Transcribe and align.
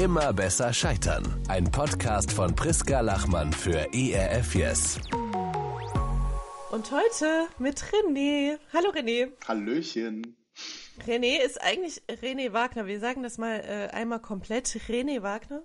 Immer 0.00 0.32
besser 0.32 0.72
scheitern. 0.72 1.24
Ein 1.48 1.70
Podcast 1.70 2.32
von 2.32 2.56
Priska 2.56 3.00
Lachmann 3.00 3.52
für 3.52 3.86
ERF 3.92 4.54
Yes. 4.54 4.98
Und 6.70 6.90
heute 6.90 7.48
mit 7.58 7.82
René. 7.82 8.58
Hallo 8.72 8.92
René. 8.92 9.30
Hallöchen. 9.46 10.38
René 11.06 11.44
ist 11.44 11.60
eigentlich 11.60 12.00
René 12.08 12.54
Wagner. 12.54 12.86
Wir 12.86 12.98
sagen 12.98 13.22
das 13.22 13.36
mal 13.36 13.60
äh, 13.60 13.94
einmal 13.94 14.20
komplett. 14.20 14.68
René 14.88 15.20
Wagner. 15.20 15.62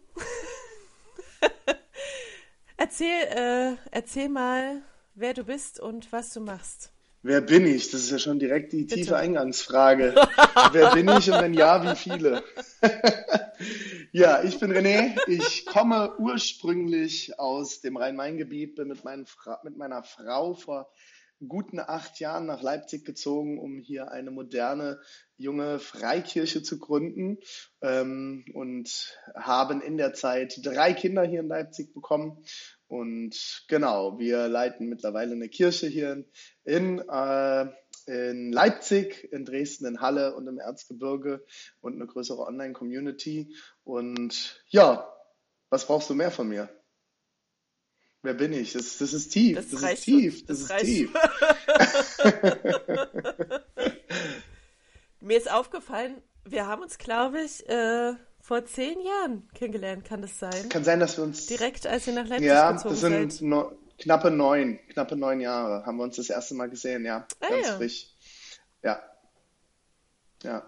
erzähl, 2.75 3.07
äh, 3.07 3.77
erzähl 3.91 4.27
mal, 4.27 4.81
wer 5.13 5.33
du 5.33 5.45
bist 5.45 5.79
und 5.79 6.11
was 6.11 6.33
du 6.33 6.41
machst. 6.41 6.91
Wer 7.27 7.41
bin 7.41 7.65
ich? 7.65 7.89
Das 7.89 8.01
ist 8.01 8.11
ja 8.11 8.19
schon 8.19 8.37
direkt 8.37 8.71
die 8.71 8.83
Bitte. 8.83 8.97
tiefe 8.97 9.17
Eingangsfrage. 9.17 10.13
Wer 10.73 10.91
bin 10.93 11.07
ich 11.07 11.31
und 11.31 11.41
wenn 11.41 11.55
ja, 11.55 11.81
wie 11.83 11.95
viele? 11.95 12.43
ja, 14.11 14.43
ich 14.43 14.59
bin 14.59 14.71
René. 14.71 15.17
Ich 15.25 15.65
komme 15.65 16.15
ursprünglich 16.19 17.39
aus 17.39 17.81
dem 17.81 17.97
Rhein-Main-Gebiet, 17.97 18.75
bin 18.75 18.89
mit, 18.89 19.03
mit 19.63 19.75
meiner 19.75 20.03
Frau 20.03 20.53
vor 20.53 20.91
guten 21.47 21.79
acht 21.79 22.19
Jahren 22.19 22.45
nach 22.45 22.61
Leipzig 22.61 23.05
gezogen, 23.05 23.57
um 23.57 23.79
hier 23.79 24.11
eine 24.11 24.29
moderne 24.29 24.99
junge 25.35 25.79
Freikirche 25.79 26.61
zu 26.61 26.77
gründen 26.77 27.39
ähm, 27.81 28.45
und 28.53 29.17
haben 29.35 29.81
in 29.81 29.97
der 29.97 30.13
Zeit 30.13 30.59
drei 30.63 30.93
Kinder 30.93 31.23
hier 31.23 31.39
in 31.39 31.47
Leipzig 31.47 31.91
bekommen. 31.91 32.43
Und 32.87 33.65
genau, 33.67 34.19
wir 34.19 34.47
leiten 34.47 34.87
mittlerweile 34.87 35.33
eine 35.33 35.49
Kirche 35.49 35.87
hier 35.87 36.25
in, 36.63 36.99
äh, 36.99 37.67
in 38.05 38.51
Leipzig, 38.51 39.27
in 39.31 39.45
Dresden, 39.45 39.85
in 39.85 40.01
Halle 40.01 40.35
und 40.35 40.47
im 40.47 40.59
Erzgebirge 40.59 41.43
und 41.81 41.95
eine 41.95 42.05
größere 42.05 42.41
Online-Community. 42.41 43.55
Und 43.83 44.63
ja, 44.67 45.11
was 45.69 45.87
brauchst 45.87 46.09
du 46.09 46.13
mehr 46.13 46.31
von 46.31 46.47
mir? 46.47 46.69
Wer 48.21 48.33
bin 48.33 48.53
ich? 48.53 48.73
Das, 48.73 48.97
das 48.97 49.13
ist 49.13 49.29
tief. 49.29 49.55
Das, 49.55 49.69
das 49.69 49.93
ist 49.93 50.03
tief. 50.03 50.45
Das, 50.45 50.67
das 50.67 50.81
ist 50.81 50.85
tief. 50.85 51.13
Mir 55.25 55.37
ist 55.37 55.51
aufgefallen, 55.51 56.21
wir 56.43 56.67
haben 56.67 56.83
uns, 56.83 56.99
glaube 56.99 57.41
ich, 57.41 57.67
äh, 57.67 58.13
vor 58.45 58.63
zehn 58.63 59.01
Jahren 59.01 59.49
kennengelernt, 59.55 60.05
kann 60.05 60.21
das 60.21 60.37
sein? 60.37 60.69
Kann 60.69 60.83
sein, 60.83 60.99
dass 60.99 61.17
wir 61.17 61.23
uns. 61.23 61.47
Direkt 61.47 61.87
als 61.87 62.05
wir 62.05 62.13
nach 62.13 62.27
Leipzig 62.27 62.45
ja, 62.45 62.71
gezogen 62.71 62.95
sind. 62.95 63.13
Ja, 63.13 63.23
das 63.23 63.37
sind 63.37 63.49
no, 63.49 63.71
knappe 63.97 64.29
neun, 64.29 64.79
knappe 64.89 65.15
neun 65.15 65.39
Jahre 65.41 65.83
haben 65.83 65.97
wir 65.97 66.03
uns 66.03 66.17
das 66.17 66.29
erste 66.29 66.53
Mal 66.53 66.69
gesehen, 66.69 67.05
ja. 67.05 67.25
Ah, 67.39 67.49
ganz 67.49 67.67
ja. 67.67 67.75
frisch. 67.77 68.07
Ja. 68.83 69.01
Ja. 70.43 70.63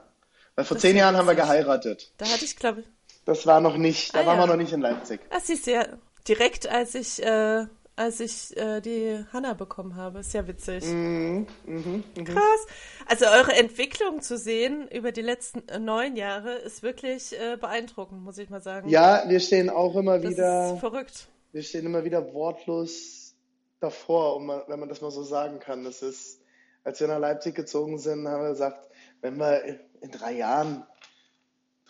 Weil 0.55 0.65
vor 0.65 0.75
das 0.75 0.81
zehn 0.81 0.97
Jahren 0.97 1.15
haben 1.15 1.27
wir 1.27 1.35
geheiratet. 1.35 2.11
Da 2.17 2.25
hatte 2.25 2.45
ich, 2.45 2.55
glaube 2.55 2.81
ich. 2.81 2.87
Das 3.25 3.45
war 3.45 3.61
noch 3.61 3.77
nicht, 3.77 4.15
da 4.15 4.21
ah, 4.21 4.25
waren 4.25 4.37
ja. 4.39 4.43
wir 4.43 4.47
noch 4.47 4.57
nicht 4.57 4.73
in 4.73 4.81
Leipzig. 4.81 5.19
Ah, 5.29 5.39
siehst 5.39 5.67
du 5.67 5.73
ja, 5.73 5.85
direkt 6.27 6.67
als 6.67 6.95
ich, 6.95 7.21
äh, 7.21 7.67
als 7.97 8.19
ich 8.19 8.55
äh, 8.55 8.79
die 8.79 9.25
Hanna 9.33 9.53
bekommen 9.53 9.95
habe. 9.95 10.19
Ist 10.19 10.33
ja 10.33 10.47
witzig. 10.47 10.85
Mhm, 10.85 11.47
mh, 11.65 12.03
mh. 12.15 12.23
Krass. 12.23 12.67
Also 13.07 13.25
eure 13.25 13.53
Entwicklung 13.53 14.21
zu 14.21 14.37
sehen 14.37 14.87
über 14.89 15.11
die 15.11 15.23
letzten 15.23 15.67
äh, 15.67 15.79
neun 15.79 16.15
Jahre 16.15 16.53
ist 16.53 16.83
wirklich 16.83 17.37
äh, 17.37 17.57
beeindruckend, 17.57 18.21
muss 18.23 18.37
ich 18.37 18.49
mal 18.49 18.61
sagen. 18.61 18.87
Ja, 18.87 19.23
wir 19.27 19.39
stehen 19.39 19.69
auch 19.69 19.95
immer 19.95 20.19
das 20.19 20.31
wieder. 20.31 20.73
Ist 20.75 20.79
verrückt. 20.79 21.27
Wir 21.51 21.63
stehen 21.63 21.85
immer 21.85 22.03
wieder 22.03 22.33
wortlos 22.33 23.35
davor, 23.79 24.35
um, 24.35 24.47
wenn 24.67 24.79
man 24.79 24.89
das 24.89 25.01
mal 25.01 25.11
so 25.11 25.23
sagen 25.23 25.59
kann. 25.59 25.83
Das 25.83 26.03
ist, 26.03 26.39
als 26.83 26.99
wir 26.99 27.07
nach 27.07 27.19
Leipzig 27.19 27.55
gezogen 27.55 27.97
sind, 27.97 28.27
haben 28.27 28.43
wir 28.43 28.49
gesagt, 28.49 28.87
wenn 29.21 29.37
wir 29.37 29.79
in 30.01 30.11
drei 30.11 30.33
Jahren 30.33 30.85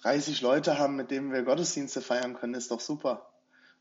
30 0.03 0.41
Leute 0.41 0.79
haben, 0.79 0.95
mit 0.95 1.11
denen 1.11 1.33
wir 1.33 1.43
Gottesdienste 1.43 2.01
feiern 2.01 2.35
können, 2.35 2.53
ist 2.53 2.71
doch 2.71 2.79
super. 2.79 3.27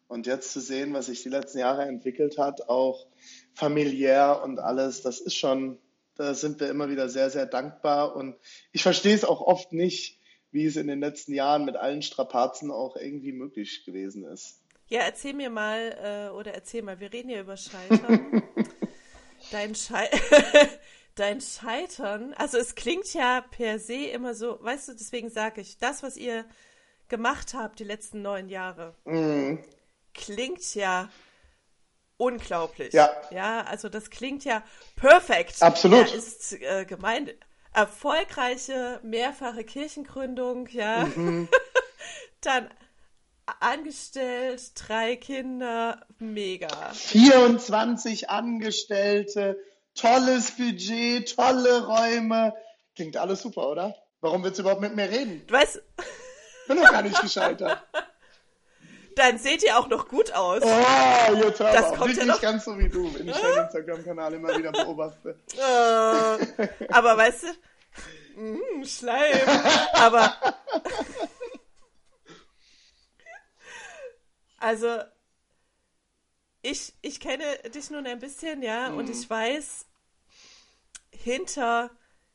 Und 0.09 0.27
jetzt 0.27 0.53
zu 0.53 0.61
sehen, 0.61 0.95
was 0.95 1.07
sich 1.07 1.23
die 1.23 1.29
letzten 1.29 1.59
Jahre 1.59 1.83
entwickelt 1.83 2.39
hat, 2.39 2.69
auch 2.69 3.07
familiär 3.55 4.41
und 4.45 4.61
alles, 4.61 5.03
das 5.03 5.21
ist 5.21 5.35
schon, 5.35 5.79
da 6.15 6.35
sind 6.35 6.61
wir 6.61 6.71
immer 6.71 6.89
wieder 6.89 7.09
sehr, 7.09 7.31
sehr 7.31 7.47
dankbar. 7.47 8.15
Und 8.15 8.37
ich 8.73 8.83
verstehe 8.83 9.15
es 9.15 9.25
auch 9.25 9.41
oft 9.41 9.73
nicht, 9.73 10.21
wie 10.53 10.65
es 10.65 10.77
in 10.77 10.87
den 10.87 11.01
letzten 11.01 11.35
Jahren 11.35 11.65
mit 11.65 11.77
allen 11.77 12.03
Strapazen 12.03 12.71
auch 12.71 12.97
irgendwie 12.97 13.33
möglich 13.33 13.85
gewesen 13.85 14.25
ist. 14.25 14.63
Ja, 14.89 15.01
erzähl 15.01 15.35
mir 15.35 15.51
mal, 15.51 16.29
äh, 16.31 16.33
oder 16.33 16.55
erzähl 16.55 16.83
mal, 16.83 17.01
wir 17.01 17.13
reden 17.13 17.29
ja 17.29 17.41
über 17.41 17.57
Scheitern. 17.57 18.43
Dein, 19.51 19.75
Schei 19.75 20.09
Dein 21.17 21.41
Scheitern, 21.41 22.33
also 22.35 22.59
es 22.59 22.75
klingt 22.75 23.13
ja 23.13 23.41
per 23.51 23.79
se 23.79 24.07
immer 24.07 24.35
so, 24.35 24.59
weißt 24.63 24.89
du, 24.89 24.93
deswegen 24.93 25.31
sage 25.31 25.61
ich, 25.61 25.79
das, 25.79 26.03
was 26.03 26.17
ihr 26.17 26.45
gemacht 27.09 27.55
habt 27.55 27.79
die 27.79 27.85
letzten 27.85 28.23
neun 28.23 28.49
Jahre, 28.49 28.95
mm 29.05 29.57
klingt 30.17 30.75
ja 30.75 31.09
unglaublich. 32.17 32.93
Ja. 32.93 33.11
Ja, 33.31 33.63
also 33.63 33.89
das 33.89 34.11
klingt 34.11 34.45
ja 34.45 34.63
perfekt. 34.97 35.63
Absolut. 35.63 36.09
Ja, 36.09 36.17
ist 36.17 36.53
äh, 36.53 36.85
gemeint. 36.85 37.35
Erfolgreiche 37.73 39.01
mehrfache 39.03 39.65
Kirchengründung, 39.65 40.67
ja. 40.69 41.05
Mhm. 41.05 41.49
Dann 42.41 42.71
angestellt, 43.61 44.73
drei 44.75 45.17
Kinder, 45.17 46.07
mega. 46.19 46.69
24 46.95 48.31
Angestellte, 48.31 49.59
tolles 49.95 50.53
Budget, 50.53 51.37
tolle 51.37 51.87
Räume. 51.87 52.55
Klingt 52.95 53.17
alles 53.19 53.43
super, 53.43 53.69
oder? 53.69 53.95
Warum 54.21 54.43
willst 54.43 54.59
du 54.59 54.63
überhaupt 54.63 54.81
mit 54.81 54.97
mir 54.97 55.11
reden? 55.11 55.47
Du 55.47 55.55
weißt. 55.55 55.83
Bin 56.67 56.79
doch 56.79 56.91
gar 56.91 57.03
nicht 57.03 57.21
gescheitert. 57.21 57.83
dann 59.17 59.39
seht 59.39 59.63
ihr 59.63 59.79
auch 59.79 59.89
noch 59.89 60.09
gut 60.09 60.33
aus. 60.33 60.63
Oh, 60.63 61.35
jetzt 61.35 61.59
hör 61.59 61.73
das 61.73 61.95
kommt 61.95 62.09
nicht, 62.09 62.19
ja 62.19 62.25
nicht 62.27 62.43
ganz 62.43 62.65
so 62.65 62.79
wie 62.79 62.89
du, 62.89 63.13
wenn 63.15 63.27
ich 63.27 63.37
deinen 63.37 63.65
Instagram-Kanal 63.65 64.35
immer 64.35 64.57
wieder 64.57 64.73
beobachte. 64.73 65.41
Äh, 65.55 66.69
aber 66.91 67.17
weißt 67.17 67.45
du, 67.45 68.41
mh, 68.41 68.85
Schleim, 68.85 69.49
aber 69.95 70.37
also 74.59 74.99
ich, 76.61 76.93
ich 77.01 77.19
kenne 77.19 77.45
dich 77.75 77.91
nun 77.91 78.07
ein 78.07 78.19
bisschen, 78.19 78.63
ja, 78.63 78.91
mhm. 78.91 78.99
und 78.99 79.09
ich 79.09 79.29
weiß, 79.29 79.87
hinter, 81.11 81.91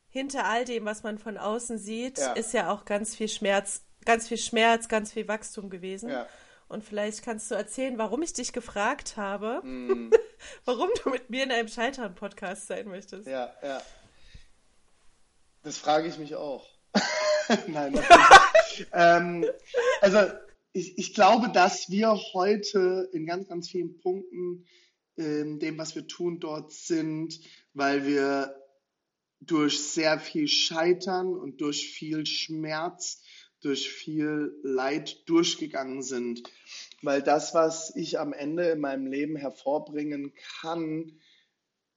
hinter 0.08 0.46
all 0.46 0.64
dem, 0.64 0.84
was 0.84 1.04
man 1.04 1.18
von 1.18 1.38
außen 1.38 1.78
sieht, 1.78 2.18
ja. 2.18 2.32
ist 2.32 2.52
ja 2.54 2.72
auch 2.72 2.84
ganz 2.84 3.14
viel 3.14 3.28
Schmerz, 3.28 3.84
ganz 4.04 4.26
viel 4.26 4.38
Schmerz, 4.38 4.88
ganz 4.88 5.12
viel 5.12 5.28
Wachstum 5.28 5.70
gewesen. 5.70 6.10
Ja. 6.10 6.26
Und 6.72 6.82
vielleicht 6.82 7.22
kannst 7.22 7.50
du 7.50 7.54
erzählen, 7.54 7.98
warum 7.98 8.22
ich 8.22 8.32
dich 8.32 8.54
gefragt 8.54 9.18
habe, 9.18 9.60
mm. 9.62 10.10
warum 10.64 10.88
du 11.04 11.10
mit 11.10 11.28
mir 11.28 11.44
in 11.44 11.52
einem 11.52 11.68
Scheitern-Podcast 11.68 12.66
sein 12.66 12.88
möchtest. 12.88 13.28
Ja, 13.28 13.52
ja. 13.62 13.82
Das 15.62 15.76
frage 15.76 16.08
ich 16.08 16.16
mich 16.16 16.34
auch. 16.34 16.66
Nein, 17.66 18.00
ähm, 18.94 19.44
also 20.00 20.18
ich, 20.72 20.96
ich, 20.96 21.12
glaube, 21.12 21.50
dass 21.50 21.90
wir 21.90 22.18
heute 22.32 23.10
in 23.12 23.26
ganz, 23.26 23.48
ganz 23.48 23.68
vielen 23.68 23.98
Punkten 23.98 24.66
in 25.16 25.58
dem, 25.58 25.76
was 25.76 25.94
wir 25.94 26.06
tun, 26.06 26.40
dort 26.40 26.72
sind, 26.72 27.38
weil 27.74 28.06
wir 28.06 28.56
durch 29.40 29.78
sehr 29.78 30.18
viel 30.18 30.48
Scheitern 30.48 31.34
und 31.34 31.60
durch 31.60 31.90
viel 31.90 32.24
Schmerz 32.24 33.20
durch 33.62 33.90
viel 33.90 34.54
Leid 34.62 35.28
durchgegangen 35.28 36.02
sind. 36.02 36.42
Weil 37.00 37.22
das, 37.22 37.54
was 37.54 37.94
ich 37.96 38.18
am 38.18 38.32
Ende 38.32 38.70
in 38.70 38.80
meinem 38.80 39.06
Leben 39.06 39.36
hervorbringen 39.36 40.32
kann, 40.60 41.18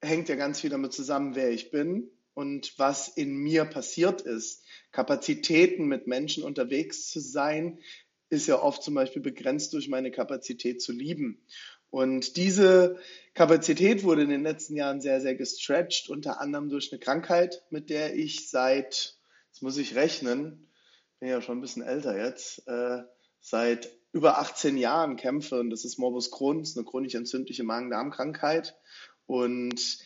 hängt 0.02 0.30
ja 0.30 0.36
ganz 0.36 0.62
viel 0.62 0.70
damit 0.70 0.94
zusammen, 0.94 1.36
wer 1.36 1.52
ich 1.52 1.72
bin 1.72 2.10
und 2.34 2.78
was 2.78 3.08
in 3.08 3.36
mir 3.38 3.66
passiert 3.66 4.22
ist. 4.22 4.64
Kapazitäten 4.92 5.86
mit 5.86 6.08
Menschen 6.08 6.44
unterwegs 6.44 7.10
zu 7.10 7.20
sein, 7.20 7.80
ist 8.30 8.48
ja 8.48 8.62
oft 8.62 8.84
zum 8.84 8.94
Beispiel 8.94 9.22
begrenzt 9.22 9.74
durch 9.74 9.88
meine 9.88 10.12
Kapazität 10.12 10.82
zu 10.82 10.92
lieben. 10.92 11.42
Und 11.90 12.36
diese 12.36 12.98
Kapazität 13.34 14.04
wurde 14.04 14.24
in 14.24 14.30
den 14.30 14.44
letzten 14.44 14.76
Jahren 14.76 15.00
sehr, 15.00 15.22
sehr 15.22 15.36
gestretched, 15.36 16.10
unter 16.10 16.42
anderem 16.42 16.70
durch 16.70 16.92
eine 16.92 17.00
Krankheit, 17.00 17.64
mit 17.70 17.90
der 17.90 18.16
ich 18.16 18.50
seit, 18.50 19.16
jetzt 19.48 19.62
muss 19.62 19.78
ich 19.78 19.96
rechnen, 19.96 20.68
bin 21.20 21.30
ja 21.30 21.42
schon 21.42 21.58
ein 21.58 21.62
bisschen 21.62 21.84
älter 21.84 22.18
jetzt, 22.18 22.68
äh, 22.68 23.04
seit 23.40 23.92
über 24.12 24.40
18 24.40 24.78
Jahren 24.78 25.18
kämpfe 25.18 25.60
und 25.60 25.70
das 25.70 25.86
ist 25.86 25.98
Morbus 25.98 26.32
Crohn, 26.32 26.60
das 26.60 26.70
ist 26.70 26.78
eine 26.78 26.86
chronisch 26.86 27.16
entzündliche 27.16 27.64
Magen-Darm-Krankheit 27.64 28.78
und 29.26 30.00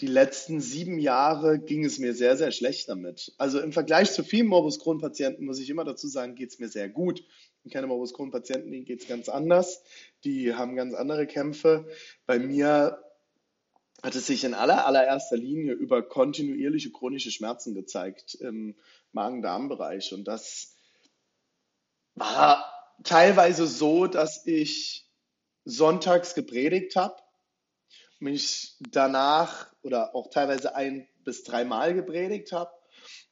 die 0.00 0.06
letzten 0.06 0.60
sieben 0.60 0.98
Jahre 0.98 1.58
ging 1.58 1.84
es 1.84 1.98
mir 1.98 2.14
sehr, 2.14 2.36
sehr 2.36 2.52
schlecht 2.52 2.88
damit. 2.88 3.32
Also 3.38 3.60
im 3.60 3.72
Vergleich 3.72 4.12
zu 4.12 4.22
vielen 4.22 4.46
Morbus 4.46 4.78
Crohn-Patienten 4.78 5.44
muss 5.46 5.58
ich 5.58 5.70
immer 5.70 5.84
dazu 5.84 6.06
sagen, 6.06 6.34
geht 6.34 6.50
es 6.50 6.58
mir 6.58 6.68
sehr 6.68 6.88
gut. 6.90 7.24
Ich 7.64 7.72
kenne 7.72 7.86
Morbus 7.86 8.12
Crohn-Patienten, 8.12 8.70
denen 8.70 8.84
geht 8.84 9.00
es 9.00 9.08
ganz 9.08 9.28
anders. 9.28 9.82
Die 10.24 10.54
haben 10.54 10.76
ganz 10.76 10.92
andere 10.94 11.26
Kämpfe. 11.26 11.88
Bei 12.26 12.38
mir 12.38 13.02
hat 14.02 14.14
es 14.14 14.26
sich 14.26 14.44
in 14.44 14.52
aller, 14.52 14.86
allererster 14.86 15.36
Linie 15.36 15.72
über 15.72 16.02
kontinuierliche 16.02 16.92
chronische 16.92 17.30
Schmerzen 17.30 17.74
gezeigt 17.74 18.34
im 18.34 18.76
Magen-Darm-Bereich. 19.16 20.12
Und 20.12 20.28
das 20.28 20.76
war 22.14 22.72
teilweise 23.02 23.66
so, 23.66 24.06
dass 24.06 24.46
ich 24.46 25.10
sonntags 25.64 26.34
gepredigt 26.34 26.94
habe, 26.94 27.16
mich 28.20 28.76
danach 28.78 29.72
oder 29.82 30.14
auch 30.14 30.30
teilweise 30.30 30.76
ein 30.76 31.08
bis 31.24 31.42
dreimal 31.42 31.92
gepredigt 31.94 32.52
habe 32.52 32.70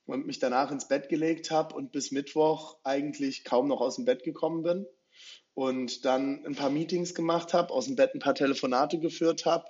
und 0.05 0.27
mich 0.27 0.41
danach 0.41 0.71
ins 0.73 0.89
Bett 0.89 1.09
gelegt 1.09 1.51
habe 1.51 1.75
und 1.75 1.93
bis 1.93 2.11
Mittwoch 2.11 2.79
eigentlich 2.83 3.45
kaum 3.45 3.69
noch 3.69 3.81
aus 3.81 3.97
dem 3.97 4.05
Bett 4.05 4.25
gekommen 4.25 4.63
bin 4.63 4.87
und 5.55 6.05
dann 6.05 6.45
ein 6.45 6.57
paar 6.57 6.71
Meetings 6.71 7.15
gemacht 7.15 7.55
habe, 7.55 7.73
aus 7.73 7.87
dem 7.87 7.97
Bett 7.97 8.15
ein 8.15 8.19
paar 8.21 8.35
Telefonate 8.35 8.99
geführt 8.99 9.47
habe 9.47 9.65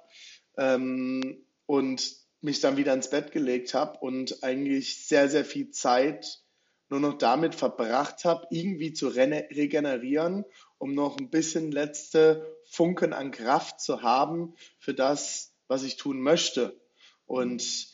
ähm, 0.57 1.47
und 1.67 2.24
mich 2.45 2.61
dann 2.61 2.77
wieder 2.77 2.93
ins 2.93 3.09
Bett 3.09 3.33
gelegt 3.33 3.73
habe 3.73 3.99
und 4.01 4.45
eigentlich 4.45 5.07
sehr, 5.07 5.31
sehr 5.31 5.47
viel 5.47 5.71
Zeit 5.71 6.43
nur 6.91 7.01
noch 7.01 7.15
damit 7.15 7.55
verbracht 7.55 8.27
habe, 8.27 8.47
irgendwie 8.51 8.93
zu 8.93 9.09
regenerieren, 9.09 10.45
um 10.77 10.93
noch 10.95 11.17
ein 11.17 11.31
bisschen 11.31 11.73
letzte 11.73 12.47
Funken 12.67 13.15
an 13.15 13.31
Kraft 13.31 13.81
zu 13.81 14.03
haben 14.03 14.55
für 14.79 14.93
das, 14.93 15.55
was 15.69 15.83
ich 15.85 15.97
tun 15.97 16.21
möchte. 16.21 16.79
Und 17.25 17.89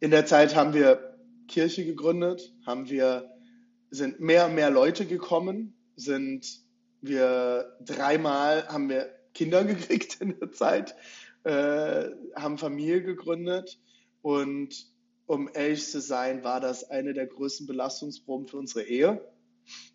in 0.00 0.10
der 0.10 0.24
Zeit 0.24 0.56
haben 0.56 0.72
wir 0.72 1.18
Kirche 1.46 1.84
gegründet, 1.84 2.54
haben 2.64 2.88
wir, 2.88 3.30
sind 3.90 4.18
mehr 4.18 4.46
und 4.46 4.54
mehr 4.54 4.70
Leute 4.70 5.04
gekommen, 5.04 5.74
sind 5.94 6.46
wir 7.02 7.76
dreimal 7.84 8.66
haben 8.68 8.88
wir 8.88 9.14
Kinder 9.34 9.62
gekriegt 9.66 10.22
in 10.22 10.38
der 10.40 10.52
Zeit, 10.52 10.96
äh, 11.44 12.08
haben 12.34 12.56
Familie 12.56 13.02
gegründet 13.02 13.78
und 14.22 14.86
um 15.26 15.48
ehrlich 15.52 15.88
zu 15.88 16.00
sein, 16.00 16.42
war 16.42 16.60
das 16.60 16.90
eine 16.90 17.12
der 17.12 17.26
größten 17.26 17.66
Belastungsproben 17.66 18.48
für 18.48 18.58
unsere 18.58 18.84
Ehe. 18.84 19.24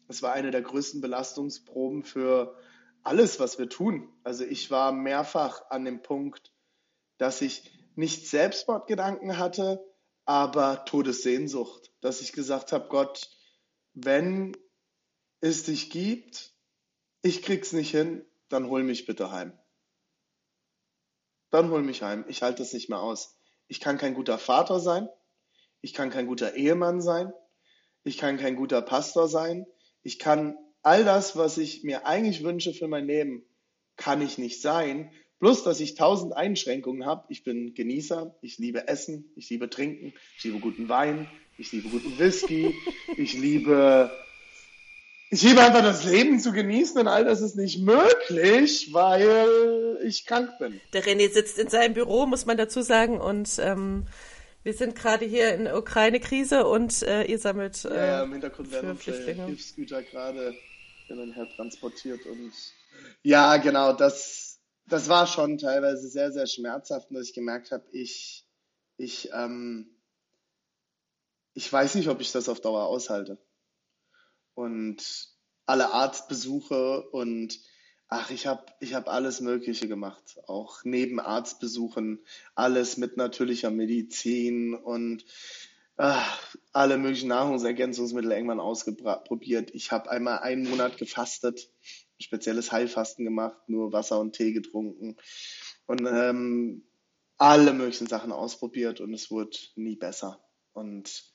Es 0.08 0.22
war 0.22 0.34
eine 0.34 0.52
der 0.52 0.62
größten 0.62 1.02
Belastungsproben 1.02 2.04
für 2.04 2.58
alles, 3.04 3.40
was 3.40 3.60
wir 3.60 3.68
tun. 3.68 4.10
Also 4.24 4.46
ich 4.46 4.72
war 4.72 4.92
mehrfach 4.92 5.70
an 5.70 5.86
dem 5.86 6.02
Punkt, 6.02 6.54
dass 7.18 7.42
ich 7.42 7.72
nicht 7.96 8.28
Selbstmordgedanken 8.28 9.38
hatte, 9.38 9.84
aber 10.26 10.86
Todessehnsucht. 10.86 11.92
Dass 12.02 12.22
ich 12.22 12.34
gesagt 12.34 12.72
habe, 12.72 12.88
Gott, 12.88 13.30
wenn 13.94 14.56
es 15.42 15.64
dich 15.64 15.90
gibt, 15.90 16.54
ich 17.22 17.42
krieg's 17.42 17.74
nicht 17.74 17.92
hin, 17.92 18.26
dann 18.50 18.70
hol 18.70 18.84
mich 18.84 19.06
bitte 19.06 19.32
heim. 19.32 19.58
Dann 21.50 21.70
hol 21.70 21.84
mich 21.84 22.02
heim. 22.02 22.26
Ich 22.28 22.42
halte 22.42 22.64
das 22.64 22.74
nicht 22.74 22.90
mehr 22.90 23.00
aus. 23.00 23.38
Ich 23.68 23.80
kann 23.80 23.98
kein 23.98 24.14
guter 24.14 24.38
Vater 24.38 24.80
sein. 24.80 25.10
Ich 25.82 25.94
kann 25.94 26.10
kein 26.10 26.28
guter 26.28 26.56
Ehemann 26.56 27.02
sein. 27.02 27.32
Ich 28.04 28.18
kann 28.18 28.38
kein 28.38 28.56
guter 28.56 28.82
Pastor 28.82 29.28
sein. 29.28 29.66
Ich 30.04 30.20
kann 30.20 30.58
all 30.84 31.04
das, 31.04 31.36
was 31.36 31.58
ich 31.58 31.84
mir 31.84 32.06
eigentlich 32.06 32.44
wünsche 32.44 32.74
für 32.74 32.88
mein 32.88 33.08
Leben, 33.08 33.44
kann 33.98 34.22
ich 34.22 34.38
nicht 34.38 34.62
sein. 34.62 35.12
Bloß, 35.40 35.64
dass 35.64 35.80
ich 35.80 35.96
tausend 35.96 36.36
Einschränkungen 36.36 37.06
habe. 37.06 37.26
Ich 37.30 37.44
bin 37.44 37.74
Genießer. 37.74 38.36
Ich 38.42 38.58
liebe 38.58 38.88
Essen. 38.88 39.32
Ich 39.36 39.50
liebe 39.50 39.70
Trinken. 39.70 40.14
Ich 40.38 40.44
liebe 40.44 40.60
guten 40.60 40.88
Wein. 40.88 41.30
Ich 41.58 41.72
liebe 41.72 41.90
guten 41.90 42.18
Whisky. 42.20 42.76
Ich 43.18 43.34
liebe 43.34 44.12
ich 45.32 45.42
liebe 45.42 45.62
einfach 45.62 45.82
das 45.82 46.06
Leben 46.06 46.40
zu 46.40 46.52
genießen 46.52 47.00
und 47.00 47.08
all 47.08 47.26
das 47.26 47.42
ist 47.42 47.56
nicht 47.56 47.80
möglich, 47.80 48.94
weil 48.94 50.00
ich 50.04 50.26
krank 50.26 50.58
bin. 50.60 50.80
Der 50.94 51.04
René 51.04 51.32
sitzt 51.32 51.58
in 51.58 51.68
seinem 51.68 51.94
Büro, 51.94 52.26
muss 52.26 52.46
man 52.46 52.58
dazu 52.58 52.82
sagen, 52.82 53.20
und 53.20 53.58
ähm, 53.60 54.08
wir 54.64 54.74
sind 54.74 54.96
gerade 54.96 55.26
hier 55.26 55.54
in 55.54 55.66
der 55.66 55.78
Ukraine-Krise 55.78 56.66
und 56.68 57.02
äh, 57.04 57.24
ihr 57.24 57.40
sammelt. 57.40 57.86
Äh, 57.86 57.96
ja, 57.96 58.24
im 58.24 58.34
Hintergrund 58.34 58.72
werden 58.72 58.92
unsere 58.92 59.34
Hilfsgüter 59.34 60.04
gerade 60.04 60.56
hin 61.08 61.20
und 61.20 61.34
her 61.34 61.48
transportiert 61.56 62.26
und 62.26 62.54
ja, 63.24 63.58
genau, 63.58 63.94
das, 63.94 64.60
das 64.88 65.10
war 65.10 65.28
schon 65.28 65.58
teilweise 65.58 66.08
sehr, 66.08 66.32
sehr 66.32 66.48
schmerzhaft, 66.48 67.08
dass 67.12 67.28
ich 67.28 67.34
gemerkt 67.34 67.72
habe, 67.72 67.84
ich, 67.92 68.46
ich, 68.98 69.30
ähm, 69.34 69.90
ich 71.54 71.72
weiß 71.72 71.96
nicht, 71.96 72.08
ob 72.08 72.22
ich 72.22 72.32
das 72.32 72.48
auf 72.48 72.62
Dauer 72.62 72.86
aushalte 72.86 73.38
und 74.56 75.30
alle 75.66 75.92
Arztbesuche 75.92 77.10
und 77.12 77.60
ach, 78.08 78.32
ich 78.32 78.48
habe 78.48 78.66
ich 78.80 78.94
hab 78.94 79.08
alles 79.08 79.42
Mögliche 79.42 79.88
gemacht, 79.88 80.40
auch 80.48 80.84
neben 80.84 81.20
Arztbesuchen, 81.20 82.26
alles 82.56 82.98
mit 82.98 83.18
natürlicher 83.18 83.72
Medizin 83.72 84.74
und 84.74 85.26
ach, 85.98 86.56
alle 86.72 86.98
möglichen 86.98 87.30
Nahrungsergänzungsmittel 87.30 88.32
irgendwann 88.32 88.60
ausprobiert. 88.60 89.72
Ich 89.74 89.92
habe 89.92 90.10
einmal 90.10 90.40
einen 90.40 90.70
Monat 90.70 90.98
gefastet, 90.98 91.70
ein 92.18 92.24
spezielles 92.24 92.72
Heilfasten 92.72 93.26
gemacht, 93.26 93.58
nur 93.68 93.92
Wasser 93.92 94.20
und 94.20 94.34
Tee 94.34 94.54
getrunken 94.54 95.18
und 95.86 96.06
ähm, 96.06 96.84
alle 97.38 97.74
möglichen 97.74 98.08
Sachen 98.08 98.32
ausprobiert 98.32 99.02
und 99.02 99.14
es 99.14 99.30
wurde 99.30 99.58
nie 99.76 99.96
besser. 99.96 100.42
Und 100.74 101.35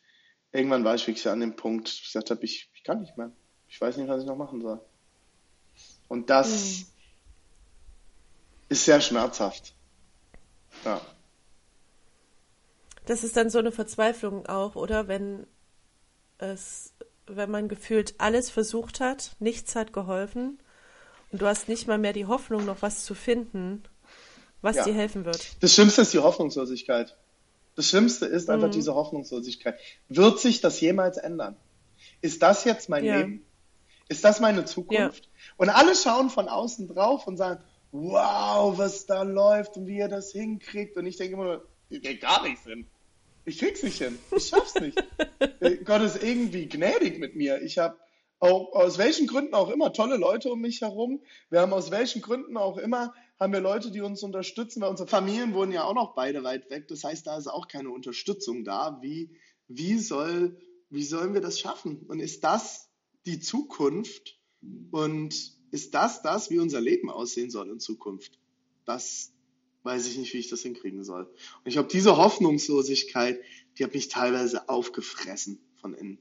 irgendwann 0.53 0.85
war 0.85 0.95
ich 0.95 1.07
wirklich 1.07 1.29
an 1.29 1.41
dem 1.41 1.57
Punkt, 1.57 1.89
ich 1.89 2.05
gesagt 2.05 2.31
habe, 2.31 2.45
ich, 2.45 2.71
ich 2.75 2.85
kann 2.85 3.01
nicht 3.01 3.17
mehr. 3.17 3.31
Ich 3.69 3.81
weiß 3.81 3.97
nicht, 3.97 4.09
was 4.09 4.23
ich 4.23 4.29
noch 4.29 4.37
machen 4.37 4.61
soll. 4.61 4.81
Und 6.09 6.29
das 6.29 6.49
mhm. 6.49 6.87
ist 8.69 8.85
sehr 8.85 9.01
schmerzhaft. 9.01 9.75
Ja. 10.85 11.01
Das 13.07 13.25
ist 13.25 13.37
dann 13.37 13.51
so 13.51 13.59
eine 13.59 13.73
Verzweiflung 13.73 14.47
auch, 14.47 14.75
oder? 14.75 15.09
Wenn 15.09 15.47
es, 16.39 16.95
wenn 17.27 17.51
man 17.51 17.69
gefühlt 17.69 18.15
alles 18.19 18.51
versucht 18.51 19.01
hat, 19.01 19.37
nichts 19.39 19.77
hat 19.77 19.93
geholfen 19.93 20.61
und 21.31 21.43
du 21.43 21.47
hast 21.47 21.69
nicht 21.69 21.87
mal 21.87 21.99
mehr 21.99 22.13
die 22.13 22.27
Hoffnung, 22.27 22.65
noch 22.65 22.83
was 22.83 23.05
zu 23.05 23.15
finden, 23.15 23.85
was 24.63 24.77
ja. 24.77 24.85
dir 24.85 24.95
helfen 24.95 25.25
wird. 25.25 25.63
Das 25.63 25.75
Schlimmste 25.75 26.03
ist 26.03 26.13
die 26.13 26.19
Hoffnungslosigkeit. 26.19 27.17
Das 27.77 27.89
Schlimmste 27.89 28.27
ist 28.27 28.49
mhm. 28.49 28.55
einfach 28.55 28.71
diese 28.71 28.95
Hoffnungslosigkeit. 28.95 29.79
Wird 30.09 30.41
sich 30.41 30.61
das 30.61 30.81
jemals 30.81 31.17
ändern? 31.17 31.57
Ist 32.21 32.43
das 32.43 32.65
jetzt 32.65 32.89
mein 32.89 33.05
ja. 33.05 33.19
Leben? 33.19 33.45
Ist 34.09 34.25
das 34.25 34.41
meine 34.41 34.65
Zukunft? 34.65 35.25
Ja. 35.25 35.31
Und 35.57 35.69
alle 35.69 35.95
schauen 35.95 36.31
von 36.31 36.49
außen 36.49 36.89
drauf 36.89 37.27
und 37.27 37.37
sagen, 37.37 37.63
wow, 37.93 38.77
was 38.77 39.07
da 39.07 39.23
läuft 39.23 39.77
und 39.77 39.87
wie 39.87 39.99
er 39.99 40.09
das 40.09 40.33
hinkriegt. 40.33 40.97
Und 40.97 41.07
ich 41.07 41.17
denke 41.17 41.35
immer 41.35 41.63
ich 41.91 42.03
krieg 42.03 42.21
gar 42.21 42.43
nichts 42.43 42.65
hin. 42.65 42.87
Ich 43.45 43.59
krieg's 43.59 43.83
nicht 43.83 43.99
hin. 43.99 44.19
Ich 44.35 44.49
schaff's 44.49 44.75
nicht. 44.77 45.03
Äh, 45.61 45.77
Gott 45.77 46.01
ist 46.01 46.23
irgendwie 46.23 46.69
gnädig 46.69 47.19
mit 47.19 47.35
mir. 47.35 47.61
Ich 47.61 47.77
habe 47.79 47.97
aus 48.39 48.97
welchen 48.97 49.27
Gründen 49.27 49.55
auch 49.55 49.69
immer 49.71 49.93
tolle 49.93 50.17
Leute 50.17 50.51
um 50.51 50.61
mich 50.61 50.81
herum. 50.81 51.21
Wir 51.51 51.61
haben 51.61 51.73
aus 51.73 51.91
welchen 51.91 52.23
Gründen 52.23 52.57
auch 52.57 52.79
immer 52.79 53.13
haben 53.41 53.55
wir 53.55 53.61
Leute, 53.61 53.91
die 53.91 54.03
uns 54.03 54.23
unterstützen, 54.23 54.83
weil 54.83 54.91
unsere 54.91 55.09
Familien 55.09 55.55
wohnen 55.55 55.73
ja 55.73 55.85
auch 55.85 55.95
noch 55.95 56.15
beide 56.15 56.45
weit 56.45 56.69
weg. 56.69 56.89
Das 56.89 57.03
heißt, 57.05 57.27
da 57.27 57.39
ist 57.39 57.47
auch 57.47 57.69
keine 57.69 57.91
Unterstützung 57.91 58.65
da. 58.65 58.99
Wie, 59.01 59.31
wie, 59.67 59.99
soll, 59.99 60.61
wie 60.91 61.05
sollen 61.05 61.33
wir 61.33 61.41
das 61.41 61.59
schaffen? 61.59 62.05
Und 62.07 62.21
ist 62.21 62.45
das 62.45 62.91
die 63.25 63.41
Zukunft? 63.41 64.39
Und 64.91 65.59
ist 65.71 65.95
das 65.95 66.21
das, 66.21 66.51
wie 66.51 66.59
unser 66.59 66.83
Leben 66.83 67.11
aussehen 67.11 67.51
soll 67.51 67.71
in 67.71 67.81
Zukunft? 67.81 68.39
Das 68.85 69.33
weiß 69.85 70.07
ich 70.07 70.19
nicht, 70.19 70.35
wie 70.35 70.39
ich 70.39 70.51
das 70.51 70.61
hinkriegen 70.61 71.03
soll. 71.03 71.25
Und 71.25 71.67
ich 71.67 71.73
glaube, 71.73 71.89
diese 71.89 72.19
Hoffnungslosigkeit, 72.19 73.41
die 73.79 73.85
hat 73.85 73.95
mich 73.95 74.09
teilweise 74.09 74.69
aufgefressen 74.69 75.61
von 75.81 75.95
innen. 75.95 76.19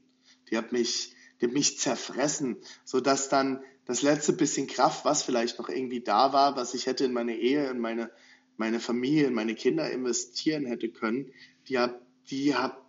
Die 0.50 0.56
hat 0.56 0.72
mich, 0.72 1.14
mich 1.48 1.78
zerfressen, 1.78 2.56
sodass 2.84 3.28
dann 3.28 3.62
das 3.86 4.02
letzte 4.02 4.32
bisschen 4.32 4.66
Kraft, 4.66 5.04
was 5.04 5.22
vielleicht 5.22 5.58
noch 5.58 5.68
irgendwie 5.68 6.00
da 6.00 6.32
war, 6.32 6.56
was 6.56 6.74
ich 6.74 6.86
hätte 6.86 7.04
in 7.04 7.12
meine 7.12 7.36
Ehe, 7.36 7.68
in 7.70 7.78
meine, 7.78 8.10
meine 8.56 8.80
Familie, 8.80 9.26
in 9.26 9.34
meine 9.34 9.54
Kinder 9.54 9.90
investieren 9.90 10.66
hätte 10.66 10.90
können, 10.90 11.32
die 11.68 11.78
habe 11.78 12.00
die 12.30 12.54
hab 12.54 12.86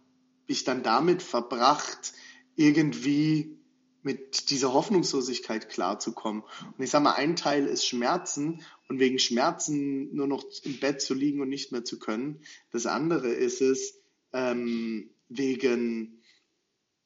ich 0.48 0.64
dann 0.64 0.84
damit 0.84 1.22
verbracht, 1.22 2.14
irgendwie 2.56 3.58
mit 4.04 4.50
dieser 4.50 4.74
Hoffnungslosigkeit 4.74 5.70
klarzukommen. 5.70 6.44
Und 6.78 6.84
ich 6.84 6.90
sage 6.90 7.04
mal, 7.04 7.14
ein 7.14 7.36
Teil 7.36 7.66
ist 7.66 7.86
Schmerzen 7.86 8.64
und 8.90 9.00
wegen 9.00 9.20
Schmerzen 9.20 10.14
nur 10.16 10.28
noch 10.28 10.44
im 10.64 10.80
Bett 10.80 11.02
zu 11.02 11.14
liegen 11.14 11.42
und 11.42 11.50
nicht 11.50 11.72
mehr 11.72 11.84
zu 11.84 12.00
können. 12.00 12.42
Das 12.72 12.86
andere 12.86 13.30
ist 13.30 13.62
es, 13.62 14.02
ähm, 14.34 15.12
wegen, 15.30 16.22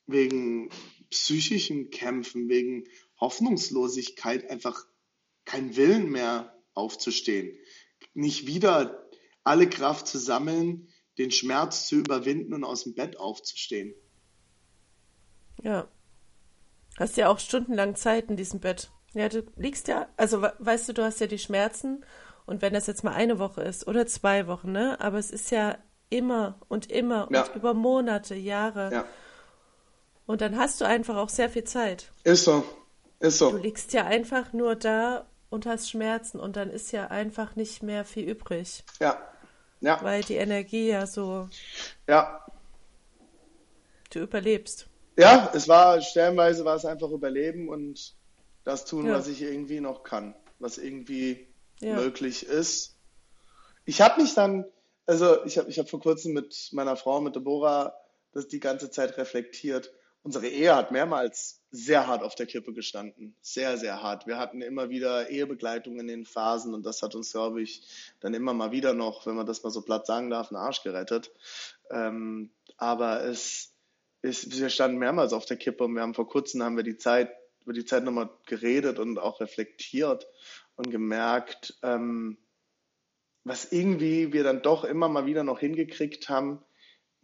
wegen 0.07 0.69
psychischen 1.09 1.89
Kämpfen, 1.89 2.49
wegen 2.49 2.85
Hoffnungslosigkeit 3.19 4.49
einfach 4.49 4.85
keinen 5.45 5.75
Willen 5.75 6.09
mehr 6.09 6.55
aufzustehen. 6.73 7.57
Nicht 8.13 8.47
wieder 8.47 9.07
alle 9.43 9.69
Kraft 9.69 10.07
zu 10.07 10.17
sammeln, 10.17 10.89
den 11.17 11.31
Schmerz 11.31 11.87
zu 11.87 11.95
überwinden 11.95 12.53
und 12.53 12.63
aus 12.63 12.83
dem 12.83 12.93
Bett 12.93 13.17
aufzustehen. 13.17 13.93
Ja. 15.61 15.87
Hast 16.97 17.17
ja 17.17 17.29
auch 17.29 17.39
stundenlang 17.39 17.95
Zeit 17.95 18.29
in 18.29 18.37
diesem 18.37 18.59
Bett. 18.59 18.91
Ja, 19.13 19.29
du 19.29 19.43
liegst 19.55 19.87
ja, 19.87 20.09
also 20.17 20.41
weißt 20.41 20.89
du, 20.89 20.93
du 20.93 21.03
hast 21.03 21.21
ja 21.21 21.27
die 21.27 21.39
Schmerzen 21.39 22.03
und 22.45 22.61
wenn 22.61 22.73
das 22.73 22.87
jetzt 22.87 23.03
mal 23.03 23.13
eine 23.13 23.39
Woche 23.39 23.61
ist 23.61 23.87
oder 23.87 24.05
zwei 24.07 24.47
Wochen, 24.47 24.71
ne? 24.71 24.99
Aber 24.99 25.17
es 25.17 25.31
ist 25.31 25.51
ja 25.51 25.77
immer 26.09 26.59
und 26.67 26.91
immer 26.91 27.29
ja. 27.31 27.43
und 27.43 27.55
über 27.55 27.73
Monate, 27.73 28.35
Jahre. 28.35 28.91
Ja. 28.91 29.05
Und 30.25 30.41
dann 30.41 30.57
hast 30.57 30.81
du 30.81 30.85
einfach 30.85 31.15
auch 31.17 31.29
sehr 31.29 31.49
viel 31.49 31.63
Zeit. 31.63 32.11
Ist 32.23 32.45
so. 32.45 32.63
Ist 33.19 33.37
so. 33.37 33.51
Du 33.51 33.57
liegst 33.57 33.93
ja 33.93 34.05
einfach 34.05 34.53
nur 34.53 34.75
da 34.75 35.25
und 35.49 35.65
hast 35.65 35.89
Schmerzen 35.89 36.39
und 36.39 36.55
dann 36.55 36.69
ist 36.69 36.91
ja 36.91 37.07
einfach 37.07 37.55
nicht 37.55 37.83
mehr 37.83 38.03
viel 38.05 38.27
übrig. 38.29 38.83
Ja. 38.99 39.17
Ja. 39.81 40.01
Weil 40.01 40.23
die 40.23 40.35
Energie 40.35 40.89
ja 40.89 41.05
so. 41.05 41.47
Ja. 42.07 42.45
Du 44.09 44.19
überlebst. 44.19 44.87
Ja, 45.17 45.51
es 45.53 45.67
war, 45.67 46.01
stellenweise 46.01 46.65
war 46.65 46.75
es 46.75 46.85
einfach 46.85 47.09
Überleben 47.11 47.69
und 47.69 48.15
das 48.63 48.85
tun, 48.85 49.05
Ja. 49.07 49.13
was 49.13 49.27
ich 49.27 49.41
irgendwie 49.41 49.79
noch 49.79 50.03
kann, 50.03 50.35
was 50.59 50.77
irgendwie 50.77 51.47
Ja. 51.79 51.95
möglich 51.95 52.45
ist. 52.45 52.95
Ich 53.85 54.01
habe 54.01 54.21
mich 54.21 54.33
dann, 54.33 54.65
also 55.05 55.43
ich 55.45 55.57
habe 55.57 55.69
ich 55.69 55.77
hab 55.79 55.89
vor 55.89 56.01
kurzem 56.01 56.33
mit 56.33 56.69
meiner 56.73 56.95
Frau, 56.97 57.21
mit 57.21 57.35
Deborah, 57.35 57.93
das 58.33 58.47
die 58.47 58.59
ganze 58.59 58.89
Zeit 58.89 59.17
reflektiert. 59.17 59.93
Unsere 60.25 60.47
Ehe 60.47 60.75
hat 60.75 60.89
mehrmals 60.89 61.61
sehr 61.69 62.07
hart 62.07 62.23
auf 62.23 62.33
der 62.33 62.47
Kippe 62.47 62.73
gestanden. 62.73 63.35
Sehr, 63.41 63.77
sehr 63.77 64.01
hart. 64.01 64.25
Wir 64.25 64.39
hatten 64.39 64.63
immer 64.63 64.89
wieder 64.89 65.29
Ehebegleitung 65.29 65.99
in 65.99 66.07
den 66.07 66.25
Phasen 66.25 66.73
und 66.73 66.83
das 66.83 67.03
hat 67.03 67.13
uns, 67.13 67.31
glaube 67.31 67.61
ich, 67.61 67.83
dann 68.21 68.33
immer 68.33 68.55
mal 68.55 68.71
wieder 68.71 68.95
noch, 68.95 69.27
wenn 69.27 69.35
man 69.35 69.45
das 69.45 69.61
mal 69.61 69.69
so 69.69 69.83
platt 69.83 70.07
sagen 70.07 70.31
darf, 70.31 70.49
einen 70.49 70.59
Arsch 70.59 70.81
gerettet. 70.81 71.31
Ähm, 71.91 72.49
aber 72.75 73.23
es 73.23 73.75
ist, 74.23 74.59
wir 74.59 74.69
standen 74.69 74.97
mehrmals 74.97 75.31
auf 75.31 75.45
der 75.45 75.57
Kippe 75.57 75.83
und 75.83 75.93
wir 75.93 76.01
haben 76.01 76.15
vor 76.15 76.27
kurzem 76.27 76.63
haben 76.63 76.75
wir 76.75 76.83
die 76.83 76.97
Zeit, 76.97 77.29
über 77.61 77.73
die 77.73 77.85
Zeit 77.85 78.03
nochmal 78.03 78.31
geredet 78.47 78.97
und 78.97 79.19
auch 79.19 79.41
reflektiert 79.41 80.25
und 80.75 80.89
gemerkt, 80.89 81.77
ähm, 81.83 82.39
was 83.43 83.71
irgendwie 83.71 84.33
wir 84.33 84.43
dann 84.43 84.63
doch 84.63 84.85
immer 84.85 85.07
mal 85.07 85.27
wieder 85.27 85.43
noch 85.43 85.59
hingekriegt 85.59 86.29
haben, 86.29 86.65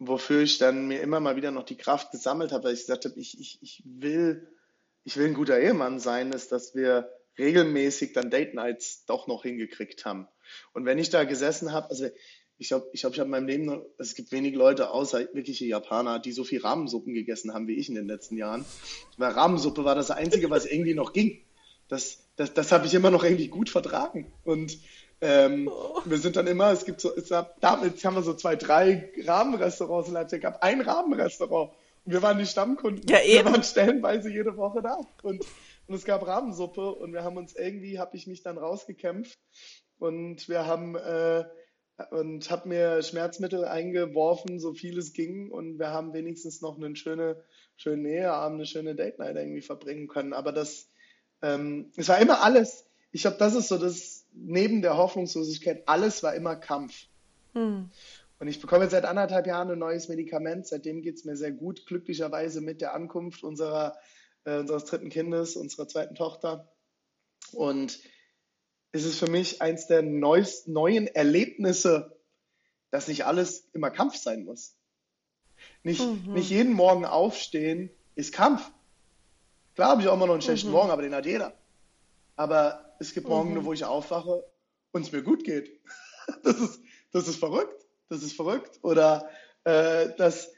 wofür 0.06 0.42
ich 0.42 0.58
dann 0.58 0.88
mir 0.88 1.00
immer 1.00 1.20
mal 1.20 1.36
wieder 1.36 1.50
noch 1.50 1.64
die 1.64 1.76
Kraft 1.76 2.10
gesammelt 2.10 2.52
habe, 2.52 2.64
weil 2.64 2.74
ich 2.74 2.80
gesagt 2.80 3.04
habe, 3.04 3.18
ich, 3.18 3.38
ich, 3.38 3.58
ich 3.62 3.82
will, 3.84 4.48
ich 5.04 5.16
will 5.16 5.26
ein 5.26 5.34
guter 5.34 5.58
Ehemann 5.58 6.00
sein, 6.00 6.32
ist, 6.32 6.52
dass 6.52 6.74
wir 6.74 7.08
regelmäßig 7.38 8.12
dann 8.12 8.30
Date 8.30 8.54
Nights 8.54 9.04
doch 9.06 9.26
noch 9.26 9.42
hingekriegt 9.42 10.04
haben. 10.04 10.28
Und 10.72 10.84
wenn 10.84 10.98
ich 10.98 11.10
da 11.10 11.24
gesessen 11.24 11.72
habe, 11.72 11.90
also 11.90 12.06
ich 12.58 12.68
glaube, 12.68 12.88
ich, 12.92 13.00
glaub, 13.00 13.12
ich 13.14 13.18
habe 13.18 13.26
in 13.26 13.30
meinem 13.30 13.46
Leben, 13.46 13.64
noch, 13.64 13.84
es 13.98 14.14
gibt 14.14 14.30
wenige 14.32 14.56
Leute 14.56 14.90
außer 14.90 15.20
wirkliche 15.32 15.64
Japaner, 15.64 16.18
die 16.18 16.32
so 16.32 16.44
viel 16.44 16.60
Rahmensuppen 16.60 17.14
gegessen 17.14 17.54
haben 17.54 17.66
wie 17.66 17.74
ich 17.74 17.88
in 17.88 17.94
den 17.94 18.06
letzten 18.06 18.36
Jahren. 18.36 18.64
Weil 19.16 19.32
Rahmensuppe 19.32 19.84
war 19.84 19.94
das 19.94 20.10
Einzige, 20.10 20.50
was 20.50 20.66
irgendwie 20.66 20.94
noch 20.94 21.12
ging. 21.12 21.40
Das, 21.88 22.24
das, 22.36 22.54
das 22.54 22.70
habe 22.70 22.86
ich 22.86 22.94
immer 22.94 23.10
noch 23.10 23.24
irgendwie 23.24 23.48
gut 23.48 23.68
vertragen. 23.68 24.32
Und 24.44 24.78
ähm, 25.22 25.70
wir 26.04 26.18
sind 26.18 26.34
dann 26.34 26.48
immer, 26.48 26.72
es 26.72 26.84
gibt 26.84 27.00
so, 27.00 27.14
es 27.14 27.28
gab, 27.28 27.60
damals 27.60 28.04
haben 28.04 28.16
wir 28.16 28.22
so 28.22 28.34
zwei, 28.34 28.56
drei 28.56 29.08
Rahmenrestaurants 29.24 30.08
in 30.08 30.14
Leipzig, 30.14 30.38
es 30.38 30.42
gab 30.42 30.62
ein 30.64 30.80
Rahmenrestaurant. 30.80 31.72
Und 32.04 32.12
wir 32.12 32.22
waren 32.22 32.38
die 32.40 32.46
Stammkunden. 32.46 33.08
Ja, 33.08 33.20
eben. 33.20 33.46
Wir 33.46 33.52
waren 33.52 33.62
stellenweise 33.62 34.28
jede 34.30 34.56
Woche 34.56 34.82
da. 34.82 34.98
Und, 35.22 35.44
und 35.86 35.94
es 35.94 36.04
gab 36.04 36.26
Rahmensuppe 36.26 36.90
und 36.90 37.12
wir 37.12 37.22
haben 37.22 37.36
uns 37.36 37.54
irgendwie, 37.54 38.00
habe 38.00 38.16
ich 38.16 38.26
mich 38.26 38.42
dann 38.42 38.58
rausgekämpft 38.58 39.38
und 40.00 40.48
wir 40.48 40.66
haben 40.66 40.96
äh, 40.96 41.44
und 42.10 42.50
habe 42.50 42.68
mir 42.68 43.02
Schmerzmittel 43.02 43.64
eingeworfen, 43.64 44.58
so 44.58 44.74
viel 44.74 44.98
es 44.98 45.12
ging 45.12 45.52
und 45.52 45.78
wir 45.78 45.90
haben 45.90 46.12
wenigstens 46.14 46.62
noch 46.62 46.76
einen 46.76 46.96
schöne, 46.96 47.44
schönen 47.76 48.06
Eheabend, 48.06 48.56
eine 48.56 48.66
schöne 48.66 48.96
Date 48.96 49.20
Night 49.20 49.36
irgendwie 49.36 49.62
verbringen 49.62 50.08
können. 50.08 50.32
Aber 50.32 50.50
das, 50.50 50.88
ähm, 51.42 51.92
es 51.96 52.08
war 52.08 52.18
immer 52.18 52.42
alles. 52.42 52.86
Ich 53.12 53.22
glaube, 53.22 53.36
das 53.38 53.54
ist 53.54 53.68
so 53.68 53.78
das 53.78 54.21
neben 54.32 54.82
der 54.82 54.96
Hoffnungslosigkeit, 54.96 55.82
alles 55.86 56.22
war 56.22 56.34
immer 56.34 56.56
Kampf. 56.56 57.06
Hm. 57.54 57.90
Und 58.38 58.48
ich 58.48 58.60
bekomme 58.60 58.84
jetzt 58.84 58.92
seit 58.92 59.04
anderthalb 59.04 59.46
Jahren 59.46 59.70
ein 59.70 59.78
neues 59.78 60.08
Medikament. 60.08 60.66
Seitdem 60.66 61.02
geht 61.02 61.16
es 61.16 61.24
mir 61.24 61.36
sehr 61.36 61.52
gut, 61.52 61.86
glücklicherweise 61.86 62.60
mit 62.60 62.80
der 62.80 62.94
Ankunft 62.94 63.44
unserer, 63.44 63.96
äh, 64.44 64.58
unseres 64.58 64.84
dritten 64.86 65.10
Kindes, 65.10 65.54
unserer 65.56 65.86
zweiten 65.86 66.14
Tochter. 66.14 66.68
Und 67.52 68.00
es 68.90 69.04
ist 69.04 69.18
für 69.18 69.30
mich 69.30 69.62
eins 69.62 69.86
der 69.86 70.02
neuest, 70.02 70.68
neuen 70.68 71.06
Erlebnisse, 71.06 72.16
dass 72.90 73.08
nicht 73.08 73.24
alles 73.26 73.68
immer 73.72 73.90
Kampf 73.90 74.16
sein 74.16 74.44
muss. 74.44 74.74
Nicht, 75.82 76.00
Mhm. 76.00 76.34
nicht 76.34 76.50
jeden 76.50 76.72
Morgen 76.72 77.04
aufstehen 77.04 77.90
ist 78.16 78.32
Kampf. 78.32 78.70
Klar 79.74 79.90
habe 79.90 80.02
ich 80.02 80.08
auch 80.08 80.14
immer 80.14 80.26
noch 80.26 80.34
einen 80.34 80.42
schlechten 80.42 80.68
Mhm. 80.68 80.74
Morgen, 80.74 80.90
aber 80.90 81.02
den 81.02 81.14
hat 81.14 81.26
jeder. 81.26 81.54
Aber 82.36 82.91
es 83.02 83.14
gibt 83.14 83.28
Morgen, 83.28 83.52
Mhm. 83.54 83.64
wo 83.64 83.72
ich 83.72 83.84
aufwache 83.84 84.44
und 84.92 85.02
es 85.02 85.12
mir 85.12 85.22
gut 85.22 85.44
geht. 85.44 85.80
Das 86.44 86.60
ist, 86.60 86.80
das 87.12 87.26
ist 87.26 87.36
verrückt. 87.36 87.84
Das 88.08 88.22
ist 88.22 88.34
verrückt. 88.34 88.78
Oder 88.82 89.28
äh, 89.64 90.10
dass, 90.16 90.52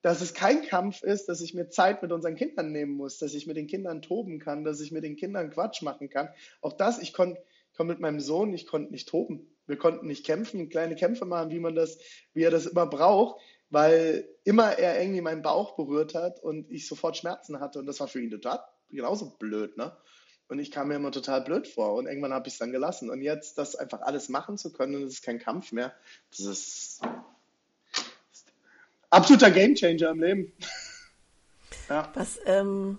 dass 0.00 0.22
es 0.22 0.32
kein 0.32 0.62
Kampf 0.62 1.02
ist, 1.02 1.26
dass 1.28 1.42
ich 1.42 1.52
mir 1.52 1.68
Zeit 1.68 2.00
mit 2.00 2.10
unseren 2.10 2.36
Kindern 2.36 2.72
nehmen 2.72 2.92
muss, 2.92 3.18
dass 3.18 3.34
ich 3.34 3.46
mit 3.46 3.58
den 3.58 3.66
Kindern 3.66 4.00
toben 4.00 4.38
kann, 4.38 4.64
dass 4.64 4.80
ich 4.80 4.92
mit 4.92 5.04
den 5.04 5.16
Kindern 5.16 5.50
Quatsch 5.50 5.82
machen 5.82 6.08
kann. 6.08 6.30
Auch 6.62 6.72
das, 6.72 6.98
ich 7.00 7.12
konnte 7.12 7.42
kon 7.76 7.86
mit 7.86 8.00
meinem 8.00 8.18
Sohn, 8.20 8.54
ich 8.54 8.66
konnte 8.66 8.90
nicht 8.92 9.08
toben. 9.10 9.54
Wir 9.66 9.76
konnten 9.76 10.06
nicht 10.06 10.24
kämpfen, 10.24 10.70
kleine 10.70 10.96
Kämpfe 10.96 11.26
machen, 11.26 11.50
wie 11.50 11.60
man 11.60 11.74
das, 11.74 11.98
wie 12.32 12.42
er 12.42 12.50
das 12.50 12.64
immer 12.66 12.86
braucht, 12.86 13.40
weil 13.68 14.26
immer 14.44 14.78
er 14.78 15.00
irgendwie 15.02 15.20
meinen 15.20 15.42
Bauch 15.42 15.76
berührt 15.76 16.14
hat 16.14 16.42
und 16.42 16.70
ich 16.70 16.88
sofort 16.88 17.18
Schmerzen 17.18 17.60
hatte. 17.60 17.78
Und 17.78 17.86
das 17.86 18.00
war 18.00 18.08
für 18.08 18.22
ihn 18.22 18.30
total 18.30 18.60
genauso 18.88 19.36
blöd, 19.38 19.76
ne? 19.76 19.94
Und 20.50 20.58
ich 20.58 20.70
kam 20.70 20.88
mir 20.88 20.96
immer 20.96 21.12
total 21.12 21.42
blöd 21.42 21.66
vor. 21.68 21.94
Und 21.94 22.06
irgendwann 22.06 22.32
habe 22.32 22.48
ich 22.48 22.54
es 22.54 22.58
dann 22.58 22.72
gelassen. 22.72 23.08
Und 23.08 23.22
jetzt 23.22 23.56
das 23.56 23.76
einfach 23.76 24.00
alles 24.02 24.28
machen 24.28 24.58
zu 24.58 24.72
können, 24.72 24.96
und 24.96 25.04
es 25.04 25.14
ist 25.14 25.22
kein 25.22 25.38
Kampf 25.38 25.72
mehr, 25.72 25.94
das 26.30 26.40
ist 26.40 27.00
absoluter 29.10 29.50
Gamechanger 29.50 30.10
im 30.10 30.20
Leben. 30.20 30.52
ja. 31.88 32.10
Was 32.14 32.38
ähm, 32.46 32.98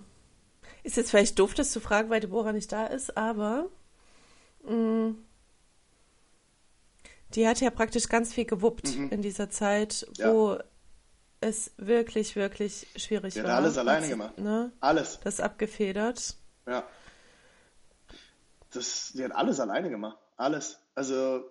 ist 0.82 0.96
jetzt 0.96 1.10
vielleicht 1.10 1.38
doof, 1.38 1.54
das 1.54 1.70
zu 1.72 1.80
fragen, 1.80 2.10
weil 2.10 2.20
Deborah 2.20 2.52
nicht 2.52 2.72
da 2.72 2.86
ist, 2.86 3.16
aber 3.16 3.68
mh, 4.64 5.14
die 7.34 7.46
hat 7.48 7.60
ja 7.60 7.70
praktisch 7.70 8.08
ganz 8.08 8.32
viel 8.32 8.44
gewuppt 8.44 8.96
Mhm. 8.96 9.10
in 9.10 9.22
dieser 9.22 9.48
Zeit, 9.50 10.06
Ja. 10.18 10.32
wo 10.32 10.58
es 11.40 11.72
wirklich, 11.76 12.36
wirklich 12.36 12.86
schwierig 12.96 13.34
Die 13.34 13.40
hat 13.40 13.46
war. 13.48 13.56
alles 13.56 13.76
alleine 13.78 14.08
gemacht. 14.08 14.38
Ne, 14.38 14.70
Alles. 14.80 15.18
das 15.24 15.40
abgefedert. 15.40 16.36
Ja. 16.66 16.84
Das, 18.72 19.12
die 19.14 19.24
hat 19.24 19.32
alles 19.32 19.60
alleine 19.60 19.90
gemacht. 19.90 20.18
Alles. 20.36 20.78
Also, 20.94 21.44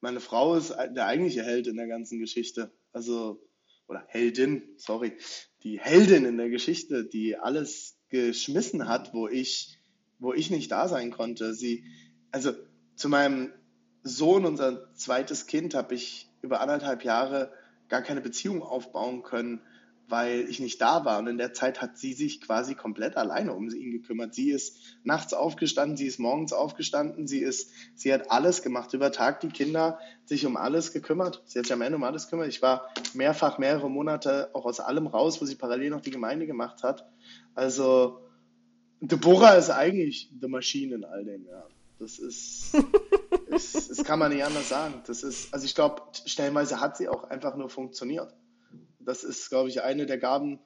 meine 0.00 0.20
Frau 0.20 0.54
ist 0.56 0.70
der 0.70 1.06
eigentliche 1.06 1.42
Held 1.42 1.66
in 1.66 1.76
der 1.76 1.86
ganzen 1.86 2.18
Geschichte. 2.18 2.70
Also, 2.92 3.40
oder 3.88 4.04
Heldin, 4.08 4.62
sorry. 4.76 5.16
Die 5.62 5.78
Heldin 5.80 6.24
in 6.24 6.36
der 6.36 6.50
Geschichte, 6.50 7.04
die 7.04 7.36
alles 7.36 7.96
geschmissen 8.08 8.88
hat, 8.88 9.14
wo 9.14 9.28
ich, 9.28 9.78
wo 10.18 10.32
ich 10.32 10.50
nicht 10.50 10.70
da 10.70 10.88
sein 10.88 11.10
konnte. 11.10 11.54
Sie, 11.54 11.84
also, 12.32 12.52
zu 12.96 13.08
meinem 13.08 13.52
Sohn, 14.02 14.44
unser 14.44 14.92
zweites 14.94 15.46
Kind, 15.46 15.74
habe 15.74 15.94
ich 15.94 16.28
über 16.42 16.60
anderthalb 16.60 17.04
Jahre 17.04 17.52
gar 17.88 18.02
keine 18.02 18.20
Beziehung 18.20 18.62
aufbauen 18.62 19.22
können, 19.22 19.60
weil 20.08 20.48
ich 20.48 20.60
nicht 20.60 20.80
da 20.80 21.04
war. 21.04 21.18
Und 21.18 21.26
in 21.26 21.38
der 21.38 21.52
Zeit 21.52 21.82
hat 21.82 21.98
sie 21.98 22.12
sich 22.12 22.40
quasi 22.40 22.74
komplett 22.74 23.16
alleine 23.16 23.52
um 23.54 23.68
ihn 23.68 23.90
gekümmert. 23.90 24.34
Sie 24.34 24.50
ist 24.50 24.78
nachts 25.02 25.34
aufgestanden, 25.34 25.96
sie 25.96 26.06
ist 26.06 26.18
morgens 26.18 26.52
aufgestanden, 26.52 27.26
sie 27.26 27.40
ist, 27.40 27.70
sie 27.94 28.12
hat 28.12 28.30
alles 28.30 28.62
gemacht 28.62 28.94
über 28.94 29.10
Tag, 29.10 29.40
die 29.40 29.48
Kinder 29.48 29.98
sich 30.24 30.46
um 30.46 30.56
alles 30.56 30.92
gekümmert. 30.92 31.42
Sie 31.46 31.58
hat 31.58 31.66
sich 31.66 31.72
am 31.72 31.82
Ende 31.82 31.96
um 31.96 32.04
alles 32.04 32.24
gekümmert. 32.24 32.48
Ich 32.48 32.62
war 32.62 32.88
mehrfach 33.14 33.58
mehrere 33.58 33.90
Monate 33.90 34.50
auch 34.54 34.64
aus 34.64 34.80
allem 34.80 35.06
raus, 35.06 35.40
wo 35.40 35.44
sie 35.44 35.56
parallel 35.56 35.90
noch 35.90 36.00
die 36.00 36.10
Gemeinde 36.10 36.46
gemacht 36.46 36.82
hat. 36.82 37.08
Also 37.54 38.20
Deborah 39.00 39.54
ist 39.54 39.70
eigentlich 39.70 40.30
the 40.40 40.48
Machine 40.48 40.94
in 40.94 41.04
all 41.04 41.24
dem, 41.24 41.46
ja. 41.46 41.64
Das 41.98 42.18
ist, 42.18 42.74
ist 43.46 43.90
das 43.90 44.04
kann 44.04 44.18
man 44.18 44.32
nicht 44.32 44.44
anders 44.44 44.68
sagen. 44.68 45.02
Das 45.06 45.22
ist, 45.22 45.52
also 45.52 45.64
ich 45.64 45.74
glaube, 45.74 46.02
stellenweise 46.26 46.80
hat 46.80 46.96
sie 46.96 47.08
auch 47.08 47.24
einfach 47.24 47.56
nur 47.56 47.70
funktioniert. 47.70 48.34
Das 49.06 49.24
ist, 49.24 49.48
glaube 49.48 49.68
ich, 49.68 49.82
eine 49.82 50.06
der 50.06 50.18
Gaben, 50.18 50.58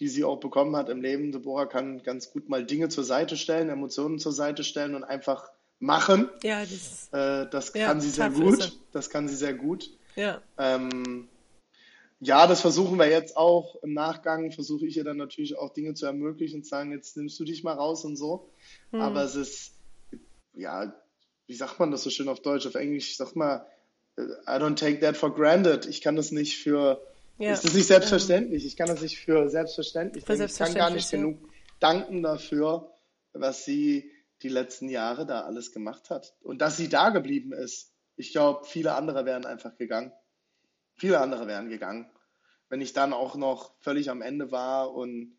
die 0.00 0.08
sie 0.08 0.24
auch 0.24 0.38
bekommen 0.40 0.76
hat 0.76 0.88
im 0.88 1.02
Leben. 1.02 1.32
Deborah 1.32 1.66
kann 1.66 2.02
ganz 2.02 2.30
gut 2.30 2.48
mal 2.48 2.64
Dinge 2.64 2.88
zur 2.88 3.04
Seite 3.04 3.36
stellen, 3.36 3.68
Emotionen 3.68 4.18
zur 4.18 4.32
Seite 4.32 4.64
stellen 4.64 4.94
und 4.94 5.04
einfach 5.04 5.50
machen. 5.80 6.28
Ja, 6.42 6.60
das, 6.60 7.08
Äh, 7.12 7.48
das 7.50 7.72
Ja, 7.74 7.86
kann 7.86 8.00
sie 8.00 8.10
sehr 8.10 8.30
gut. 8.30 8.78
Das 8.92 9.10
kann 9.10 9.28
sie 9.28 9.36
sehr 9.36 9.54
gut. 9.54 9.90
ja. 10.16 10.40
Ähm, 10.56 11.28
ja, 12.20 12.48
das 12.48 12.60
versuchen 12.60 12.98
wir 12.98 13.08
jetzt 13.08 13.36
auch. 13.36 13.76
Im 13.82 13.92
Nachgang 13.94 14.50
versuche 14.50 14.86
ich 14.86 14.96
ihr 14.96 15.04
dann 15.04 15.18
natürlich 15.18 15.56
auch 15.56 15.72
Dinge 15.72 15.94
zu 15.94 16.04
ermöglichen 16.06 16.56
und 16.56 16.62
zu 16.64 16.70
sagen, 16.70 16.90
jetzt 16.90 17.16
nimmst 17.16 17.38
du 17.38 17.44
dich 17.44 17.62
mal 17.62 17.74
raus 17.74 18.04
und 18.04 18.16
so. 18.16 18.50
Hm. 18.90 19.00
Aber 19.00 19.22
es 19.22 19.36
ist, 19.36 19.74
ja, 20.54 20.92
wie 21.46 21.54
sagt 21.54 21.78
man 21.78 21.92
das 21.92 22.02
so 22.02 22.10
schön 22.10 22.28
auf 22.28 22.40
Deutsch? 22.40 22.66
Auf 22.66 22.74
Englisch 22.74 23.16
sagt 23.16 23.36
man, 23.36 23.60
äh, 24.16 24.22
I 24.22 24.58
don't 24.60 24.74
take 24.74 24.98
that 24.98 25.16
for 25.16 25.32
granted. 25.32 25.86
Ich 25.86 26.00
kann 26.00 26.16
das 26.16 26.32
nicht 26.32 26.58
für, 26.58 27.00
Ja. 27.38 27.52
ist 27.52 27.64
das 27.64 27.74
nicht 27.74 27.86
selbstverständlich? 27.86 28.66
Ich 28.66 28.76
kann 28.76 28.88
das 28.88 29.00
nicht 29.00 29.18
für 29.18 29.48
selbstverständlich 29.48 30.24
Für 30.24 30.32
nehmen. 30.32 30.46
Ich 30.46 30.56
kann 30.56 30.74
gar 30.74 30.90
nicht 30.90 31.06
selbstverständlich, 31.06 31.40
genug 31.40 31.52
danken 31.78 32.22
dafür, 32.22 32.92
was 33.32 33.64
sie 33.64 34.10
die 34.42 34.48
letzten 34.48 34.88
Jahre 34.88 35.26
da 35.26 35.42
alles 35.42 35.72
gemacht 35.72 36.10
hat. 36.10 36.34
Und 36.42 36.60
dass 36.60 36.76
sie 36.76 36.88
da 36.88 37.10
geblieben 37.10 37.52
ist. 37.52 37.92
Ich 38.16 38.32
glaube, 38.32 38.64
viele 38.64 38.94
andere 38.94 39.24
wären 39.24 39.46
einfach 39.46 39.76
gegangen. 39.76 40.12
Viele 40.94 41.20
andere 41.20 41.46
wären 41.46 41.68
gegangen. 41.68 42.10
Wenn 42.68 42.80
ich 42.80 42.92
dann 42.92 43.12
auch 43.12 43.36
noch 43.36 43.72
völlig 43.80 44.10
am 44.10 44.22
Ende 44.22 44.50
war 44.50 44.92
und 44.92 45.36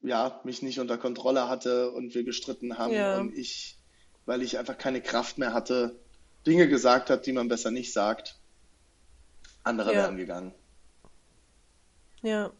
ja, 0.00 0.40
mich 0.44 0.62
nicht 0.62 0.80
unter 0.80 0.96
Kontrolle 0.96 1.48
hatte 1.48 1.90
und 1.90 2.14
wir 2.14 2.24
gestritten 2.24 2.78
haben 2.78 2.92
ja. 2.92 3.18
und 3.18 3.36
ich, 3.36 3.78
weil 4.26 4.42
ich 4.42 4.58
einfach 4.58 4.78
keine 4.78 5.02
Kraft 5.02 5.38
mehr 5.38 5.52
hatte, 5.52 5.98
Dinge 6.46 6.68
gesagt 6.68 7.10
hat, 7.10 7.26
die 7.26 7.32
man 7.32 7.48
besser 7.48 7.70
nicht 7.70 7.92
sagt. 7.92 8.38
Andere 9.64 9.92
ja. 9.92 10.02
wären 10.02 10.16
gegangen. 10.16 10.54
Ja. 12.22 12.52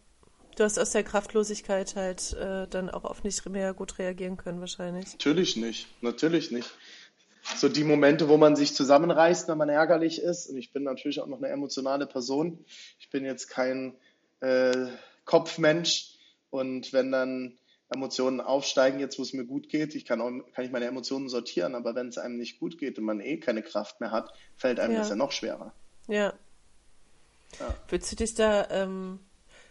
Du 0.57 0.65
hast 0.65 0.79
aus 0.79 0.91
der 0.91 1.05
Kraftlosigkeit 1.05 1.95
halt 1.95 2.33
äh, 2.33 2.67
dann 2.67 2.91
auch 2.91 3.05
oft 3.05 3.23
nicht 3.25 3.49
mehr 3.49 3.75
gut 3.75 3.99
reagieren 3.99 4.37
können, 4.37 4.59
wahrscheinlich. 4.59 5.13
Natürlich 5.13 5.57
nicht, 5.57 5.87
natürlich 6.03 6.51
nicht. 6.51 6.69
So 7.57 7.69
die 7.69 7.85
Momente, 7.85 8.29
wo 8.29 8.37
man 8.37 8.57
sich 8.57 8.75
zusammenreißt, 8.75 9.49
wenn 9.49 9.57
man 9.57 9.69
ärgerlich 9.69 10.21
ist. 10.21 10.49
Und 10.49 10.57
ich 10.57 10.73
bin 10.73 10.83
natürlich 10.83 11.21
auch 11.21 11.29
noch 11.29 11.39
eine 11.39 11.49
emotionale 11.49 12.07
Person. 12.07 12.65
Ich 12.99 13.09
bin 13.09 13.25
jetzt 13.25 13.49
kein 13.49 13.95
äh, 14.41 14.89
Kopfmensch. 15.25 16.19
Und 16.51 16.93
wenn 16.93 17.13
dann 17.13 17.59
Emotionen 17.95 18.41
aufsteigen, 18.41 19.01
jetzt 19.01 19.19
wo 19.19 19.23
es 19.23 19.33
mir 19.33 19.45
gut 19.45 19.69
geht, 19.69 19.95
ich 19.95 20.05
kann, 20.05 20.21
auch, 20.21 20.31
kann 20.55 20.65
ich 20.65 20.71
meine 20.71 20.87
Emotionen 20.87 21.29
sortieren, 21.29 21.75
aber 21.75 21.95
wenn 21.95 22.09
es 22.09 22.19
einem 22.19 22.37
nicht 22.37 22.59
gut 22.61 22.79
geht 22.79 22.99
und 22.99 23.05
man 23.05 23.21
eh 23.21 23.39
keine 23.39 23.63
Kraft 23.63 24.01
mehr 24.01 24.11
hat, 24.11 24.33
fällt 24.57 24.79
einem 24.81 24.95
ja. 24.95 24.99
das 24.99 25.09
ja 25.11 25.17
noch 25.17 25.33
schwerer. 25.33 25.73
Ja. 26.07 26.35
ja. 27.59 27.75
Würdest 27.89 28.13
du 28.13 28.17
dich 28.17 28.35
da, 28.35 28.69
ähm, 28.71 29.21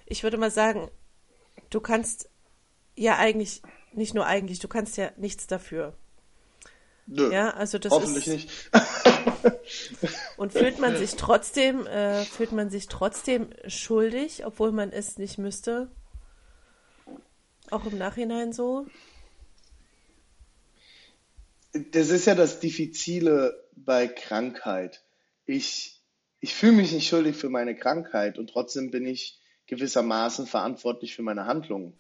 ich 0.08 0.24
würde 0.24 0.38
mal 0.38 0.52
sagen, 0.52 0.90
du 1.70 1.80
kannst 1.80 2.30
ja 2.96 3.18
eigentlich, 3.18 3.62
nicht 3.94 4.14
nur 4.14 4.26
eigentlich, 4.26 4.60
du 4.60 4.68
kannst 4.68 4.98
ja 4.98 5.12
nichts 5.18 5.48
dafür. 5.48 5.96
Nö, 7.06 7.32
ja, 7.32 7.52
also 7.52 7.78
das 7.78 7.92
hoffentlich 7.92 8.28
ist, 8.28 8.34
nicht. 8.34 8.72
und 10.38 10.54
fühlt 10.54 10.80
man 10.80 10.98
sich 10.98 11.16
trotzdem, 11.16 11.86
äh, 11.88 12.24
fühlt 12.24 12.52
man 12.52 12.70
sich 12.70 12.88
trotzdem 12.88 13.50
schuldig, 13.68 14.46
obwohl 14.46 14.72
man 14.72 14.92
es 14.92 15.18
nicht 15.18 15.38
müsste? 15.38 15.90
Auch 17.70 17.86
im 17.86 17.98
Nachhinein 17.98 18.54
so? 18.54 18.88
Das 21.74 22.10
ist 22.10 22.26
ja 22.26 22.36
das 22.36 22.60
Diffizile 22.60 23.68
bei 23.76 24.08
Krankheit. 24.08 25.04
Ich, 25.46 26.02
ich 26.40 26.56
fühle 26.56 26.74
mich 26.74 26.92
nicht 26.92 27.08
schuldig 27.08 27.36
für 27.36 27.50
meine 27.50 27.76
Krankheit 27.76 28.38
und 28.38 28.50
trotzdem 28.50 28.90
bin 28.90 29.06
ich 29.06 29.40
gewissermaßen 29.68 30.48
verantwortlich 30.48 31.16
für 31.16 31.22
meine 31.22 31.46
Handlungen. 31.46 31.94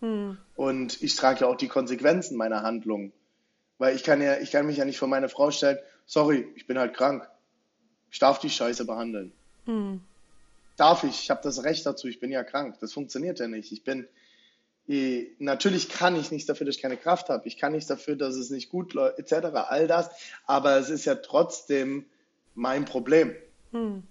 Hm. 0.00 0.38
Und 0.56 1.02
ich 1.02 1.14
trage 1.14 1.40
ja 1.40 1.46
auch 1.46 1.56
die 1.56 1.68
Konsequenzen 1.68 2.36
meiner 2.36 2.62
Handlungen. 2.62 3.12
Weil 3.78 3.96
ich 3.96 4.02
kann 4.02 4.20
ja, 4.20 4.38
ich 4.38 4.50
kann 4.50 4.66
mich 4.66 4.76
ja 4.76 4.84
nicht 4.84 4.98
vor 4.98 5.08
meine 5.08 5.28
Frau 5.28 5.50
stellen, 5.50 5.78
sorry, 6.04 6.48
ich 6.54 6.66
bin 6.66 6.78
halt 6.78 6.94
krank. 6.94 7.28
Ich 8.10 8.18
darf 8.18 8.38
die 8.40 8.50
Scheiße 8.50 8.84
behandeln. 8.84 9.32
Hm. 9.66 10.00
Darf 10.76 11.04
ich, 11.04 11.22
ich 11.22 11.30
habe 11.30 11.40
das 11.42 11.62
Recht 11.64 11.86
dazu, 11.86 12.08
ich 12.08 12.20
bin 12.20 12.30
ja 12.30 12.42
krank. 12.42 12.76
Das 12.80 12.92
funktioniert 12.92 13.38
ja 13.38 13.48
nicht. 13.48 13.70
Ich 13.72 13.84
bin, 13.84 14.08
natürlich 15.38 15.88
kann 15.88 16.16
ich 16.16 16.30
nichts 16.30 16.46
dafür, 16.46 16.66
dass 16.66 16.76
ich 16.76 16.82
keine 16.82 16.96
Kraft 16.96 17.28
habe. 17.28 17.46
Ich 17.46 17.58
kann 17.58 17.72
nichts 17.72 17.86
dafür, 17.86 18.16
dass 18.16 18.34
es 18.34 18.50
nicht 18.50 18.70
gut 18.70 18.94
läuft, 18.94 19.18
etc. 19.18 19.48
All 19.68 19.86
das. 19.86 20.10
Aber 20.46 20.76
es 20.76 20.90
ist 20.90 21.04
ja 21.04 21.14
trotzdem 21.14 22.06
mein 22.54 22.86
Problem. 22.86 23.34
Hm. 23.72 24.02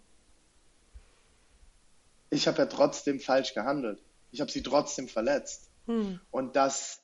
Ich 2.30 2.48
habe 2.48 2.58
ja 2.60 2.66
trotzdem 2.66 3.20
falsch 3.20 3.54
gehandelt. 3.54 4.02
Ich 4.32 4.42
habe 4.42 4.52
sie 4.52 4.62
trotzdem 4.62 5.08
verletzt. 5.08 5.70
Hm. 5.86 6.20
Und 6.32 6.56
das, 6.56 7.02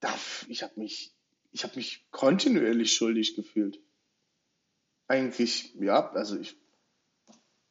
das 0.00 0.44
ich 0.48 0.62
habe 0.62 0.74
mich, 0.76 1.14
ich 1.52 1.64
habe 1.64 1.76
mich 1.76 2.06
kontinuierlich 2.10 2.92
schuldig 2.92 3.34
gefühlt. 3.34 3.80
Eigentlich, 5.08 5.74
ja, 5.80 6.10
also 6.12 6.38
ich, 6.38 6.56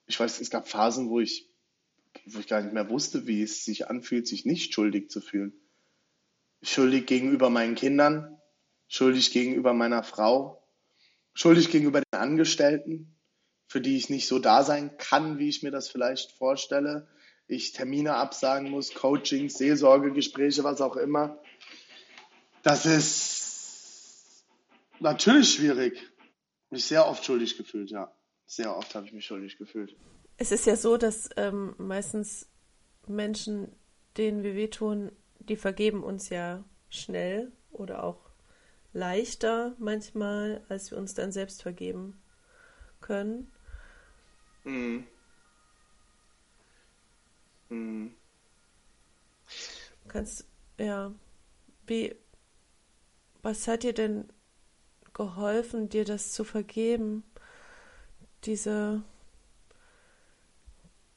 ich 0.08 0.20
weiß, 0.20 0.40
es 0.40 0.50
gab 0.50 0.68
Phasen, 0.68 1.10
wo 1.10 1.20
ich 1.20 1.50
wo 2.26 2.40
ich 2.40 2.48
gar 2.48 2.62
nicht 2.62 2.74
mehr 2.74 2.90
wusste, 2.90 3.28
wie 3.28 3.42
es 3.42 3.66
sich 3.66 3.90
anfühlt, 3.90 4.28
sich 4.28 4.46
nicht 4.46 4.74
schuldig 4.74 5.10
zu 5.10 5.22
fühlen. 5.22 5.54
Schuldig 6.62 7.06
gegenüber 7.06 7.50
meinen 7.50 7.76
Kindern, 7.76 8.40
schuldig 8.88 9.32
gegenüber 9.32 9.74
meiner 9.74 10.04
Frau, 10.04 10.64
schuldig 11.34 11.70
gegenüber 11.70 12.02
den 12.02 12.20
Angestellten, 12.20 13.15
für 13.68 13.82
die 13.82 13.98
ich 13.98 14.10
nicht 14.10 14.28
so 14.28 14.40
da 14.40 14.64
sein 14.64 14.98
kann, 14.98 15.40
wie 15.40 15.50
ich 15.50 15.64
mir 15.64 15.72
das 15.72 15.90
vielleicht 15.90 16.32
vorstelle. 16.32 17.08
Ich 17.48 17.74
Termine 17.74 18.16
absagen 18.16 18.70
muss, 18.70 18.94
Coachings, 18.94 19.58
Seelsorgegespräche, 19.58 20.64
was 20.64 20.82
auch 20.82 20.96
immer. 20.96 21.40
Das 22.64 22.86
ist 22.86 24.44
natürlich 25.00 25.54
schwierig. 25.54 26.02
Mich 26.70 26.86
sehr 26.86 27.08
oft 27.08 27.24
schuldig 27.24 27.58
gefühlt, 27.58 27.92
ja. 27.92 28.12
Sehr 28.48 28.76
oft 28.76 28.94
habe 28.96 29.06
ich 29.06 29.14
mich 29.14 29.26
schuldig 29.26 29.58
gefühlt. 29.58 29.96
Es 30.38 30.52
ist 30.52 30.66
ja 30.66 30.76
so, 30.76 30.98
dass 30.98 31.30
ähm, 31.38 31.76
meistens 31.78 32.50
Menschen, 33.08 33.72
denen 34.18 34.44
wir 34.44 34.56
wehtun, 34.56 35.12
die 35.40 35.56
vergeben 35.56 36.04
uns 36.04 36.30
ja 36.30 36.64
schnell 36.90 37.52
oder 37.72 38.04
auch 38.04 38.30
leichter 38.94 39.76
manchmal, 39.78 40.64
als 40.70 40.92
wir 40.92 40.98
uns 40.98 41.14
dann 41.14 41.32
selbst 41.32 41.62
vergeben 41.62 42.22
können. 43.02 43.52
Mhm. 44.66 45.08
Mhm. 47.70 48.16
Kannst, 50.08 50.46
ja, 50.78 51.12
wie, 51.88 52.16
was 53.42 53.68
hat 53.68 53.84
dir 53.84 53.94
denn 53.94 54.30
geholfen, 55.14 55.90
dir 55.90 56.06
das 56.06 56.32
zu 56.34 56.44
vergeben? 56.44 57.24
Diese 58.44 59.04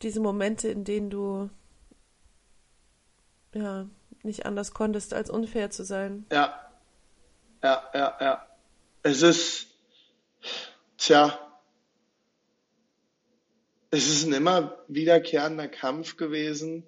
diese 0.03 0.21
Momente, 0.21 0.69
in 0.69 0.85
denen 0.85 1.11
du 1.11 1.51
ja 3.55 3.87
nicht 4.23 4.47
anders 4.47 4.73
konntest, 4.73 5.15
als 5.15 5.31
unfair 5.31 5.71
zu 5.71 5.85
sein. 5.85 6.27
Ja, 6.31 6.71
ja, 7.63 7.83
ja, 7.95 8.17
ja. 8.21 8.47
Es 9.03 9.23
ist, 9.23 9.69
tja, 10.99 11.39
es 13.91 14.09
ist 14.09 14.27
ein 14.27 14.33
immer 14.33 14.85
wiederkehrender 14.89 15.69
Kampf 15.69 16.17
gewesen 16.17 16.87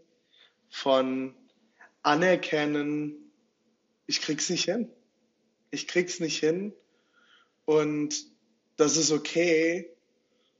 von 0.68 1.34
Anerkennen, 2.02 3.32
ich 4.06 4.20
krieg's 4.20 4.50
nicht 4.50 4.64
hin. 4.64 4.90
Ich 5.70 5.86
krieg's 5.86 6.20
nicht 6.20 6.38
hin. 6.38 6.72
Und 7.64 8.14
das 8.76 8.96
ist 8.96 9.12
okay. 9.12 9.94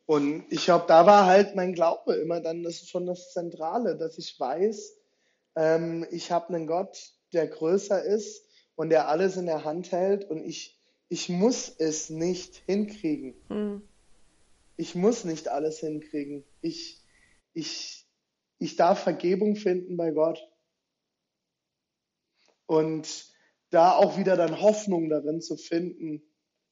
Und 0.07 0.45
ich 0.51 0.65
glaube, 0.65 0.85
da 0.89 1.07
war 1.07 1.27
halt 1.27 1.57
mein 1.57 1.73
Glaube 1.73 2.15
immer 2.15 2.41
dann, 2.41 2.63
das 2.63 2.77
ist 2.77 2.91
schon 2.91 3.07
das 3.07 3.33
Zentrale, 3.33 3.97
dass 3.97 4.19
ich 4.19 4.39
weiß, 4.39 4.97
ähm, 5.57 6.07
ich 6.11 6.31
habe 6.31 6.55
einen 6.55 6.67
Gott, 6.67 7.13
der 7.33 7.47
größer 7.47 8.03
ist 8.03 8.45
und 8.77 8.91
der 8.91 9.09
alles 9.09 9.37
in 9.37 9.47
der 9.47 9.65
Hand 9.65 9.93
hält 9.93 10.29
und 10.29 10.45
ich, 10.45 10.81
ich 11.09 11.29
muss 11.29 11.69
es 11.69 12.11
nicht 12.11 12.57
hinkriegen. 12.67 13.35
Hm. 13.49 13.83
Ich 14.81 14.95
muss 14.95 15.25
nicht 15.25 15.49
alles 15.49 15.81
hinkriegen. 15.81 16.43
Ich, 16.63 17.05
ich, 17.53 18.09
ich 18.57 18.77
darf 18.77 19.03
Vergebung 19.03 19.55
finden 19.55 19.99
bei 19.99 20.11
Gott. 20.11 20.43
Und 22.65 23.31
da 23.69 23.95
auch 23.95 24.17
wieder 24.17 24.39
dann 24.39 24.63
Hoffnung 24.63 25.11
darin 25.11 25.43
zu 25.43 25.59
finden, 25.59 26.23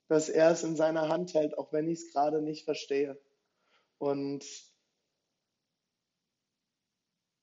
dass 0.08 0.30
er 0.30 0.50
es 0.50 0.64
in 0.64 0.74
seiner 0.74 1.10
Hand 1.10 1.34
hält, 1.34 1.58
auch 1.58 1.70
wenn 1.70 1.86
ich 1.86 1.98
es 1.98 2.10
gerade 2.10 2.40
nicht 2.40 2.64
verstehe. 2.64 3.20
Und 3.98 4.42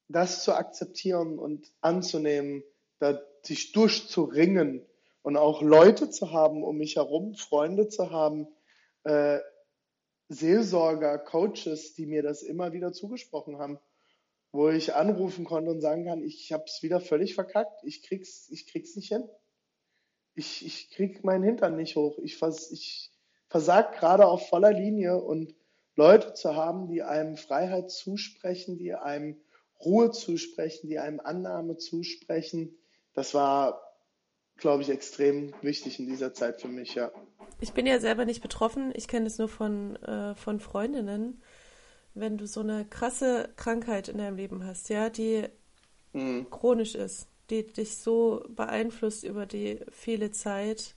das 0.07 0.43
zu 0.43 0.55
akzeptieren 0.55 1.37
und 1.37 1.71
anzunehmen, 1.81 2.63
da 2.97 3.21
sich 3.43 3.71
durchzuringen 3.71 4.83
und 5.21 5.37
auch 5.37 5.61
Leute 5.61 6.09
zu 6.09 6.31
haben 6.31 6.63
um 6.63 6.77
mich 6.77 6.95
herum, 6.95 7.35
Freunde 7.35 7.87
zu 7.87 8.09
haben, 8.09 8.47
äh, 9.03 9.41
Seelsorger, 10.29 11.17
Coaches, 11.19 11.93
die 11.93 12.05
mir 12.05 12.23
das 12.23 12.41
immer 12.43 12.73
wieder 12.73 12.91
zugesprochen 12.91 13.57
haben, 13.59 13.79
wo 14.51 14.69
ich 14.69 14.95
anrufen 14.95 15.45
konnte 15.45 15.71
und 15.71 15.81
sagen 15.81 16.05
kann, 16.05 16.23
ich 16.23 16.51
habe 16.51 16.63
es 16.65 16.81
wieder 16.81 16.99
völlig 16.99 17.35
verkackt, 17.35 17.83
ich 17.83 18.03
krieg's, 18.03 18.49
ich 18.49 18.67
krieg's 18.67 18.95
nicht 18.95 19.09
hin. 19.09 19.27
Ich, 20.33 20.65
ich 20.65 20.91
krieg 20.91 21.23
meinen 21.23 21.43
Hintern 21.43 21.75
nicht 21.75 21.95
hoch. 21.95 22.17
Ich, 22.19 22.37
vers, 22.37 22.71
ich 22.71 23.11
versag 23.47 23.97
gerade 23.97 24.27
auf 24.27 24.49
voller 24.49 24.73
Linie 24.73 25.21
und 25.21 25.55
Leute 25.95 26.33
zu 26.33 26.55
haben, 26.55 26.87
die 26.87 27.03
einem 27.03 27.37
Freiheit 27.37 27.89
zusprechen, 27.89 28.77
die 28.77 28.93
einem 28.93 29.39
Ruhe 29.83 30.11
zusprechen, 30.11 30.89
die 30.89 30.99
einem 30.99 31.19
Annahme 31.21 31.77
zusprechen, 31.77 32.77
das 33.13 33.33
war, 33.33 33.84
glaube 34.57 34.83
ich, 34.83 34.89
extrem 34.89 35.53
wichtig 35.61 35.99
in 35.99 36.07
dieser 36.07 36.33
Zeit 36.33 36.61
für 36.61 36.67
mich, 36.67 36.95
ja. 36.95 37.11
Ich 37.59 37.73
bin 37.73 37.85
ja 37.85 37.99
selber 37.99 38.25
nicht 38.25 38.41
betroffen, 38.41 38.91
ich 38.95 39.07
kenne 39.07 39.27
es 39.27 39.37
nur 39.37 39.49
von, 39.49 39.95
äh, 39.97 40.35
von 40.35 40.59
Freundinnen. 40.59 41.41
Wenn 42.13 42.37
du 42.37 42.47
so 42.47 42.61
eine 42.61 42.85
krasse 42.85 43.49
Krankheit 43.57 44.07
in 44.07 44.17
deinem 44.17 44.37
Leben 44.37 44.65
hast, 44.65 44.89
ja, 44.89 45.09
die 45.09 45.45
mhm. 46.13 46.49
chronisch 46.49 46.95
ist, 46.95 47.27
die 47.49 47.65
dich 47.65 47.97
so 47.97 48.43
beeinflusst 48.49 49.23
über 49.23 49.45
die 49.45 49.79
viele 49.91 50.31
Zeit, 50.31 50.95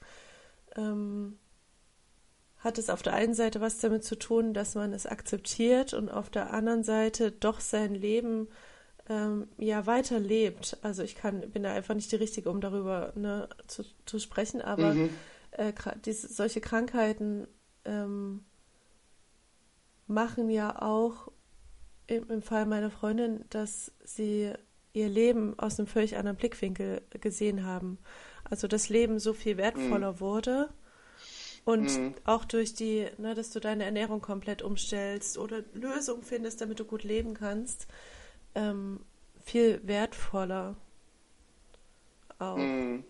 ähm, 0.76 1.38
hat 2.58 2.78
es 2.78 2.90
auf 2.90 3.02
der 3.02 3.14
einen 3.14 3.34
Seite 3.34 3.60
was 3.60 3.78
damit 3.78 4.04
zu 4.04 4.16
tun, 4.16 4.54
dass 4.54 4.74
man 4.74 4.92
es 4.92 5.06
akzeptiert 5.06 5.94
und 5.94 6.08
auf 6.08 6.30
der 6.30 6.52
anderen 6.52 6.82
Seite 6.82 7.30
doch 7.30 7.60
sein 7.60 7.94
Leben 7.94 8.48
ähm, 9.08 9.48
ja 9.56 9.86
weiterlebt. 9.86 10.78
Also 10.82 11.02
ich 11.02 11.14
kann, 11.14 11.40
bin 11.50 11.62
da 11.62 11.72
einfach 11.72 11.94
nicht 11.94 12.12
die 12.12 12.16
Richtige, 12.16 12.50
um 12.50 12.60
darüber 12.60 13.12
ne, 13.16 13.48
zu, 13.66 13.84
zu 14.04 14.18
sprechen, 14.18 14.60
aber 14.60 14.94
mhm. 14.94 15.10
äh, 15.52 15.72
diese, 16.04 16.28
solche 16.28 16.60
Krankheiten 16.60 17.46
ähm, 17.84 18.44
machen 20.06 20.50
ja 20.50 20.80
auch 20.82 21.30
im, 22.06 22.28
im 22.30 22.42
Fall 22.42 22.66
meiner 22.66 22.90
Freundin, 22.90 23.44
dass 23.50 23.92
sie 24.04 24.52
ihr 24.92 25.08
Leben 25.08 25.58
aus 25.58 25.78
einem 25.78 25.86
völlig 25.86 26.16
anderen 26.16 26.36
Blickwinkel 26.36 27.02
gesehen 27.20 27.64
haben. 27.64 27.98
Also 28.44 28.66
das 28.66 28.88
Leben 28.88 29.18
so 29.18 29.32
viel 29.32 29.56
wertvoller 29.56 30.14
mhm. 30.14 30.20
wurde 30.20 30.68
und 31.64 31.98
mhm. 31.98 32.14
auch 32.24 32.44
durch 32.44 32.74
die, 32.74 33.06
ne, 33.18 33.34
dass 33.34 33.50
du 33.50 33.60
deine 33.60 33.84
Ernährung 33.84 34.20
komplett 34.20 34.62
umstellst 34.62 35.36
oder 35.38 35.62
Lösungen 35.74 36.22
findest, 36.22 36.60
damit 36.60 36.80
du 36.80 36.84
gut 36.84 37.04
leben 37.04 37.34
kannst, 37.34 37.86
ähm, 38.54 39.00
viel 39.44 39.80
wertvoller. 39.84 40.76
Auch. 42.38 42.56
Mhm. 42.56 43.04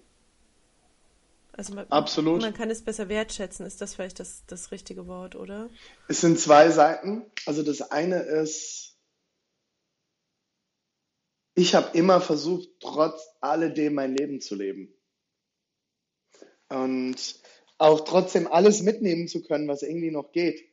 Also 1.52 1.74
man, 1.74 1.88
Absolut. 1.88 2.40
man 2.40 2.54
kann 2.54 2.70
es 2.70 2.82
besser 2.82 3.08
wertschätzen, 3.08 3.66
ist 3.66 3.80
das 3.80 3.96
vielleicht 3.96 4.20
das, 4.20 4.44
das 4.46 4.70
richtige 4.70 5.08
Wort, 5.08 5.34
oder? 5.34 5.68
Es 6.06 6.20
sind 6.20 6.38
zwei 6.38 6.70
Seiten. 6.70 7.24
Also 7.46 7.64
das 7.64 7.82
eine 7.90 8.20
ist, 8.20 8.96
ich 11.56 11.74
habe 11.74 11.98
immer 11.98 12.20
versucht, 12.20 12.68
trotz 12.78 13.20
alledem 13.40 13.94
mein 13.94 14.14
Leben 14.14 14.40
zu 14.40 14.54
leben. 14.54 14.94
Und 16.68 17.16
auch 17.78 18.00
trotzdem 18.02 18.46
alles 18.46 18.82
mitnehmen 18.82 19.26
zu 19.26 19.42
können, 19.42 19.66
was 19.66 19.82
irgendwie 19.82 20.12
noch 20.12 20.30
geht. 20.30 20.64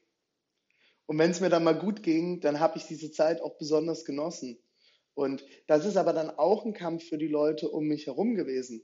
Und 1.07 1.19
wenn 1.19 1.31
es 1.31 1.41
mir 1.41 1.49
dann 1.49 1.63
mal 1.63 1.77
gut 1.77 2.03
ging, 2.03 2.41
dann 2.41 2.59
habe 2.59 2.77
ich 2.77 2.85
diese 2.85 3.11
Zeit 3.11 3.41
auch 3.41 3.57
besonders 3.57 4.05
genossen. 4.05 4.57
Und 5.13 5.45
das 5.67 5.85
ist 5.85 5.97
aber 5.97 6.13
dann 6.13 6.29
auch 6.29 6.65
ein 6.65 6.73
Kampf 6.73 7.07
für 7.07 7.17
die 7.17 7.27
Leute 7.27 7.69
um 7.69 7.85
mich 7.85 8.07
herum 8.07 8.35
gewesen, 8.35 8.81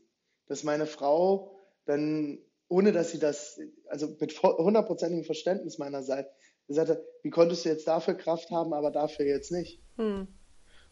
dass 0.48 0.64
meine 0.64 0.86
Frau 0.86 1.58
dann, 1.86 2.40
ohne 2.68 2.92
dass 2.92 3.12
sie 3.12 3.20
das, 3.20 3.60
also 3.88 4.16
mit 4.20 4.42
hundertprozentigem 4.42 5.26
Verständnis 5.26 5.78
meinerseits, 5.78 6.30
gesagt 6.68 6.90
hat, 6.90 7.02
wie 7.24 7.32
konntest 7.32 7.66
du 7.66 7.70
jetzt 7.70 7.88
dafür 7.88 8.14
Kraft 8.14 8.50
haben, 8.52 8.74
aber 8.74 8.92
dafür 8.92 9.26
jetzt 9.26 9.52
nicht? 9.52 9.82
Hm. 9.98 10.28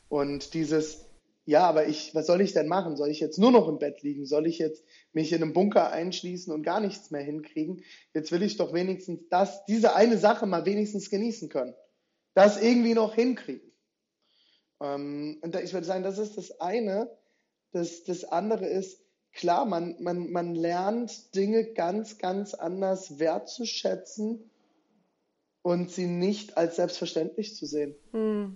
Und 0.09 0.53
dieses, 0.53 1.05
ja, 1.49 1.63
aber 1.67 1.87
ich, 1.87 2.13
was 2.13 2.27
soll 2.27 2.41
ich 2.41 2.53
denn 2.53 2.67
machen? 2.67 2.95
Soll 2.95 3.09
ich 3.09 3.19
jetzt 3.19 3.39
nur 3.39 3.49
noch 3.49 3.67
im 3.67 3.79
Bett 3.79 4.03
liegen? 4.03 4.27
Soll 4.27 4.45
ich 4.45 4.59
jetzt 4.59 4.85
mich 5.13 5.33
in 5.33 5.41
einem 5.41 5.51
Bunker 5.51 5.89
einschließen 5.89 6.53
und 6.53 6.61
gar 6.61 6.79
nichts 6.79 7.09
mehr 7.09 7.23
hinkriegen? 7.23 7.83
Jetzt 8.13 8.31
will 8.31 8.43
ich 8.43 8.57
doch 8.57 8.71
wenigstens 8.71 9.27
das, 9.29 9.65
diese 9.65 9.95
eine 9.95 10.19
Sache 10.19 10.45
mal 10.45 10.67
wenigstens 10.67 11.09
genießen 11.09 11.49
können. 11.49 11.73
Das 12.35 12.61
irgendwie 12.61 12.93
noch 12.93 13.15
hinkriegen. 13.15 13.67
Ähm, 14.79 15.39
und 15.41 15.55
da, 15.55 15.61
ich 15.61 15.73
würde 15.73 15.87
sagen, 15.87 16.03
das 16.03 16.19
ist 16.19 16.37
das 16.37 16.61
eine. 16.61 17.09
Das, 17.71 18.03
das 18.03 18.25
andere 18.25 18.67
ist, 18.67 19.01
klar, 19.33 19.65
man, 19.65 19.95
man, 19.99 20.29
man 20.29 20.53
lernt 20.53 21.33
Dinge 21.33 21.73
ganz, 21.73 22.19
ganz 22.19 22.53
anders 22.53 23.17
wertzuschätzen 23.17 24.51
und 25.63 25.89
sie 25.89 26.05
nicht 26.05 26.57
als 26.57 26.75
selbstverständlich 26.75 27.55
zu 27.55 27.65
sehen. 27.65 27.95
Hm. 28.11 28.55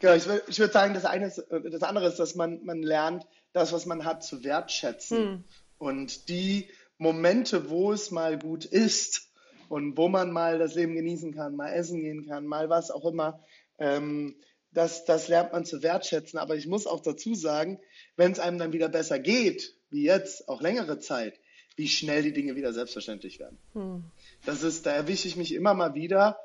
Genau, 0.00 0.14
ich, 0.14 0.26
ich 0.48 0.58
würde 0.58 0.72
sagen, 0.72 0.94
das, 0.94 1.04
eine 1.04 1.26
ist, 1.26 1.38
äh, 1.38 1.70
das 1.70 1.82
andere 1.82 2.06
ist, 2.06 2.18
dass 2.18 2.34
man, 2.34 2.64
man 2.64 2.82
lernt, 2.82 3.26
das, 3.52 3.72
was 3.72 3.86
man 3.86 4.04
hat, 4.04 4.22
zu 4.22 4.44
wertschätzen. 4.44 5.18
Hm. 5.18 5.44
Und 5.78 6.28
die 6.28 6.68
Momente, 6.98 7.70
wo 7.70 7.92
es 7.92 8.10
mal 8.10 8.38
gut 8.38 8.64
ist 8.64 9.28
und 9.68 9.96
wo 9.96 10.08
man 10.08 10.32
mal 10.32 10.58
das 10.58 10.74
Leben 10.74 10.94
genießen 10.94 11.34
kann, 11.34 11.56
mal 11.56 11.72
essen 11.72 12.00
gehen 12.00 12.26
kann, 12.26 12.46
mal 12.46 12.68
was 12.68 12.90
auch 12.90 13.04
immer, 13.04 13.42
ähm, 13.78 14.36
das, 14.72 15.04
das 15.04 15.28
lernt 15.28 15.52
man 15.52 15.64
zu 15.64 15.82
wertschätzen. 15.82 16.38
Aber 16.38 16.56
ich 16.56 16.66
muss 16.66 16.86
auch 16.86 17.00
dazu 17.00 17.34
sagen, 17.34 17.80
wenn 18.16 18.32
es 18.32 18.40
einem 18.40 18.58
dann 18.58 18.72
wieder 18.72 18.88
besser 18.88 19.18
geht, 19.18 19.74
wie 19.90 20.04
jetzt, 20.04 20.48
auch 20.48 20.60
längere 20.60 20.98
Zeit, 20.98 21.40
wie 21.76 21.88
schnell 21.88 22.22
die 22.22 22.32
Dinge 22.32 22.56
wieder 22.56 22.72
selbstverständlich 22.72 23.38
werden. 23.38 23.58
Hm. 23.72 24.04
Das 24.44 24.62
ist, 24.62 24.84
da 24.86 24.92
erwische 24.92 25.28
ich 25.28 25.36
mich 25.36 25.54
immer 25.54 25.74
mal 25.74 25.94
wieder, 25.94 26.38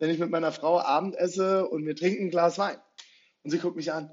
wenn 0.00 0.10
ich 0.10 0.18
mit 0.18 0.30
meiner 0.30 0.50
Frau 0.50 0.80
Abend 0.80 1.14
esse 1.14 1.68
und 1.68 1.86
wir 1.86 1.94
trinken 1.94 2.24
ein 2.24 2.30
Glas 2.30 2.58
Wein. 2.58 2.78
Und 3.44 3.50
sie 3.50 3.58
guckt 3.58 3.76
mich 3.76 3.92
an. 3.92 4.10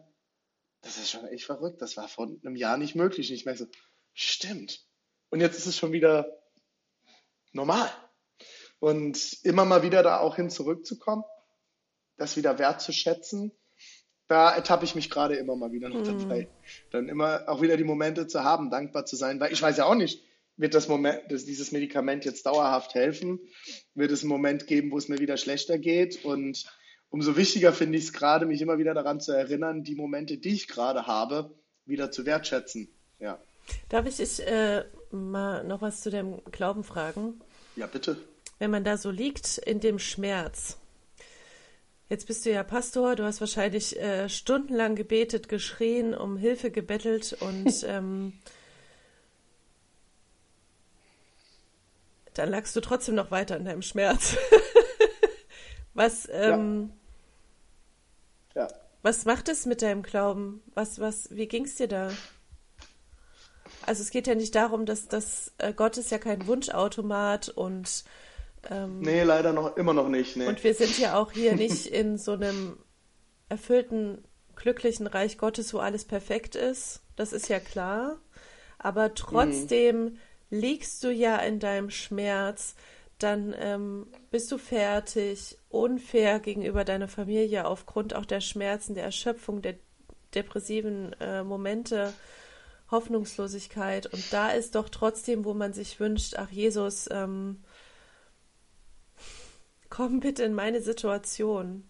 Das 0.82 0.98
ist 0.98 1.10
schon 1.10 1.26
echt 1.26 1.46
verrückt. 1.46 1.82
Das 1.82 1.98
war 1.98 2.08
vor 2.08 2.28
einem 2.28 2.56
Jahr 2.56 2.78
nicht 2.78 2.94
möglich. 2.94 3.30
Und 3.30 3.36
ich 3.36 3.46
merke 3.46 3.60
so, 3.60 3.68
stimmt. 4.14 4.86
Und 5.30 5.40
jetzt 5.40 5.58
ist 5.58 5.66
es 5.66 5.78
schon 5.78 5.94
wieder 5.94 6.40
normal. 7.54 7.90
Und 8.80 9.44
immer 9.44 9.66
mal 9.66 9.82
wieder 9.82 10.04
da 10.04 10.20
auch 10.20 10.36
hin 10.36 10.50
zurückzukommen, 10.50 11.24
das 12.18 12.38
wieder 12.38 12.60
wertzuschätzen, 12.60 13.52
da 14.28 14.54
ertappe 14.54 14.84
ich 14.84 14.94
mich 14.94 15.10
gerade 15.10 15.36
immer 15.36 15.56
mal 15.56 15.72
wieder 15.72 15.90
noch 15.90 16.02
mhm. 16.02 16.20
dabei. 16.20 16.50
Dann 16.92 17.08
immer 17.08 17.48
auch 17.48 17.62
wieder 17.62 17.78
die 17.78 17.86
Momente 17.86 18.28
zu 18.28 18.44
haben, 18.44 18.70
dankbar 18.70 19.06
zu 19.06 19.16
sein, 19.16 19.40
weil 19.40 19.54
ich 19.54 19.62
weiß 19.62 19.78
ja 19.78 19.86
auch 19.86 19.96
nicht, 19.96 20.22
wird 20.58 20.74
das 20.74 20.88
Moment, 20.88 21.22
dass 21.30 21.46
dieses 21.46 21.72
Medikament 21.72 22.26
jetzt 22.26 22.46
dauerhaft 22.46 22.96
helfen? 22.96 23.40
Wird 23.94 24.12
es 24.12 24.22
einen 24.22 24.30
Moment 24.30 24.68
geben, 24.68 24.92
wo 24.92 24.98
es 24.98 25.08
mir 25.08 25.20
wieder 25.20 25.38
schlechter 25.38 25.78
geht? 25.78 26.26
Und 26.26 26.66
umso 27.10 27.38
wichtiger 27.38 27.72
finde 27.72 27.98
ich 27.98 28.06
es 28.06 28.14
gerade, 28.14 28.46
mich 28.46 28.62
immer 28.62 28.80
wieder 28.80 28.94
daran 28.94 29.20
zu 29.20 29.32
erinnern, 29.32 29.84
die 29.84 29.96
Momente, 29.96 30.38
die 30.38 30.54
ich 30.54 30.68
gerade 30.68 31.06
habe, 31.06 31.56
wieder 31.86 32.12
zu 32.12 32.26
wertschätzen. 32.26 32.90
Ja. 33.20 33.40
Darf 33.90 34.08
ich 34.08 34.18
dich 34.18 34.46
äh, 34.46 34.86
mal 35.12 35.64
noch 35.64 35.82
was 35.82 36.02
zu 36.02 36.10
dem 36.10 36.42
Glauben 36.52 36.84
fragen? 36.84 37.40
Ja, 37.76 37.88
bitte. 37.88 38.18
Wenn 38.60 38.72
man 38.72 38.84
da 38.84 38.98
so 38.98 39.12
liegt 39.12 39.60
in 39.60 39.80
dem 39.80 40.00
Schmerz, 40.00 40.78
Jetzt 42.10 42.26
bist 42.26 42.46
du 42.46 42.52
ja 42.52 42.64
Pastor, 42.64 43.18
du 43.18 43.26
hast 43.26 43.42
wahrscheinlich 43.42 44.00
äh, 44.00 44.30
stundenlang 44.30 44.96
gebetet, 44.96 45.50
geschrien, 45.50 46.14
um 46.14 46.38
Hilfe 46.38 46.72
gebettelt 46.72 47.36
und 47.42 47.84
ähm, 47.86 48.32
dann 52.38 52.50
lagst 52.50 52.76
du 52.76 52.82
trotzdem 52.82 53.16
noch 53.16 53.32
weiter 53.32 53.58
in 53.58 53.66
deinem 53.66 53.82
Schmerz. 53.82 54.38
was, 55.94 56.28
ähm, 56.32 56.92
ja. 58.56 58.64
ja. 58.64 58.74
was 59.02 59.26
macht 59.26 59.50
es 59.50 59.66
mit 59.66 59.82
deinem 59.82 60.04
Glauben? 60.04 60.62
Was, 60.76 61.00
was, 61.00 61.30
wie 61.32 61.48
ging 61.48 61.66
es 61.66 61.76
dir 61.76 61.88
da? 61.88 62.12
Also 63.86 64.04
es 64.04 64.12
geht 64.12 64.28
ja 64.28 64.36
nicht 64.36 64.54
darum, 64.56 64.86
dass, 64.86 65.08
dass 65.08 65.54
äh, 65.58 65.74
Gott 65.74 65.98
ist 65.98 66.12
ja 66.12 66.18
kein 66.18 66.46
Wunschautomat 66.46 67.50
und 67.50 68.04
ähm, 68.70 69.00
nee, 69.00 69.24
leider 69.24 69.54
noch 69.54 69.78
immer 69.78 69.94
noch 69.94 70.10
nicht. 70.10 70.36
Nee. 70.36 70.48
Und 70.48 70.64
wir 70.64 70.74
sind 70.74 71.00
ja 71.00 71.18
auch 71.18 71.32
hier 71.32 71.56
nicht 71.56 71.88
in 71.88 72.18
so 72.18 72.34
einem 72.34 72.78
erfüllten, 73.50 74.24
glücklichen 74.56 75.08
Reich 75.08 75.38
Gottes, 75.38 75.74
wo 75.74 75.80
alles 75.80 76.06
perfekt 76.06 76.56
ist. 76.56 77.02
Das 77.16 77.34
ist 77.34 77.48
ja 77.48 77.60
klar. 77.60 78.18
Aber 78.78 79.16
trotzdem 79.16 80.04
mhm 80.04 80.18
liegst 80.50 81.04
du 81.04 81.12
ja 81.12 81.38
in 81.38 81.60
deinem 81.60 81.90
Schmerz, 81.90 82.76
dann 83.20 83.56
ähm, 83.58 84.08
bist 84.30 84.52
du 84.52 84.58
fertig, 84.58 85.58
unfair 85.70 86.40
gegenüber 86.40 86.84
deiner 86.84 87.08
Familie 87.08 87.66
aufgrund 87.66 88.14
auch 88.14 88.26
der 88.26 88.42
Schmerzen, 88.42 88.94
der 88.94 89.06
Erschöpfung, 89.06 89.62
der 89.62 89.76
depressiven 90.36 91.14
äh, 91.20 91.44
Momente, 91.44 92.14
Hoffnungslosigkeit. 92.92 94.06
Und 94.08 94.32
da 94.32 94.50
ist 94.52 94.76
doch 94.76 94.90
trotzdem, 94.90 95.46
wo 95.46 95.54
man 95.54 95.74
sich 95.74 96.00
wünscht, 96.00 96.36
ach 96.38 96.52
Jesus, 96.52 97.10
ähm, 97.12 97.64
komm 99.90 100.20
bitte 100.20 100.44
in 100.44 100.54
meine 100.54 100.82
Situation. 100.82 101.88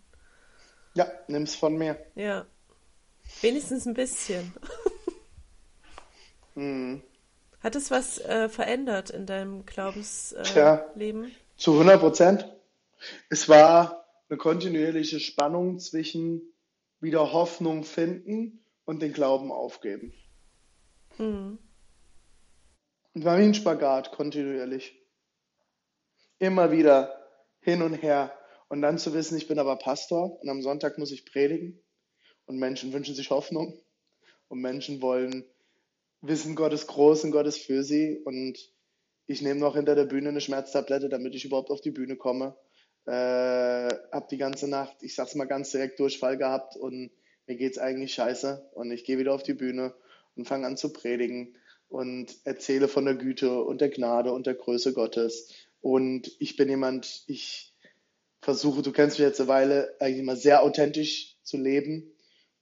Ja, 0.94 1.08
nimm's 1.28 1.56
von 1.56 1.78
mir. 1.78 1.98
Ja. 2.16 2.46
Wenigstens 3.42 3.86
ein 3.86 3.94
bisschen. 3.94 4.54
mhm. 6.56 7.04
Hat 7.68 7.76
es 7.76 7.92
was 7.92 8.18
äh, 8.20 8.48
verändert 8.48 9.10
in 9.10 9.26
deinem 9.26 9.66
Glaubensleben? 9.66 11.26
Äh, 11.26 11.32
zu 11.58 11.74
100 11.74 12.00
Prozent. 12.00 12.56
Es 13.30 13.50
war 13.50 14.06
eine 14.30 14.38
kontinuierliche 14.38 15.20
Spannung 15.20 15.78
zwischen 15.78 16.44
wieder 17.02 17.34
Hoffnung 17.34 17.84
finden 17.84 18.64
und 18.86 19.02
den 19.02 19.12
Glauben 19.12 19.52
aufgeben. 19.52 20.14
Mhm. 21.18 21.58
Und 23.14 23.26
war 23.26 23.38
wie 23.38 23.44
ein 23.44 23.54
Spagat 23.54 24.14
kontinuierlich. 24.14 24.98
Immer 26.40 26.72
wieder 26.72 27.20
hin 27.60 27.82
und 27.82 27.96
her. 27.96 28.32
Und 28.70 28.82
dann 28.82 28.98
zu 28.98 29.14
wissen, 29.14 29.38
ich 29.38 29.50
bin 29.50 29.60
aber 29.60 29.76
Pastor 29.76 30.40
und 30.42 30.48
am 30.48 30.62
Sonntag 30.62 30.98
muss 30.98 31.12
ich 31.12 31.26
predigen. 31.26 31.84
Und 32.46 32.60
Menschen 32.60 32.94
wünschen 32.94 33.14
sich 33.14 33.30
Hoffnung. 33.30 33.78
Und 34.48 34.62
Menschen 34.62 35.02
wollen 35.02 35.44
wissen, 36.22 36.56
Gott 36.56 36.74
ist 36.74 36.88
groß 36.88 37.24
und 37.26 37.32
Gott 37.32 37.48
ist 37.48 37.60
für 37.60 37.84
sie. 37.84 38.20
Und 38.24 38.58
ich 39.26 39.42
nehme 39.42 39.60
noch 39.60 39.76
hinter 39.76 39.96
der 39.96 40.06
Bühne 40.06 40.30
eine 40.30 40.42
Schmerztablette, 40.42 41.10
damit 41.10 41.36
ich 41.36 41.46
überhaupt 41.46 41.70
auf 41.70 41.82
die 41.82 41.92
Bühne 41.92 42.16
komme. 42.16 42.56
Äh, 43.06 43.90
hab 44.12 44.30
die 44.30 44.38
ganze 44.38 44.68
Nacht, 44.68 44.98
ich 45.02 45.16
sag's 45.16 45.36
mal 45.36 45.46
ganz 45.46 45.72
direkt, 45.72 46.00
Durchfall 46.00 46.38
gehabt 46.38 46.76
und 46.76 47.12
mir 47.46 47.56
geht's 47.56 47.78
eigentlich 47.78 48.14
scheiße. 48.14 48.70
Und 48.74 48.92
ich 48.92 49.04
gehe 49.04 49.18
wieder 49.18 49.34
auf 49.34 49.44
die 49.44 49.54
Bühne 49.54 49.94
und 50.36 50.48
fange 50.48 50.68
an 50.68 50.78
zu 50.78 50.92
predigen 50.92 51.58
und 51.90 52.36
erzähle 52.44 52.88
von 52.88 53.06
der 53.06 53.16
Güte 53.16 53.62
und 53.62 53.82
der 53.82 53.90
Gnade 53.90 54.32
und 54.34 54.46
der 54.46 54.56
Größe 54.56 54.94
Gottes. 54.94 55.54
Und 55.82 56.32
ich 56.40 56.58
bin 56.58 56.70
jemand, 56.70 57.24
ich 57.28 57.74
versuche, 58.42 58.82
du 58.82 58.92
kennst 58.92 59.20
mich 59.20 59.28
jetzt 59.28 59.40
eine 59.40 59.50
Weile, 59.50 59.96
eigentlich 60.00 60.20
immer 60.20 60.36
sehr 60.36 60.64
authentisch 60.64 61.38
zu 61.44 61.58
leben 61.58 62.14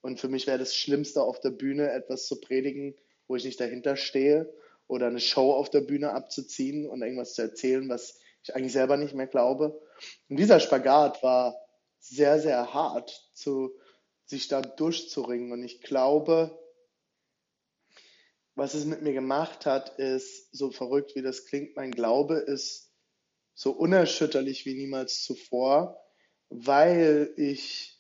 Und 0.02 0.20
für 0.20 0.28
mich 0.28 0.46
wäre 0.48 0.60
das 0.60 0.76
Schlimmste 0.76 1.24
auf 1.24 1.40
der 1.40 1.50
Bühne, 1.50 1.92
etwas 1.92 2.28
zu 2.28 2.40
predigen, 2.40 2.96
wo 3.28 3.36
ich 3.36 3.46
nicht 3.46 3.60
dahinter 3.60 3.96
stehe 3.96 4.54
oder 4.88 5.08
eine 5.08 5.20
Show 5.20 5.54
auf 5.54 5.70
der 5.70 5.82
Bühne 5.82 6.12
abzuziehen 6.12 6.88
und 6.88 7.02
irgendwas 7.02 7.34
zu 7.34 7.42
erzählen, 7.42 7.90
was 7.90 8.20
ich 8.44 8.56
eigentlich 8.56 8.74
selber 8.74 8.98
nicht 8.98 9.16
mehr 9.16 9.28
glaube. 9.28 9.82
Und 10.30 10.38
dieser 10.38 10.60
Spagat 10.60 11.24
war 11.24 11.56
sehr, 12.00 12.40
sehr 12.40 12.74
hart, 12.74 13.30
zu, 13.34 13.76
sich 14.26 14.48
da 14.48 14.62
durchzuringen. 14.62 15.52
Und 15.52 15.64
ich 15.64 15.82
glaube, 15.82 16.60
was 18.54 18.74
es 18.74 18.86
mit 18.86 19.02
mir 19.02 19.14
gemacht 19.14 19.66
hat, 19.66 19.98
ist, 19.98 20.56
so 20.56 20.72
verrückt 20.72 21.16
wie 21.16 21.22
das 21.22 21.46
klingt, 21.46 21.76
mein 21.76 21.92
Glaube 21.92 22.36
ist 22.36 22.92
so 23.54 23.72
unerschütterlich 23.72 24.66
wie 24.66 24.76
niemals 24.76 25.24
zuvor, 25.24 26.02
weil 26.50 27.34
ich 27.38 28.00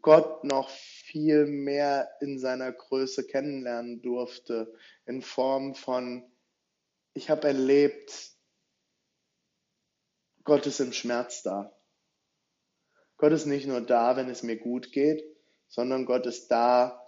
Gott 0.00 0.44
noch 0.44 0.70
viel 1.10 1.46
mehr 1.46 2.10
in 2.20 2.38
seiner 2.38 2.70
Größe 2.70 3.26
kennenlernen 3.26 4.02
durfte, 4.02 4.74
in 5.06 5.22
Form 5.22 5.74
von, 5.74 6.22
ich 7.14 7.30
habe 7.30 7.46
erlebt, 7.46 8.32
Gott 10.44 10.66
ist 10.66 10.80
im 10.80 10.92
Schmerz 10.92 11.42
da. 11.42 11.72
Gott 13.16 13.32
ist 13.32 13.46
nicht 13.46 13.66
nur 13.66 13.80
da, 13.80 14.16
wenn 14.16 14.28
es 14.28 14.42
mir 14.42 14.56
gut 14.58 14.92
geht, 14.92 15.24
sondern 15.66 16.04
Gott 16.04 16.26
ist 16.26 16.48
da, 16.48 17.02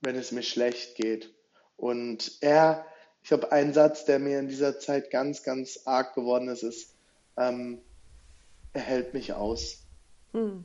wenn 0.00 0.14
es 0.14 0.30
mir 0.30 0.44
schlecht 0.44 0.94
geht. 0.94 1.34
Und 1.76 2.38
er, 2.40 2.86
ich 3.22 3.32
habe 3.32 3.50
einen 3.50 3.74
Satz, 3.74 4.04
der 4.04 4.20
mir 4.20 4.38
in 4.38 4.48
dieser 4.48 4.78
Zeit 4.78 5.10
ganz, 5.10 5.42
ganz 5.42 5.80
arg 5.86 6.14
geworden 6.14 6.48
ist, 6.48 6.62
ist, 6.62 6.94
ähm, 7.36 7.82
er 8.72 8.82
hält 8.82 9.12
mich 9.12 9.32
aus. 9.32 9.82
Hm. 10.32 10.64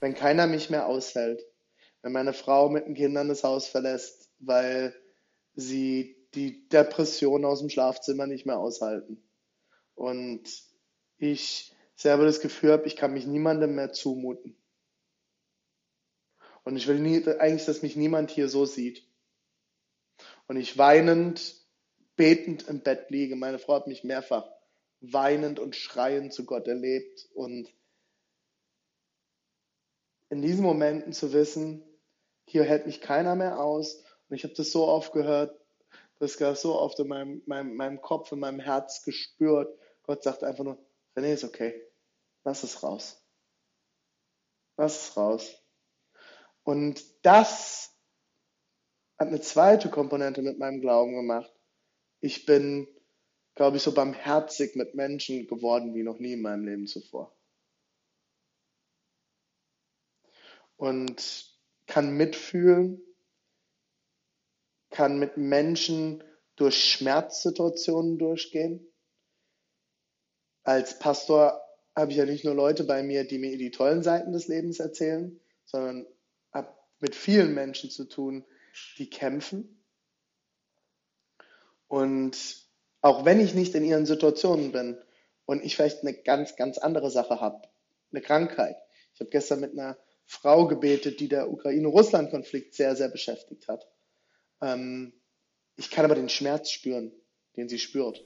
Wenn 0.00 0.14
keiner 0.14 0.48
mich 0.48 0.68
mehr 0.68 0.86
aushält, 0.86 1.44
wenn 2.02 2.12
meine 2.12 2.32
Frau 2.32 2.68
mit 2.68 2.86
den 2.86 2.94
Kindern 2.94 3.28
das 3.28 3.44
Haus 3.44 3.66
verlässt, 3.66 4.30
weil 4.38 4.94
sie 5.54 6.16
die 6.34 6.68
Depression 6.68 7.44
aus 7.44 7.60
dem 7.60 7.70
Schlafzimmer 7.70 8.26
nicht 8.26 8.46
mehr 8.46 8.58
aushalten 8.58 9.22
und 9.94 10.42
ich 11.18 11.74
selber 11.94 12.24
das 12.24 12.40
Gefühl 12.40 12.72
habe, 12.72 12.86
ich 12.86 12.96
kann 12.96 13.12
mich 13.12 13.26
niemandem 13.26 13.74
mehr 13.74 13.92
zumuten. 13.92 14.56
Und 16.64 16.76
ich 16.76 16.86
will 16.86 16.98
nie, 16.98 17.26
eigentlich, 17.26 17.66
dass 17.66 17.82
mich 17.82 17.96
niemand 17.96 18.30
hier 18.30 18.48
so 18.48 18.64
sieht. 18.64 19.06
Und 20.46 20.56
ich 20.56 20.78
weinend, 20.78 21.56
betend 22.16 22.68
im 22.68 22.80
Bett 22.80 23.10
liege. 23.10 23.36
Meine 23.36 23.58
Frau 23.58 23.74
hat 23.74 23.86
mich 23.86 24.04
mehrfach 24.04 24.50
weinend 25.00 25.58
und 25.58 25.76
schreiend 25.76 26.32
zu 26.32 26.44
Gott 26.44 26.68
erlebt. 26.68 27.28
Und 27.34 27.68
in 30.28 30.42
diesen 30.42 30.62
Momenten 30.62 31.12
zu 31.12 31.32
wissen, 31.32 31.82
hier 32.50 32.64
hält 32.64 32.86
mich 32.86 33.00
keiner 33.00 33.36
mehr 33.36 33.60
aus. 33.60 34.02
Und 34.28 34.36
ich 34.36 34.42
habe 34.42 34.54
das 34.54 34.72
so 34.72 34.88
oft 34.88 35.12
gehört, 35.12 35.56
das 36.18 36.36
das 36.36 36.60
so 36.60 36.76
oft 36.76 36.98
in 36.98 37.08
meinem, 37.08 37.42
meinem, 37.46 37.76
meinem 37.76 38.00
Kopf, 38.00 38.32
in 38.32 38.40
meinem 38.40 38.60
Herz 38.60 39.02
gespürt. 39.04 39.72
Gott 40.02 40.22
sagt 40.24 40.42
einfach 40.42 40.64
nur, 40.64 40.78
René 41.16 41.32
ist 41.32 41.44
okay. 41.44 41.80
Lass 42.44 42.64
es 42.64 42.82
raus. 42.82 43.22
Lass 44.76 45.10
es 45.10 45.16
raus. 45.16 45.62
Und 46.64 47.04
das 47.24 47.96
hat 49.16 49.28
eine 49.28 49.40
zweite 49.40 49.88
Komponente 49.88 50.42
mit 50.42 50.58
meinem 50.58 50.80
Glauben 50.80 51.14
gemacht. 51.14 51.52
Ich 52.20 52.46
bin, 52.46 52.88
glaube 53.54 53.76
ich, 53.76 53.82
so 53.82 53.92
barmherzig 53.92 54.74
mit 54.74 54.94
Menschen 54.94 55.46
geworden 55.46 55.94
wie 55.94 56.02
noch 56.02 56.18
nie 56.18 56.32
in 56.32 56.42
meinem 56.42 56.64
Leben 56.64 56.86
zuvor. 56.86 57.32
Und 60.76 61.49
kann 61.90 62.16
mitfühlen, 62.16 63.02
kann 64.90 65.18
mit 65.18 65.36
Menschen 65.36 66.22
durch 66.56 66.84
Schmerzsituationen 66.84 68.16
durchgehen. 68.16 68.86
Als 70.62 70.98
Pastor 70.98 71.60
habe 71.96 72.12
ich 72.12 72.18
ja 72.18 72.26
nicht 72.26 72.44
nur 72.44 72.54
Leute 72.54 72.84
bei 72.84 73.02
mir, 73.02 73.24
die 73.26 73.38
mir 73.38 73.58
die 73.58 73.72
tollen 73.72 74.02
Seiten 74.02 74.32
des 74.32 74.46
Lebens 74.46 74.78
erzählen, 74.78 75.40
sondern 75.64 76.06
habe 76.52 76.72
mit 77.00 77.14
vielen 77.14 77.54
Menschen 77.54 77.90
zu 77.90 78.04
tun, 78.04 78.44
die 78.98 79.10
kämpfen. 79.10 79.84
Und 81.88 82.68
auch 83.00 83.24
wenn 83.24 83.40
ich 83.40 83.54
nicht 83.54 83.74
in 83.74 83.84
ihren 83.84 84.06
Situationen 84.06 84.70
bin 84.70 84.96
und 85.44 85.64
ich 85.64 85.74
vielleicht 85.74 86.02
eine 86.02 86.14
ganz, 86.14 86.54
ganz 86.54 86.78
andere 86.78 87.10
Sache 87.10 87.40
habe, 87.40 87.68
eine 88.12 88.20
Krankheit. 88.20 88.76
Ich 89.14 89.20
habe 89.20 89.30
gestern 89.30 89.60
mit 89.60 89.72
einer 89.72 89.98
Frau 90.30 90.68
gebetet, 90.68 91.18
die 91.18 91.26
der 91.26 91.50
Ukraine-Russland-Konflikt 91.50 92.74
sehr, 92.74 92.94
sehr 92.94 93.08
beschäftigt 93.08 93.66
hat. 93.66 93.90
Ähm, 94.62 95.12
ich 95.74 95.90
kann 95.90 96.04
aber 96.04 96.14
den 96.14 96.28
Schmerz 96.28 96.70
spüren, 96.70 97.10
den 97.56 97.68
sie 97.68 97.80
spürt. 97.80 98.24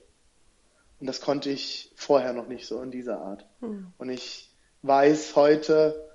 Und 1.01 1.07
das 1.07 1.23
konnte 1.23 1.49
ich 1.49 1.95
vorher 1.97 2.35
noch 2.35 2.47
nicht 2.47 2.67
so 2.67 2.83
in 2.83 2.91
dieser 2.91 3.23
Art. 3.23 3.49
Hm. 3.61 3.95
Und 3.97 4.11
ich 4.11 4.55
weiß 4.83 5.35
heute, 5.35 6.15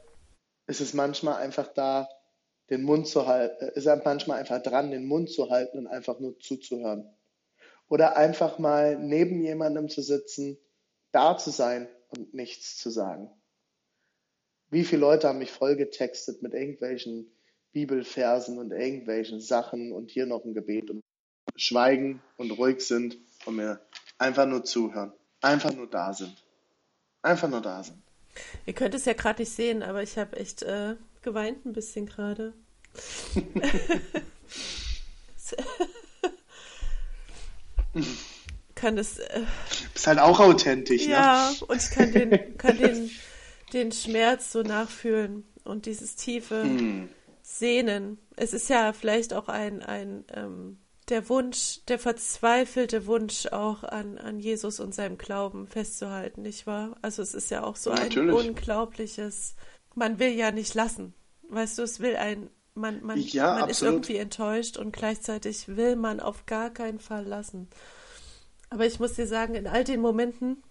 ist 0.67 0.79
es 0.79 0.93
manchmal 0.93 1.41
einfach 1.41 1.67
da, 1.73 2.07
den 2.69 2.83
Mund 2.83 3.07
zu 3.07 3.25
halten, 3.25 3.65
äh, 3.65 3.71
ist 3.73 3.87
er 3.87 3.99
manchmal 4.05 4.37
einfach 4.37 4.61
dran, 4.61 4.91
den 4.91 5.07
Mund 5.07 5.31
zu 5.31 5.49
halten 5.49 5.79
und 5.79 5.87
einfach 5.87 6.19
nur 6.19 6.37
zuzuhören. 6.37 7.11
Oder 7.87 8.15
einfach 8.15 8.59
mal 8.59 8.95
neben 8.99 9.41
jemandem 9.41 9.89
zu 9.89 10.03
sitzen, 10.03 10.59
da 11.11 11.35
zu 11.35 11.49
sein 11.49 11.89
und 12.09 12.35
nichts 12.35 12.77
zu 12.77 12.91
sagen. 12.91 13.31
Wie 14.69 14.83
viele 14.83 15.01
Leute 15.01 15.27
haben 15.27 15.39
mich 15.39 15.51
vollgetextet 15.51 16.41
mit 16.41 16.53
irgendwelchen 16.53 17.31
Bibelversen 17.71 18.57
und 18.57 18.71
irgendwelchen 18.71 19.39
Sachen 19.41 19.91
und 19.91 20.11
hier 20.11 20.25
noch 20.25 20.43
ein 20.45 20.53
Gebet 20.53 20.89
und 20.89 21.01
schweigen 21.55 22.21
und 22.37 22.51
ruhig 22.51 22.81
sind 22.81 23.17
und 23.45 23.55
mir 23.55 23.79
einfach 24.17 24.45
nur 24.45 24.63
zuhören, 24.63 25.13
einfach 25.41 25.73
nur 25.73 25.87
da 25.87 26.13
sind. 26.13 26.35
Einfach 27.21 27.49
nur 27.49 27.61
da 27.61 27.83
sind. 27.83 28.01
Ihr 28.65 28.73
könnt 28.73 28.95
es 28.95 29.05
ja 29.05 29.13
gerade 29.13 29.41
nicht 29.41 29.51
sehen, 29.51 29.83
aber 29.83 30.01
ich 30.03 30.17
habe 30.17 30.37
echt 30.37 30.63
äh, 30.63 30.95
geweint 31.21 31.65
ein 31.65 31.73
bisschen 31.73 32.05
gerade. 32.05 32.53
kann 38.75 38.95
das. 38.95 39.19
Äh, 39.19 39.41
Bist 39.93 40.07
halt 40.07 40.19
auch 40.19 40.39
authentisch, 40.39 41.05
ja, 41.05 41.09
ne? 41.09 41.15
Ja, 41.15 41.51
und 41.67 41.81
ich 41.81 41.91
kann 41.91 42.11
den, 42.11 42.57
kann 42.57 42.77
den, 42.77 43.11
den 43.73 43.91
Schmerz 43.91 44.51
so 44.51 44.61
nachfühlen 44.61 45.45
und 45.63 45.85
dieses 45.85 46.15
tiefe 46.15 46.63
mm. 46.63 47.09
Sehnen. 47.41 48.17
Es 48.35 48.53
ist 48.53 48.69
ja 48.69 48.93
vielleicht 48.93 49.33
auch 49.33 49.47
ein, 49.47 49.81
ein 49.83 50.25
ähm, 50.33 50.77
der 51.09 51.27
Wunsch, 51.29 51.83
der 51.87 51.99
verzweifelte 51.99 53.05
Wunsch 53.07 53.47
auch 53.47 53.83
an, 53.83 54.17
an 54.17 54.39
Jesus 54.39 54.79
und 54.79 54.93
seinem 54.93 55.17
Glauben 55.17 55.67
festzuhalten, 55.67 56.43
nicht 56.43 56.67
wahr? 56.67 56.95
Also 57.01 57.21
es 57.21 57.33
ist 57.33 57.49
ja 57.49 57.63
auch 57.63 57.75
so 57.75 57.91
Natürlich. 57.91 58.29
ein 58.29 58.49
unglaubliches, 58.49 59.55
man 59.95 60.19
will 60.19 60.29
ja 60.29 60.51
nicht 60.51 60.75
lassen. 60.75 61.13
Weißt 61.49 61.77
du, 61.77 61.83
es 61.83 61.99
will 61.99 62.15
ein, 62.15 62.49
man, 62.75 63.03
man, 63.03 63.19
ja, 63.19 63.59
man 63.59 63.69
ist 63.69 63.81
irgendwie 63.81 64.17
enttäuscht 64.17 64.77
und 64.77 64.91
gleichzeitig 64.91 65.67
will 65.67 65.95
man 65.95 66.19
auf 66.19 66.45
gar 66.45 66.69
keinen 66.69 66.99
Fall 66.99 67.25
lassen. 67.25 67.69
Aber 68.69 68.85
ich 68.85 68.99
muss 68.99 69.13
dir 69.13 69.25
sagen, 69.25 69.55
in 69.55 69.67
all 69.67 69.83
den 69.83 69.99
Momenten, 69.99 70.61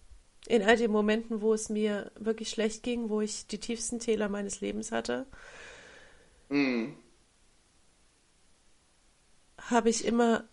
in 0.49 0.63
all 0.63 0.77
den 0.77 0.91
Momenten, 0.91 1.41
wo 1.43 1.55
es 1.55 1.69
mir 1.69 2.11
wirklich 2.19 2.51
schlecht 2.51 2.83
ging, 2.83 3.09
wo 3.09 3.21
ich 3.21 3.47
die 3.47 3.59
tiefsten 3.59 4.01
Täler 4.01 4.29
meines 4.29 4.61
Lebens 4.61 4.93
hatte, 4.93 5.27
mhm 6.49 6.95
habe 9.71 9.91
ich 9.91 10.05
immer 10.05 10.45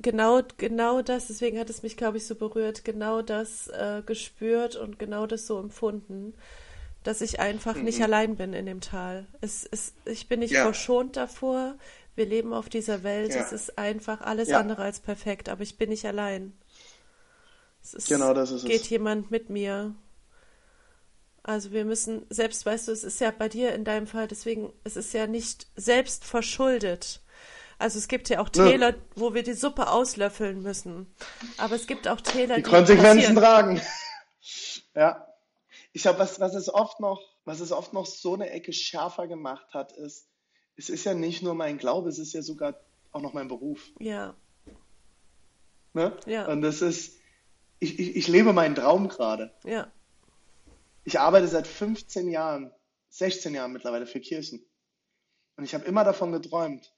genau, 0.00 0.42
genau 0.56 1.02
das, 1.02 1.28
deswegen 1.28 1.58
hat 1.58 1.70
es 1.70 1.82
mich, 1.82 1.96
glaube 1.96 2.18
ich, 2.18 2.26
so 2.26 2.34
berührt, 2.34 2.84
genau 2.84 3.22
das 3.22 3.68
äh, 3.68 4.02
gespürt 4.04 4.76
und 4.76 4.98
genau 4.98 5.26
das 5.26 5.46
so 5.46 5.58
empfunden, 5.58 6.34
dass 7.04 7.20
ich 7.20 7.40
einfach 7.40 7.76
mhm. 7.76 7.84
nicht 7.84 8.02
allein 8.02 8.36
bin 8.36 8.52
in 8.52 8.66
dem 8.66 8.80
Tal. 8.80 9.26
Es, 9.40 9.66
es, 9.70 9.94
ich 10.04 10.28
bin 10.28 10.40
nicht 10.40 10.52
ja. 10.52 10.62
verschont 10.62 11.16
davor. 11.16 11.76
Wir 12.16 12.26
leben 12.26 12.52
auf 12.52 12.68
dieser 12.68 13.04
Welt. 13.04 13.32
Ja. 13.32 13.40
Es 13.40 13.52
ist 13.52 13.78
einfach 13.78 14.20
alles 14.20 14.48
ja. 14.48 14.58
andere 14.58 14.82
als 14.82 14.98
perfekt, 14.98 15.48
aber 15.48 15.62
ich 15.62 15.78
bin 15.78 15.90
nicht 15.90 16.04
allein. 16.04 16.52
Es 17.88 18.04
ist, 18.04 18.08
genau 18.08 18.34
das 18.34 18.50
ist 18.50 18.64
geht 18.64 18.82
es. 18.82 18.90
jemand 18.90 19.30
mit 19.30 19.50
mir. 19.50 19.94
Also 21.42 21.72
wir 21.72 21.84
müssen, 21.84 22.26
selbst 22.28 22.66
weißt 22.66 22.88
du, 22.88 22.92
es 22.92 23.04
ist 23.04 23.20
ja 23.20 23.30
bei 23.30 23.48
dir 23.48 23.74
in 23.74 23.84
deinem 23.84 24.06
Fall, 24.06 24.28
deswegen, 24.28 24.72
es 24.84 24.96
ist 24.96 25.14
ja 25.14 25.26
nicht 25.26 25.66
selbst 25.76 26.24
verschuldet 26.24 27.22
also 27.78 27.98
es 27.98 28.08
gibt 28.08 28.28
ja 28.28 28.40
auch 28.40 28.48
Täler, 28.48 28.90
ja. 28.90 29.02
wo 29.14 29.34
wir 29.34 29.44
die 29.44 29.52
Suppe 29.52 29.88
auslöffeln 29.90 30.62
müssen. 30.62 31.06
Aber 31.58 31.76
es 31.76 31.86
gibt 31.86 32.08
auch 32.08 32.20
Täler, 32.20 32.56
die, 32.56 32.62
die 32.62 32.70
Konsequenzen 32.70 33.36
tragen. 33.36 33.80
ja. 34.94 35.26
Ich 35.92 36.02
glaube, 36.02 36.18
was, 36.18 36.40
was 36.40 36.54
es 36.54 36.72
oft 36.72 36.98
noch, 36.98 37.22
was 37.44 37.60
es 37.60 37.70
oft 37.70 37.92
noch 37.92 38.06
so 38.06 38.34
eine 38.34 38.50
Ecke 38.50 38.72
schärfer 38.72 39.28
gemacht 39.28 39.72
hat, 39.74 39.92
ist, 39.92 40.28
es 40.76 40.90
ist 40.90 41.04
ja 41.04 41.14
nicht 41.14 41.42
nur 41.42 41.54
mein 41.54 41.78
Glaube, 41.78 42.08
es 42.08 42.18
ist 42.18 42.32
ja 42.32 42.42
sogar 42.42 42.74
auch 43.12 43.20
noch 43.20 43.32
mein 43.32 43.48
Beruf. 43.48 43.88
Ja. 44.00 44.34
Ne? 45.94 46.16
Ja. 46.26 46.46
Und 46.48 46.62
das 46.62 46.82
ist, 46.82 47.17
ich, 47.80 47.98
ich, 47.98 48.16
ich 48.16 48.28
lebe 48.28 48.52
meinen 48.52 48.74
Traum 48.74 49.08
gerade. 49.08 49.54
Ja. 49.64 49.90
Ich 51.04 51.18
arbeite 51.20 51.48
seit 51.48 51.66
15 51.66 52.28
Jahren, 52.28 52.72
16 53.10 53.54
Jahren 53.54 53.72
mittlerweile 53.72 54.06
für 54.06 54.20
Kirchen. 54.20 54.64
Und 55.56 55.64
ich 55.64 55.74
habe 55.74 55.84
immer 55.84 56.04
davon 56.04 56.32
geträumt. 56.32 56.92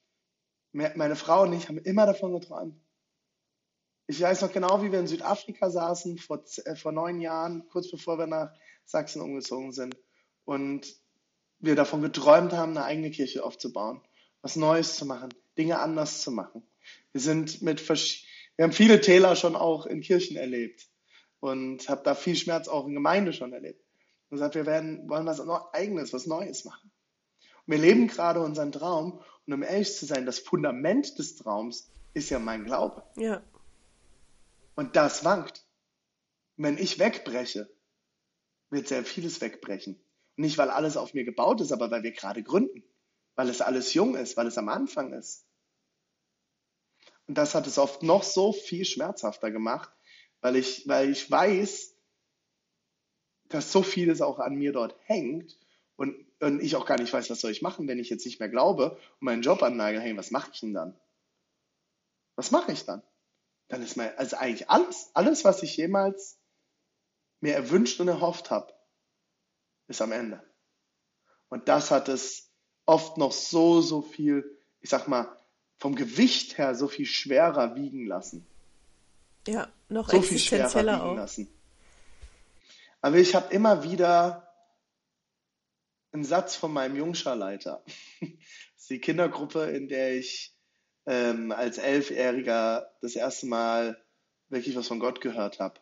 Meine 0.72 1.16
Frau 1.16 1.42
und 1.42 1.52
ich 1.52 1.68
haben 1.68 1.78
immer 1.78 2.06
davon 2.06 2.32
geträumt. 2.32 2.80
Ich 4.06 4.20
weiß 4.20 4.42
noch 4.42 4.52
genau, 4.52 4.82
wie 4.82 4.90
wir 4.90 5.00
in 5.00 5.06
Südafrika 5.06 5.70
saßen 5.70 6.18
vor, 6.18 6.42
äh, 6.64 6.74
vor 6.74 6.92
neun 6.92 7.20
Jahren, 7.20 7.68
kurz 7.68 7.90
bevor 7.90 8.18
wir 8.18 8.26
nach 8.26 8.52
Sachsen 8.84 9.22
umgezogen 9.22 9.72
sind. 9.72 9.96
Und 10.44 10.92
wir 11.60 11.76
davon 11.76 12.02
geträumt 12.02 12.52
haben, 12.52 12.76
eine 12.76 12.84
eigene 12.84 13.10
Kirche 13.10 13.44
aufzubauen, 13.44 14.00
was 14.42 14.56
Neues 14.56 14.96
zu 14.96 15.06
machen, 15.06 15.32
Dinge 15.56 15.78
anders 15.78 16.22
zu 16.22 16.32
machen. 16.32 16.66
Wir 17.12 17.20
sind 17.20 17.62
mit 17.62 17.80
wir 18.60 18.64
haben 18.64 18.72
viele 18.74 19.00
Täler 19.00 19.36
schon 19.36 19.56
auch 19.56 19.86
in 19.86 20.02
Kirchen 20.02 20.36
erlebt 20.36 20.90
und 21.40 21.88
habe 21.88 22.02
da 22.04 22.14
viel 22.14 22.36
Schmerz 22.36 22.68
auch 22.68 22.86
in 22.86 22.92
Gemeinde 22.92 23.32
schon 23.32 23.54
erlebt. 23.54 23.82
Und 24.28 24.36
gesagt, 24.36 24.54
wir 24.54 24.66
werden, 24.66 25.08
wollen 25.08 25.24
was 25.24 25.40
Eigenes, 25.72 26.12
was 26.12 26.26
Neues 26.26 26.66
machen. 26.66 26.92
Und 27.64 27.72
wir 27.72 27.78
leben 27.78 28.06
gerade 28.06 28.42
unseren 28.42 28.70
Traum 28.70 29.22
und 29.46 29.54
um 29.54 29.62
ehrlich 29.62 29.96
zu 29.96 30.04
sein, 30.04 30.26
das 30.26 30.40
Fundament 30.40 31.18
des 31.18 31.36
Traums 31.36 31.90
ist 32.12 32.28
ja 32.28 32.38
mein 32.38 32.66
Glaube. 32.66 33.02
Ja. 33.16 33.42
Und 34.74 34.94
das 34.94 35.24
wankt. 35.24 35.64
Und 36.58 36.64
wenn 36.64 36.76
ich 36.76 36.98
wegbreche, 36.98 37.66
wird 38.68 38.88
sehr 38.88 39.06
vieles 39.06 39.40
wegbrechen. 39.40 39.98
nicht, 40.36 40.58
weil 40.58 40.68
alles 40.68 40.98
auf 40.98 41.14
mir 41.14 41.24
gebaut 41.24 41.62
ist, 41.62 41.72
aber 41.72 41.90
weil 41.90 42.02
wir 42.02 42.12
gerade 42.12 42.42
gründen. 42.42 42.84
Weil 43.36 43.48
es 43.48 43.62
alles 43.62 43.94
jung 43.94 44.16
ist, 44.16 44.36
weil 44.36 44.48
es 44.48 44.58
am 44.58 44.68
Anfang 44.68 45.14
ist. 45.14 45.46
Das 47.34 47.54
hat 47.54 47.66
es 47.66 47.78
oft 47.78 48.02
noch 48.02 48.22
so 48.22 48.52
viel 48.52 48.84
schmerzhafter 48.84 49.50
gemacht, 49.50 49.90
weil 50.40 50.56
ich, 50.56 50.88
weil 50.88 51.10
ich 51.10 51.30
weiß, 51.30 51.94
dass 53.48 53.72
so 53.72 53.82
vieles 53.82 54.20
auch 54.20 54.38
an 54.38 54.56
mir 54.56 54.72
dort 54.72 54.96
hängt 55.04 55.58
und, 55.96 56.14
und 56.40 56.60
ich 56.60 56.76
auch 56.76 56.86
gar 56.86 56.98
nicht 56.98 57.12
weiß, 57.12 57.30
was 57.30 57.40
soll 57.40 57.50
ich 57.50 57.62
machen, 57.62 57.86
wenn 57.88 57.98
ich 57.98 58.10
jetzt 58.10 58.24
nicht 58.24 58.40
mehr 58.40 58.48
glaube 58.48 58.92
und 58.92 59.22
meinen 59.22 59.42
Job 59.42 59.62
anneige, 59.62 60.00
hey, 60.00 60.16
was 60.16 60.30
mache 60.30 60.50
ich 60.52 60.60
denn 60.60 60.74
dann? 60.74 60.98
Was 62.36 62.50
mache 62.50 62.72
ich 62.72 62.84
dann? 62.84 63.02
Dann 63.68 63.82
ist 63.82 63.96
mein, 63.96 64.16
also 64.16 64.36
eigentlich 64.36 64.68
alles, 64.70 65.10
alles, 65.14 65.44
was 65.44 65.62
ich 65.62 65.76
jemals 65.76 66.40
mir 67.40 67.54
erwünscht 67.54 68.00
und 68.00 68.08
erhofft 68.08 68.50
habe, 68.50 68.72
ist 69.88 70.02
am 70.02 70.12
Ende. 70.12 70.42
Und 71.48 71.68
das 71.68 71.90
hat 71.90 72.08
es 72.08 72.50
oft 72.86 73.18
noch 73.18 73.32
so, 73.32 73.80
so 73.80 74.02
viel, 74.02 74.58
ich 74.80 74.90
sag 74.90 75.06
mal, 75.06 75.39
vom 75.80 75.96
Gewicht 75.96 76.58
her 76.58 76.74
so 76.74 76.86
viel 76.86 77.06
schwerer 77.06 77.74
wiegen 77.74 78.06
lassen. 78.06 78.46
Ja, 79.48 79.68
noch 79.88 80.10
so 80.10 80.20
viel 80.20 80.38
schwerer 80.38 80.72
wiegen 80.74 80.88
auch. 80.90 81.16
lassen. 81.16 81.48
Aber 83.00 83.16
ich 83.16 83.34
habe 83.34 83.52
immer 83.52 83.82
wieder 83.82 84.46
einen 86.12 86.24
Satz 86.24 86.54
von 86.54 86.72
meinem 86.72 86.96
Jungscharleiter. 86.96 87.82
Das 88.80 88.84
ist 88.84 88.90
die 88.96 89.00
Kindergruppe, 89.00 89.64
in 89.64 89.88
der 89.88 90.16
ich 90.16 90.54
ähm, 91.04 91.52
als 91.52 91.76
Elfjähriger 91.76 92.90
das 93.02 93.14
erste 93.14 93.46
Mal 93.46 94.02
wirklich 94.48 94.74
was 94.74 94.88
von 94.88 95.00
Gott 95.00 95.20
gehört 95.20 95.60
habe. 95.60 95.78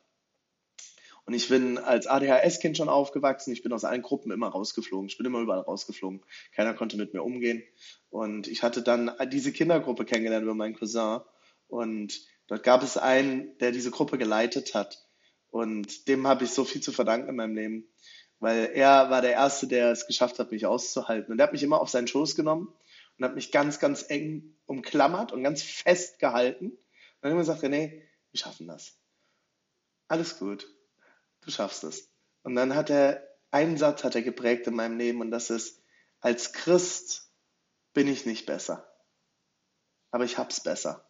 Und 1.29 1.35
ich 1.35 1.51
bin 1.51 1.77
als 1.77 2.07
ADHS-Kind 2.07 2.79
schon 2.79 2.89
aufgewachsen. 2.89 3.53
Ich 3.53 3.63
bin 3.63 3.75
aus 3.75 3.85
allen 3.85 4.01
Gruppen 4.01 4.33
immer 4.33 4.49
rausgeflogen. 4.49 5.11
Ich 5.11 5.19
bin 5.19 5.27
immer 5.27 5.41
überall 5.41 5.61
rausgeflogen. 5.61 6.23
Keiner 6.57 6.73
konnte 6.73 6.97
mit 6.97 7.13
mir 7.13 7.23
umgehen. 7.23 7.63
Und 8.09 8.49
ich 8.49 8.63
hatte 8.63 8.81
dann 8.81 9.13
diese 9.31 9.53
Kindergruppe 9.53 10.07
kennengelernt 10.07 10.45
über 10.45 10.55
meinen 10.55 10.75
Cousin. 10.75 11.21
Und 11.67 12.19
dort 12.47 12.63
gab 12.63 12.83
es 12.83 12.97
einen, 12.97 13.59
der 13.59 13.73
diese 13.73 13.91
Gruppe 13.91 14.17
geleitet 14.17 14.73
hat. 14.73 15.07
Und 15.51 16.09
dem 16.09 16.27
habe 16.27 16.45
ich 16.45 16.51
so 16.53 16.65
viel 16.65 16.81
zu 16.81 16.93
verdanken 16.93 17.29
in 17.29 17.37
meinem 17.37 17.55
Leben, 17.57 17.89
weil 18.41 18.71
er 18.73 19.11
war 19.11 19.21
der 19.21 19.33
Erste, 19.33 19.67
der 19.67 19.93
es 19.93 20.07
geschafft 20.07 20.39
hat, 20.39 20.51
mich 20.51 20.65
auszuhalten. 20.65 21.31
Und 21.31 21.41
er 21.41 21.43
hat 21.43 21.53
mich 21.53 21.63
immer 21.63 21.83
auf 21.83 21.91
seinen 21.91 22.09
Schoß 22.09 22.37
genommen 22.37 22.73
und 23.19 23.25
hat 23.27 23.35
mich 23.35 23.53
ganz, 23.53 23.81
ganz 23.81 24.07
eng 24.09 24.57
umklammert 24.65 25.33
und 25.33 25.43
ganz 25.43 25.63
fest 25.63 26.21
gehalten. 26.21 26.69
Und 26.69 26.79
dann 27.21 27.33
hat 27.33 27.37
er 27.37 27.41
gesagt, 27.41 27.65
René, 27.65 28.01
wir 28.31 28.41
schaffen 28.41 28.67
das. 28.67 28.97
Alles 30.09 30.39
gut. 30.39 30.67
Du 31.41 31.51
schaffst 31.51 31.85
es. 31.85 32.11
Und 32.43 32.55
dann 32.55 32.75
hat 32.75 32.91
er, 32.91 33.27
einen 33.51 33.77
Satz 33.77 34.05
hat 34.05 34.15
er 34.15 34.23
geprägt 34.23 34.67
in 34.67 34.75
meinem 34.75 34.99
Leben 34.99 35.21
und 35.21 35.31
das 35.31 35.51
ist, 35.51 35.83
als 36.21 36.53
Christ 36.53 37.31
bin 37.95 38.09
ich 38.09 38.27
nicht 38.27 38.47
besser. 38.47 38.87
Aber 40.11 40.25
ich 40.25 40.39
hab's 40.39 40.61
besser. 40.61 41.05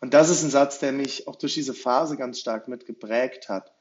Und 0.00 0.14
das 0.14 0.28
ist 0.28 0.42
ein 0.42 0.50
Satz, 0.50 0.78
der 0.78 0.92
mich 0.92 1.26
auch 1.28 1.36
durch 1.36 1.54
diese 1.54 1.74
Phase 1.74 2.16
ganz 2.16 2.38
stark 2.38 2.68
mit 2.68 2.86
geprägt 2.86 3.48
hat. 3.48 3.74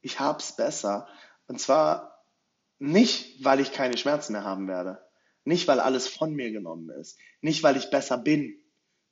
Ich 0.00 0.20
hab's 0.20 0.56
besser. 0.56 1.08
Und 1.46 1.60
zwar 1.60 2.24
nicht, 2.78 3.44
weil 3.44 3.60
ich 3.60 3.72
keine 3.72 3.96
Schmerzen 3.96 4.32
mehr 4.32 4.44
haben 4.44 4.68
werde. 4.68 5.04
Nicht, 5.44 5.66
weil 5.68 5.80
alles 5.80 6.08
von 6.08 6.34
mir 6.34 6.50
genommen 6.50 6.90
ist. 6.90 7.18
Nicht, 7.40 7.62
weil 7.62 7.76
ich 7.76 7.90
besser 7.90 8.18
bin. 8.18 8.60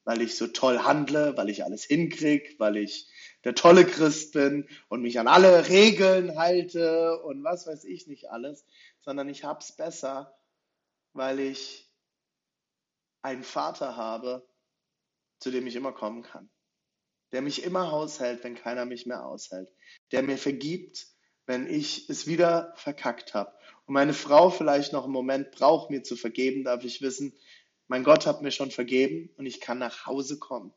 Weil 0.07 0.23
ich 0.23 0.37
so 0.37 0.47
toll 0.47 0.79
handle, 0.79 1.37
weil 1.37 1.51
ich 1.51 1.65
alles 1.65 1.85
hinkrieg, 1.85 2.55
weil 2.59 2.79
ich 2.79 3.09
der 3.45 3.55
tolle 3.55 3.85
Christ 3.85 4.33
bin 4.33 4.69
und 4.89 5.03
mich 5.03 5.21
an 5.21 5.29
alle 5.29 5.69
Regeln 5.69 6.39
halte 6.39 7.21
und 7.23 7.45
was 7.45 7.67
weiß 7.67 7.85
ich 7.85 8.07
nicht 8.07 8.31
alles, 8.31 8.65
sondern 9.03 9.29
ich 9.29 9.45
hab's 9.45 9.77
besser, 9.77 10.37
weil 11.13 11.39
ich 11.41 11.91
einen 13.23 13.43
Vater 13.43 13.97
habe, 13.97 14.49
zu 15.41 15.51
dem 15.51 15.67
ich 15.67 15.77
immer 15.77 15.93
kommen 15.93 16.23
kann. 16.23 16.49
Der 17.33 17.43
mich 17.43 17.65
immer 17.65 17.93
aushält, 17.93 18.45
wenn 18.45 18.55
keiner 18.55 18.85
mich 18.85 19.07
mehr 19.07 19.27
aushält. 19.27 19.69
Der 20.13 20.23
mir 20.23 20.39
vergibt, 20.39 21.09
wenn 21.47 21.69
ich 21.69 22.09
es 22.09 22.27
wieder 22.27 22.73
verkackt 22.77 23.35
habe. 23.35 23.53
Und 23.87 23.95
meine 23.95 24.15
Frau 24.15 24.51
vielleicht 24.51 24.93
noch 24.93 25.05
einen 25.05 25.13
Moment 25.13 25.51
braucht, 25.53 25.91
mir 25.91 26.03
zu 26.03 26.17
vergeben, 26.17 26.65
darf 26.65 26.85
ich 26.85 27.03
wissen, 27.03 27.33
mein 27.89 28.05
Gott 28.05 28.27
hat 28.27 28.43
mir 28.43 28.51
schon 28.51 28.71
vergeben 28.71 29.31
und 29.37 29.47
ich 29.47 29.61
kann 29.61 29.79
nach 29.79 30.07
Hause 30.07 30.39
kommen. 30.39 30.73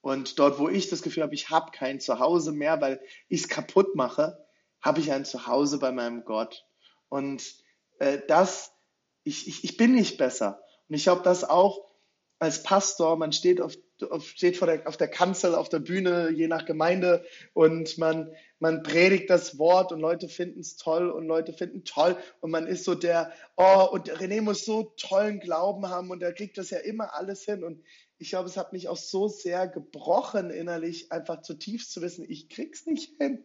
Und 0.00 0.38
dort, 0.38 0.58
wo 0.58 0.68
ich 0.68 0.88
das 0.88 1.02
Gefühl 1.02 1.22
habe, 1.22 1.34
ich 1.34 1.50
habe 1.50 1.72
kein 1.72 2.00
Zuhause 2.00 2.52
mehr, 2.52 2.80
weil 2.80 3.00
ich 3.28 3.42
es 3.42 3.48
kaputt 3.48 3.94
mache, 3.94 4.44
habe 4.80 5.00
ich 5.00 5.12
ein 5.12 5.24
Zuhause 5.24 5.78
bei 5.78 5.90
meinem 5.90 6.24
Gott. 6.24 6.64
Und 7.08 7.42
äh, 7.98 8.20
das, 8.28 8.72
ich, 9.24 9.48
ich, 9.48 9.64
ich 9.64 9.76
bin 9.76 9.94
nicht 9.94 10.18
besser. 10.18 10.62
Und 10.88 10.94
ich 10.94 11.04
glaube, 11.04 11.22
das 11.22 11.44
auch 11.44 11.84
als 12.38 12.62
Pastor, 12.62 13.16
man 13.16 13.32
steht 13.32 13.60
auf, 13.60 13.74
auf, 13.74 13.82
steht 14.20 14.56
vor 14.56 14.66
der, 14.66 14.86
auf 14.86 14.96
der 14.96 15.08
Kanzel, 15.08 15.54
auf 15.54 15.68
der 15.68 15.78
Bühne, 15.78 16.30
je 16.30 16.48
nach 16.48 16.64
Gemeinde, 16.64 17.24
und 17.52 17.98
man, 17.98 18.32
man 18.58 18.82
predigt 18.82 19.30
das 19.30 19.58
Wort 19.58 19.92
und 19.92 20.00
Leute 20.00 20.28
finden 20.28 20.60
es 20.60 20.76
toll 20.76 21.10
und 21.10 21.26
Leute 21.26 21.52
finden 21.52 21.84
toll 21.84 22.16
und 22.40 22.50
man 22.50 22.66
ist 22.66 22.84
so 22.84 22.94
der, 22.94 23.32
oh, 23.56 23.88
und 23.90 24.10
René 24.10 24.40
muss 24.40 24.64
so 24.64 24.92
tollen 24.96 25.40
Glauben 25.40 25.88
haben 25.88 26.10
und 26.10 26.22
er 26.22 26.32
kriegt 26.32 26.58
das 26.58 26.70
ja 26.70 26.78
immer 26.78 27.14
alles 27.14 27.44
hin. 27.44 27.64
Und 27.64 27.82
ich 28.18 28.30
glaube, 28.30 28.48
es 28.48 28.56
hat 28.56 28.72
mich 28.72 28.88
auch 28.88 28.96
so 28.96 29.28
sehr 29.28 29.68
gebrochen 29.68 30.50
innerlich, 30.50 31.12
einfach 31.12 31.42
zutiefst 31.42 31.92
zu 31.92 32.02
wissen, 32.02 32.24
ich 32.28 32.48
krieg's 32.48 32.86
nicht 32.86 33.16
hin. 33.18 33.44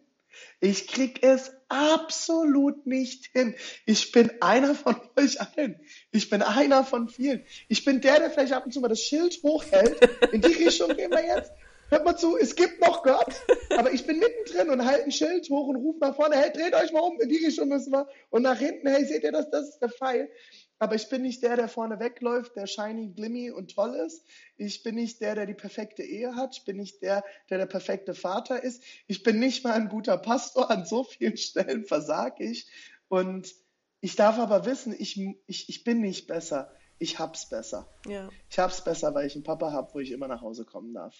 Ich 0.60 0.88
krieg 0.88 1.22
es 1.22 1.52
absolut 1.68 2.86
nicht 2.86 3.26
hin. 3.32 3.54
Ich 3.86 4.12
bin 4.12 4.30
einer 4.40 4.74
von 4.74 4.96
euch 5.16 5.40
allen. 5.40 5.80
Ich 6.10 6.30
bin 6.30 6.42
einer 6.42 6.84
von 6.84 7.08
vielen. 7.08 7.44
Ich 7.68 7.84
bin 7.84 8.00
der, 8.00 8.18
der 8.18 8.30
vielleicht 8.30 8.52
ab 8.52 8.64
und 8.64 8.72
zu 8.72 8.80
mal 8.80 8.88
das 8.88 9.00
Schild 9.00 9.42
hochhält. 9.42 10.00
In 10.32 10.40
die 10.40 10.52
Richtung 10.52 10.94
gehen 10.96 11.10
wir 11.10 11.24
jetzt. 11.24 11.52
Hört 11.90 12.04
mal 12.04 12.16
zu, 12.16 12.36
es 12.38 12.56
gibt 12.56 12.80
noch 12.80 13.02
Gott, 13.02 13.34
aber 13.76 13.92
ich 13.92 14.06
bin 14.06 14.18
mittendrin 14.18 14.70
und 14.70 14.84
halte 14.86 15.04
ein 15.04 15.12
Schild 15.12 15.48
hoch 15.50 15.68
und 15.68 15.76
rufe 15.76 15.98
nach 16.00 16.16
vorne, 16.16 16.36
hey, 16.36 16.50
dreht 16.50 16.74
euch 16.74 16.92
mal 16.92 17.00
um, 17.00 17.20
in 17.20 17.28
die 17.28 17.44
Richtung 17.44 17.68
müssen 17.68 17.92
wir. 17.92 18.08
Und 18.30 18.42
nach 18.42 18.58
hinten, 18.58 18.88
hey, 18.88 19.04
seht 19.04 19.22
ihr 19.22 19.32
das, 19.32 19.50
das 19.50 19.68
ist 19.68 19.78
der 19.80 19.90
Pfeil 19.90 20.30
aber 20.78 20.96
ich 20.96 21.08
bin 21.08 21.22
nicht 21.22 21.42
der, 21.42 21.56
der 21.56 21.68
vorne 21.68 22.00
wegläuft, 22.00 22.56
der 22.56 22.66
shiny, 22.66 23.08
glimmy 23.08 23.50
und 23.50 23.74
toll 23.74 23.94
ist. 23.94 24.24
Ich 24.56 24.82
bin 24.82 24.96
nicht 24.96 25.20
der, 25.20 25.34
der 25.34 25.46
die 25.46 25.54
perfekte 25.54 26.02
Ehe 26.02 26.34
hat. 26.34 26.56
Ich 26.56 26.64
bin 26.64 26.76
nicht 26.76 27.00
der, 27.02 27.24
der 27.48 27.58
der 27.58 27.66
perfekte 27.66 28.14
Vater 28.14 28.62
ist. 28.62 28.82
Ich 29.06 29.22
bin 29.22 29.38
nicht 29.38 29.64
mal 29.64 29.74
ein 29.74 29.88
guter 29.88 30.18
Pastor. 30.18 30.70
An 30.70 30.84
so 30.84 31.04
vielen 31.04 31.36
Stellen 31.36 31.84
versage 31.86 32.44
ich. 32.44 32.66
Und 33.08 33.54
ich 34.00 34.16
darf 34.16 34.38
aber 34.38 34.66
wissen, 34.66 34.94
ich, 34.98 35.18
ich, 35.46 35.68
ich 35.68 35.84
bin 35.84 36.00
nicht 36.00 36.26
besser. 36.26 36.72
Ich 36.98 37.18
hab's 37.18 37.48
besser. 37.48 37.88
Ja. 38.06 38.28
Ich 38.50 38.58
hab's 38.58 38.82
besser, 38.82 39.14
weil 39.14 39.26
ich 39.26 39.34
einen 39.34 39.44
Papa 39.44 39.72
habe, 39.72 39.94
wo 39.94 40.00
ich 40.00 40.10
immer 40.10 40.28
nach 40.28 40.42
Hause 40.42 40.64
kommen 40.64 40.92
darf. 40.92 41.14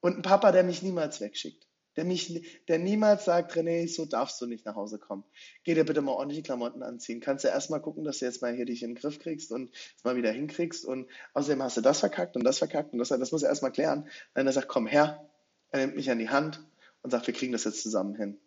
Und 0.00 0.14
einen 0.14 0.22
Papa, 0.22 0.52
der 0.52 0.64
mich 0.64 0.82
niemals 0.82 1.20
wegschickt 1.20 1.69
der, 1.96 2.04
mich, 2.04 2.62
der 2.68 2.78
niemals 2.78 3.24
sagt, 3.24 3.52
René, 3.52 3.92
so 3.92 4.04
darfst 4.04 4.40
du 4.40 4.46
nicht 4.46 4.64
nach 4.64 4.76
Hause 4.76 4.98
kommen. 4.98 5.24
Geh 5.64 5.74
dir 5.74 5.84
bitte 5.84 6.00
mal 6.00 6.12
ordentlich 6.12 6.44
Klamotten 6.44 6.82
anziehen. 6.82 7.20
Kannst 7.20 7.44
du 7.44 7.48
erstmal 7.48 7.80
gucken, 7.80 8.04
dass 8.04 8.18
du 8.18 8.26
jetzt 8.26 8.42
mal 8.42 8.54
hier 8.54 8.64
dich 8.64 8.82
in 8.82 8.90
den 8.90 8.96
Griff 8.96 9.18
kriegst 9.18 9.50
und 9.50 9.70
es 9.96 10.04
mal 10.04 10.16
wieder 10.16 10.30
hinkriegst. 10.30 10.84
Und 10.84 11.08
außerdem 11.34 11.62
hast 11.62 11.76
du 11.76 11.80
das 11.80 12.00
verkackt 12.00 12.36
und 12.36 12.44
das 12.44 12.58
verkackt 12.58 12.92
und 12.92 12.98
das, 12.98 13.08
das 13.08 13.32
muss 13.32 13.42
er 13.42 13.48
erstmal 13.48 13.72
klären. 13.72 14.08
Dann 14.34 14.46
er 14.46 14.52
sagt, 14.52 14.68
komm 14.68 14.86
her. 14.86 15.28
Er 15.72 15.80
nimmt 15.80 15.96
mich 15.96 16.10
an 16.10 16.18
die 16.18 16.30
Hand 16.30 16.60
und 17.02 17.10
sagt, 17.10 17.26
wir 17.26 17.34
kriegen 17.34 17.52
das 17.52 17.64
jetzt 17.64 17.82
zusammen 17.82 18.14
hin. 18.14 18.38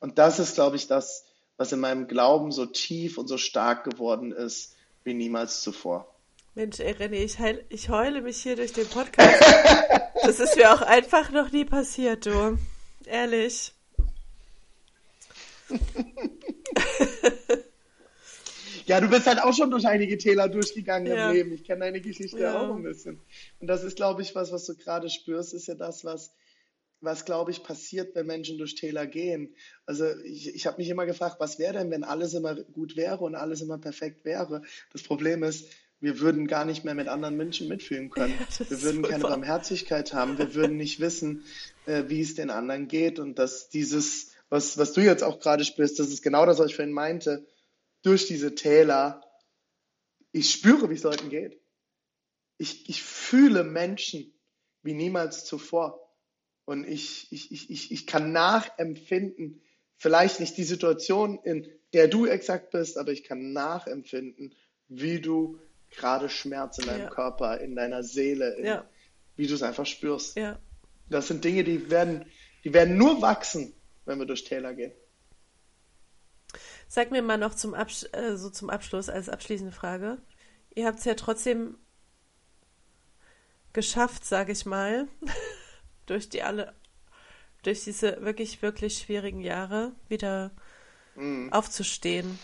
Und 0.00 0.18
das 0.18 0.38
ist, 0.38 0.54
glaube 0.54 0.76
ich, 0.76 0.86
das, 0.86 1.24
was 1.56 1.72
in 1.72 1.80
meinem 1.80 2.08
Glauben 2.08 2.52
so 2.52 2.66
tief 2.66 3.18
und 3.18 3.28
so 3.28 3.38
stark 3.38 3.84
geworden 3.84 4.32
ist 4.32 4.74
wie 5.04 5.14
niemals 5.14 5.60
zuvor. 5.62 6.12
Mensch, 6.54 6.80
ey 6.80 6.92
René, 6.92 7.24
ich, 7.24 7.38
heil, 7.38 7.64
ich 7.68 7.88
heule 7.88 8.22
mich 8.22 8.42
hier 8.42 8.56
durch 8.56 8.72
den 8.72 8.88
Podcast. 8.88 9.40
das 10.22 10.40
ist 10.40 10.56
mir 10.56 10.72
auch 10.72 10.82
einfach 10.82 11.30
noch 11.30 11.52
nie 11.52 11.64
passiert, 11.64 12.26
du 12.26 12.58
ehrlich. 13.08 13.72
Ja, 18.88 19.02
du 19.02 19.10
bist 19.10 19.26
halt 19.26 19.42
auch 19.42 19.52
schon 19.52 19.70
durch 19.70 19.86
einige 19.86 20.16
Täler 20.16 20.48
durchgegangen 20.48 21.12
ja. 21.12 21.28
im 21.28 21.36
Leben. 21.36 21.52
Ich 21.52 21.64
kenne 21.64 21.80
deine 21.80 22.00
Geschichte 22.00 22.40
ja. 22.40 22.58
auch 22.58 22.74
ein 22.74 22.82
bisschen. 22.82 23.20
Und 23.60 23.66
das 23.66 23.84
ist, 23.84 23.96
glaube 23.96 24.22
ich, 24.22 24.34
was, 24.34 24.50
was 24.50 24.64
du 24.64 24.74
gerade 24.74 25.10
spürst, 25.10 25.52
ist 25.52 25.68
ja 25.68 25.74
das, 25.74 26.06
was, 26.06 26.32
was 27.02 27.26
glaube 27.26 27.50
ich, 27.50 27.62
passiert, 27.62 28.14
wenn 28.14 28.26
Menschen 28.26 28.56
durch 28.56 28.76
Täler 28.76 29.06
gehen. 29.06 29.54
Also 29.84 30.06
ich, 30.24 30.54
ich 30.54 30.66
habe 30.66 30.78
mich 30.78 30.88
immer 30.88 31.04
gefragt, 31.04 31.36
was 31.38 31.58
wäre 31.58 31.74
denn, 31.74 31.90
wenn 31.90 32.02
alles 32.02 32.32
immer 32.32 32.54
gut 32.54 32.96
wäre 32.96 33.18
und 33.18 33.34
alles 33.34 33.60
immer 33.60 33.76
perfekt 33.76 34.24
wäre? 34.24 34.62
Das 34.90 35.02
Problem 35.02 35.42
ist, 35.42 35.70
wir 36.00 36.20
würden 36.20 36.46
gar 36.46 36.64
nicht 36.64 36.84
mehr 36.84 36.94
mit 36.94 37.08
anderen 37.08 37.36
Menschen 37.36 37.68
mitfühlen 37.68 38.10
können. 38.10 38.34
Ja, 38.38 38.70
wir 38.70 38.82
würden 38.82 39.02
keine 39.02 39.24
Barmherzigkeit 39.24 40.12
haben. 40.12 40.38
Wir 40.38 40.54
würden 40.54 40.76
nicht 40.76 41.00
wissen, 41.00 41.44
äh, 41.86 42.04
wie 42.06 42.20
es 42.20 42.34
den 42.34 42.50
anderen 42.50 42.86
geht. 42.86 43.18
Und 43.18 43.38
dass 43.38 43.68
dieses, 43.68 44.32
was, 44.48 44.78
was 44.78 44.92
du 44.92 45.00
jetzt 45.00 45.24
auch 45.24 45.40
gerade 45.40 45.64
spürst, 45.64 45.98
das 45.98 46.08
ist 46.08 46.22
genau 46.22 46.46
das, 46.46 46.58
was 46.58 46.68
ich 46.70 46.76
vorhin 46.76 46.94
meinte, 46.94 47.46
durch 48.02 48.26
diese 48.26 48.54
Täler, 48.54 49.22
ich 50.30 50.52
spüre, 50.52 50.88
wie 50.88 50.94
es 50.94 51.02
Leuten 51.02 51.30
geht. 51.30 51.60
Ich, 52.58 52.88
ich 52.88 53.02
fühle 53.02 53.64
Menschen 53.64 54.32
wie 54.82 54.94
niemals 54.94 55.44
zuvor. 55.44 56.08
Und 56.64 56.86
ich, 56.86 57.32
ich, 57.32 57.50
ich, 57.70 57.90
ich 57.90 58.06
kann 58.06 58.30
nachempfinden, 58.30 59.62
vielleicht 59.96 60.38
nicht 60.38 60.56
die 60.56 60.64
Situation, 60.64 61.40
in 61.42 61.66
der 61.92 62.06
du 62.06 62.26
exakt 62.26 62.70
bist, 62.70 62.98
aber 62.98 63.10
ich 63.10 63.24
kann 63.24 63.52
nachempfinden, 63.52 64.54
wie 64.86 65.20
du 65.20 65.58
gerade 65.90 66.28
Schmerz 66.28 66.78
in 66.78 66.86
deinem 66.86 67.02
ja. 67.02 67.10
Körper, 67.10 67.60
in 67.60 67.74
deiner 67.74 68.02
Seele, 68.02 68.54
in, 68.54 68.66
ja. 68.66 68.84
wie 69.36 69.46
du 69.46 69.54
es 69.54 69.62
einfach 69.62 69.86
spürst. 69.86 70.36
Ja. 70.36 70.58
Das 71.08 71.28
sind 71.28 71.44
Dinge, 71.44 71.64
die 71.64 71.90
werden, 71.90 72.26
die 72.64 72.72
werden 72.72 72.96
nur 72.96 73.22
wachsen, 73.22 73.72
wenn 74.04 74.18
wir 74.18 74.26
durch 74.26 74.44
Täler 74.44 74.74
gehen. 74.74 74.92
Sag 76.86 77.10
mir 77.10 77.22
mal 77.22 77.38
noch 77.38 77.54
zum, 77.54 77.74
Abs 77.74 78.04
äh, 78.12 78.36
so 78.36 78.50
zum 78.50 78.70
Abschluss 78.70 79.08
als 79.08 79.28
abschließende 79.28 79.72
Frage. 79.72 80.18
Ihr 80.74 80.86
habt 80.86 80.98
es 80.98 81.04
ja 81.04 81.14
trotzdem 81.14 81.76
geschafft, 83.72 84.24
sage 84.24 84.52
ich 84.52 84.64
mal, 84.64 85.08
durch 86.06 86.28
die 86.28 86.42
alle, 86.42 86.74
durch 87.62 87.84
diese 87.84 88.22
wirklich, 88.22 88.62
wirklich 88.62 88.98
schwierigen 88.98 89.40
Jahre 89.40 89.92
wieder 90.08 90.50
mhm. 91.14 91.52
aufzustehen 91.52 92.38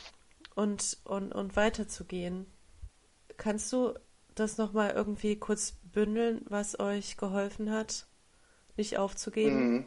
und, 0.55 0.99
und, 1.05 1.33
und 1.33 1.57
weiterzugehen. 1.57 2.47
Kannst 3.37 3.73
du 3.73 3.95
das 4.35 4.59
nochmal 4.59 4.91
irgendwie 4.91 5.37
kurz 5.37 5.75
bündeln, 5.93 6.43
was 6.49 6.79
euch 6.79 7.17
geholfen 7.17 7.71
hat, 7.71 8.07
nicht 8.77 8.99
aufzugeben? 8.99 9.73
Mhm. 9.73 9.87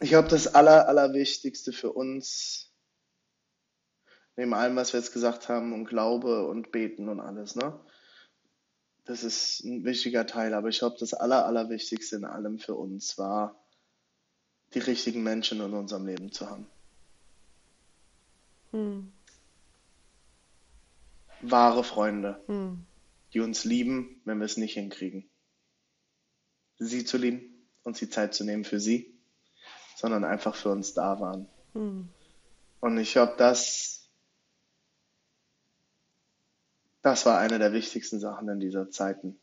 Ich 0.00 0.10
glaube, 0.10 0.28
das 0.28 0.54
Aller, 0.54 0.88
Allerwichtigste 0.88 1.72
für 1.72 1.92
uns, 1.92 2.72
neben 4.36 4.52
allem, 4.54 4.76
was 4.76 4.92
wir 4.92 5.00
jetzt 5.00 5.12
gesagt 5.12 5.48
haben, 5.48 5.72
und 5.72 5.86
Glaube 5.86 6.48
und 6.48 6.72
Beten 6.72 7.08
und 7.08 7.20
alles, 7.20 7.54
ne? 7.54 7.78
Das 9.04 9.22
ist 9.22 9.62
ein 9.64 9.84
wichtiger 9.84 10.26
Teil, 10.26 10.54
aber 10.54 10.68
ich 10.68 10.78
glaube, 10.78 10.96
das 10.98 11.14
Aller, 11.14 11.44
Allerwichtigste 11.46 12.16
in 12.16 12.24
allem 12.24 12.58
für 12.58 12.74
uns 12.74 13.18
war, 13.18 13.62
die 14.72 14.78
richtigen 14.78 15.22
Menschen 15.22 15.60
in 15.60 15.74
unserem 15.74 16.06
Leben 16.06 16.32
zu 16.32 16.50
haben. 16.50 16.66
Hm 18.72 19.12
wahre 21.50 21.84
Freunde, 21.84 22.42
hm. 22.46 22.84
die 23.32 23.40
uns 23.40 23.64
lieben, 23.64 24.20
wenn 24.24 24.38
wir 24.38 24.44
es 24.44 24.56
nicht 24.56 24.74
hinkriegen. 24.74 25.28
Sie 26.78 27.04
zu 27.04 27.18
lieben, 27.18 27.66
uns 27.82 27.98
die 27.98 28.08
Zeit 28.08 28.34
zu 28.34 28.44
nehmen 28.44 28.64
für 28.64 28.80
sie, 28.80 29.14
sondern 29.96 30.24
einfach 30.24 30.54
für 30.54 30.70
uns 30.70 30.94
da 30.94 31.20
waren. 31.20 31.48
Hm. 31.72 32.08
Und 32.80 32.98
ich 32.98 33.12
glaube, 33.12 33.34
das, 33.38 34.08
das 37.02 37.24
war 37.26 37.38
eine 37.38 37.58
der 37.58 37.72
wichtigsten 37.72 38.20
Sachen 38.20 38.48
in 38.48 38.60
dieser 38.60 38.90
Zeiten. 38.90 39.36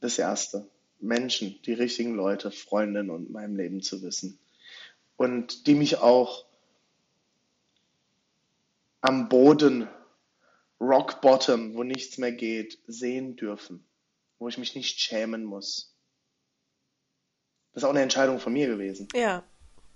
Das 0.00 0.18
erste. 0.18 0.68
Menschen, 0.98 1.60
die 1.64 1.72
richtigen 1.72 2.14
Leute, 2.14 2.50
Freundinnen 2.50 3.10
und 3.10 3.30
meinem 3.30 3.56
Leben 3.56 3.80
zu 3.80 4.02
wissen. 4.02 4.38
Und 5.16 5.66
die 5.66 5.74
mich 5.74 5.98
auch 5.98 6.44
am 9.00 9.28
Boden 9.28 9.88
Rock 10.80 11.20
Bottom, 11.20 11.74
wo 11.74 11.82
nichts 11.82 12.18
mehr 12.18 12.32
geht, 12.32 12.78
sehen 12.86 13.36
dürfen, 13.36 13.84
wo 14.38 14.48
ich 14.48 14.58
mich 14.58 14.74
nicht 14.74 14.98
schämen 14.98 15.44
muss. 15.44 15.94
Das 17.72 17.82
ist 17.82 17.86
auch 17.86 17.90
eine 17.90 18.02
Entscheidung 18.02 18.40
von 18.40 18.52
mir 18.52 18.66
gewesen. 18.66 19.08
Ja. 19.14 19.44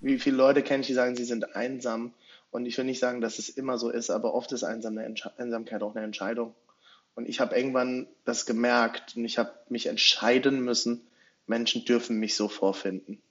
Wie 0.00 0.18
viele 0.18 0.36
Leute 0.36 0.62
kenne 0.62 0.82
ich, 0.82 0.86
die 0.86 0.94
sagen, 0.94 1.16
sie 1.16 1.24
sind 1.24 1.56
einsam. 1.56 2.12
Und 2.50 2.66
ich 2.66 2.78
will 2.78 2.84
nicht 2.84 3.00
sagen, 3.00 3.20
dass 3.20 3.38
es 3.38 3.48
immer 3.48 3.78
so 3.78 3.90
ist, 3.90 4.10
aber 4.10 4.34
oft 4.34 4.52
ist 4.52 4.62
Einsamkeit 4.62 5.82
auch 5.82 5.96
eine 5.96 6.04
Entscheidung. 6.04 6.54
Und 7.16 7.28
ich 7.28 7.40
habe 7.40 7.56
irgendwann 7.56 8.06
das 8.24 8.46
gemerkt 8.46 9.16
und 9.16 9.24
ich 9.24 9.38
habe 9.38 9.52
mich 9.68 9.86
entscheiden 9.86 10.60
müssen, 10.60 11.06
Menschen 11.46 11.84
dürfen 11.84 12.18
mich 12.18 12.36
so 12.36 12.48
vorfinden. 12.48 13.22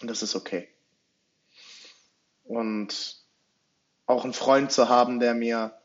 Und 0.00 0.08
das 0.08 0.22
ist 0.22 0.34
okay. 0.34 0.68
Und 2.44 3.22
auch 4.06 4.24
einen 4.24 4.32
Freund 4.32 4.72
zu 4.72 4.88
haben, 4.88 5.20
der 5.20 5.34
mir 5.34 5.78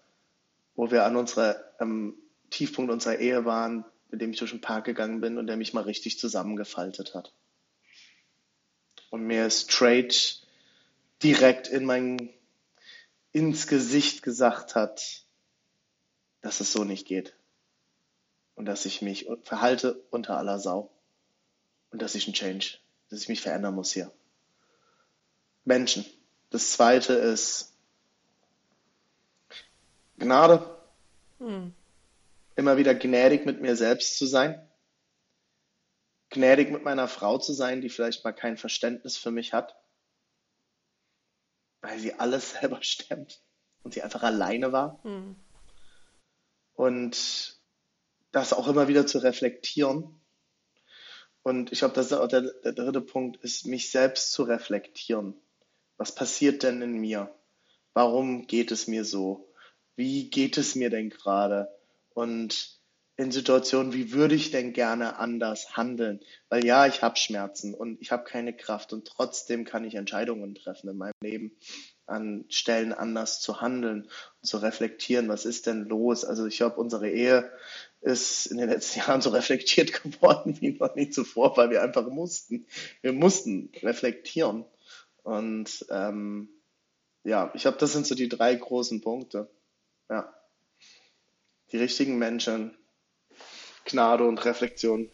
wo 0.79 0.89
wir 0.91 1.03
an 1.03 1.17
unserer 1.17 1.61
ähm, 1.81 2.15
Tiefpunkt 2.51 2.89
unserer 2.89 3.17
Ehe 3.17 3.43
waren, 3.43 3.83
mit 4.11 4.21
dem 4.21 4.31
ich 4.31 4.39
durch 4.39 4.51
den 4.51 4.61
Park 4.61 4.85
gegangen 4.85 5.19
bin 5.19 5.37
und 5.37 5.47
der 5.47 5.57
mich 5.57 5.73
mal 5.73 5.83
richtig 5.83 6.17
zusammengefaltet 6.17 7.15
hat. 7.15 7.33
Und 9.09 9.23
mir 9.23 9.49
straight 9.49 10.41
direkt 11.21 11.67
in 11.67 11.83
mein, 11.83 12.29
ins 13.33 13.67
Gesicht 13.67 14.23
gesagt 14.23 14.75
hat, 14.75 15.25
dass 16.39 16.61
es 16.61 16.71
so 16.71 16.85
nicht 16.85 17.05
geht. 17.05 17.35
Und 18.55 18.63
dass 18.63 18.85
ich 18.85 19.01
mich 19.01 19.27
verhalte 19.43 20.01
unter 20.11 20.37
aller 20.37 20.59
Sau. 20.59 20.89
Und 21.91 22.01
dass 22.01 22.15
ich 22.15 22.25
ein 22.25 22.33
Change, 22.33 22.77
dass 23.09 23.21
ich 23.21 23.27
mich 23.27 23.41
verändern 23.41 23.75
muss 23.75 23.91
hier. 23.91 24.13
Menschen. 25.65 26.05
Das 26.51 26.71
zweite 26.71 27.15
ist, 27.15 27.68
Gnade. 30.19 30.77
Hm. 31.39 31.73
Immer 32.55 32.77
wieder 32.77 32.93
gnädig 32.93 33.45
mit 33.45 33.61
mir 33.61 33.75
selbst 33.75 34.17
zu 34.17 34.25
sein. 34.25 34.67
Gnädig 36.29 36.71
mit 36.71 36.83
meiner 36.83 37.07
Frau 37.07 37.37
zu 37.37 37.53
sein, 37.53 37.81
die 37.81 37.89
vielleicht 37.89 38.23
mal 38.23 38.33
kein 38.33 38.57
Verständnis 38.57 39.17
für 39.17 39.31
mich 39.31 39.53
hat. 39.53 39.75
Weil 41.81 41.97
sie 41.99 42.13
alles 42.13 42.51
selber 42.59 42.83
stemmt 42.83 43.41
und 43.83 43.93
sie 43.93 44.01
einfach 44.01 44.23
alleine 44.23 44.71
war. 44.71 44.99
Hm. 45.03 45.35
Und 46.73 47.59
das 48.31 48.53
auch 48.53 48.67
immer 48.67 48.87
wieder 48.87 49.07
zu 49.07 49.19
reflektieren. 49.19 50.21
Und 51.41 51.71
ich 51.71 51.79
glaube, 51.79 51.95
das 51.95 52.07
ist 52.07 52.13
auch 52.13 52.27
der, 52.27 52.41
der 52.41 52.73
dritte 52.73 53.01
Punkt, 53.01 53.37
ist 53.43 53.65
mich 53.65 53.89
selbst 53.89 54.31
zu 54.33 54.43
reflektieren. 54.43 55.35
Was 55.97 56.13
passiert 56.13 56.63
denn 56.63 56.81
in 56.81 56.93
mir? 56.99 57.33
Warum 57.93 58.45
geht 58.47 58.71
es 58.71 58.87
mir 58.87 59.03
so? 59.03 59.48
Wie 59.99 60.29
geht 60.29 60.57
es 60.57 60.75
mir 60.75 60.89
denn 60.89 61.09
gerade? 61.09 61.67
Und 62.13 62.79
in 63.17 63.31
Situationen, 63.31 63.91
wie 63.91 64.13
würde 64.13 64.33
ich 64.33 64.49
denn 64.49 64.71
gerne 64.71 65.17
anders 65.17 65.75
handeln? 65.75 66.21
Weil 66.47 66.65
ja, 66.65 66.87
ich 66.87 67.01
habe 67.01 67.17
Schmerzen 67.17 67.73
und 67.73 68.01
ich 68.01 68.13
habe 68.13 68.23
keine 68.23 68.55
Kraft 68.55 68.93
und 68.93 69.05
trotzdem 69.05 69.65
kann 69.65 69.83
ich 69.83 69.95
Entscheidungen 69.95 70.55
treffen 70.55 70.89
in 70.89 70.97
meinem 70.97 71.11
Leben, 71.21 71.51
an 72.05 72.45
Stellen 72.47 72.93
anders 72.93 73.41
zu 73.41 73.59
handeln 73.59 74.03
und 74.03 74.47
zu 74.47 74.59
reflektieren, 74.59 75.27
was 75.27 75.43
ist 75.43 75.67
denn 75.67 75.83
los? 75.83 76.23
Also 76.23 76.45
ich 76.45 76.55
glaube, 76.55 76.79
unsere 76.79 77.09
Ehe 77.09 77.51
ist 77.99 78.45
in 78.45 78.57
den 78.57 78.69
letzten 78.69 78.99
Jahren 79.05 79.19
so 79.19 79.31
reflektiert 79.31 80.01
geworden 80.01 80.55
wie 80.61 80.77
noch 80.79 80.95
nie 80.95 81.09
zuvor, 81.09 81.57
weil 81.57 81.71
wir 81.71 81.83
einfach 81.83 82.07
mussten. 82.07 82.67
Wir 83.01 83.11
mussten 83.11 83.69
reflektieren. 83.83 84.63
Und 85.23 85.85
ähm, 85.89 86.47
ja, 87.25 87.51
ich 87.53 87.63
glaube, 87.63 87.79
das 87.79 87.91
sind 87.91 88.07
so 88.07 88.15
die 88.15 88.29
drei 88.29 88.55
großen 88.55 89.01
Punkte. 89.01 89.49
Ja. 90.09 90.33
Die 91.71 91.77
richtigen 91.77 92.17
Menschen, 92.17 92.77
Gnade 93.85 94.25
und 94.25 94.43
Reflexion. 94.45 95.11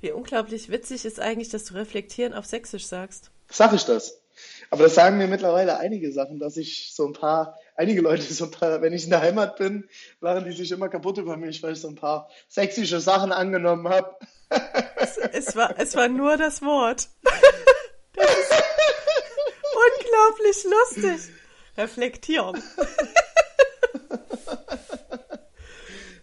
Wie 0.00 0.10
unglaublich 0.10 0.70
witzig 0.70 1.04
ist 1.04 1.20
eigentlich, 1.20 1.50
dass 1.50 1.64
du 1.64 1.74
reflektieren 1.74 2.34
auf 2.34 2.46
Sächsisch 2.46 2.86
sagst. 2.86 3.30
Sag 3.50 3.72
ich 3.72 3.84
das? 3.84 4.22
Aber 4.70 4.84
das 4.84 4.94
sagen 4.94 5.18
mir 5.18 5.28
mittlerweile 5.28 5.78
einige 5.78 6.10
Sachen, 6.12 6.38
dass 6.38 6.56
ich 6.56 6.92
so 6.94 7.06
ein 7.06 7.12
paar, 7.12 7.58
einige 7.76 8.00
Leute 8.00 8.22
so 8.22 8.46
ein 8.46 8.50
paar, 8.50 8.80
wenn 8.80 8.92
ich 8.92 9.04
in 9.04 9.10
der 9.10 9.20
Heimat 9.20 9.56
bin, 9.56 9.88
lachen 10.20 10.44
die 10.44 10.52
sich 10.52 10.72
immer 10.72 10.88
kaputt 10.88 11.18
über 11.18 11.36
mich, 11.36 11.62
weil 11.62 11.74
ich 11.74 11.80
so 11.80 11.88
ein 11.88 11.94
paar 11.94 12.30
sächsische 12.48 13.00
Sachen 13.00 13.32
angenommen 13.32 13.88
habe. 13.88 14.16
Es, 14.96 15.18
es, 15.18 15.56
war, 15.56 15.78
es 15.78 15.94
war 15.94 16.08
nur 16.08 16.36
das 16.36 16.62
Wort. 16.62 17.08
Das 18.14 18.30
ist 18.30 18.52
unglaublich 19.98 20.64
lustig. 20.64 21.34
Reflektieren. 21.78 22.62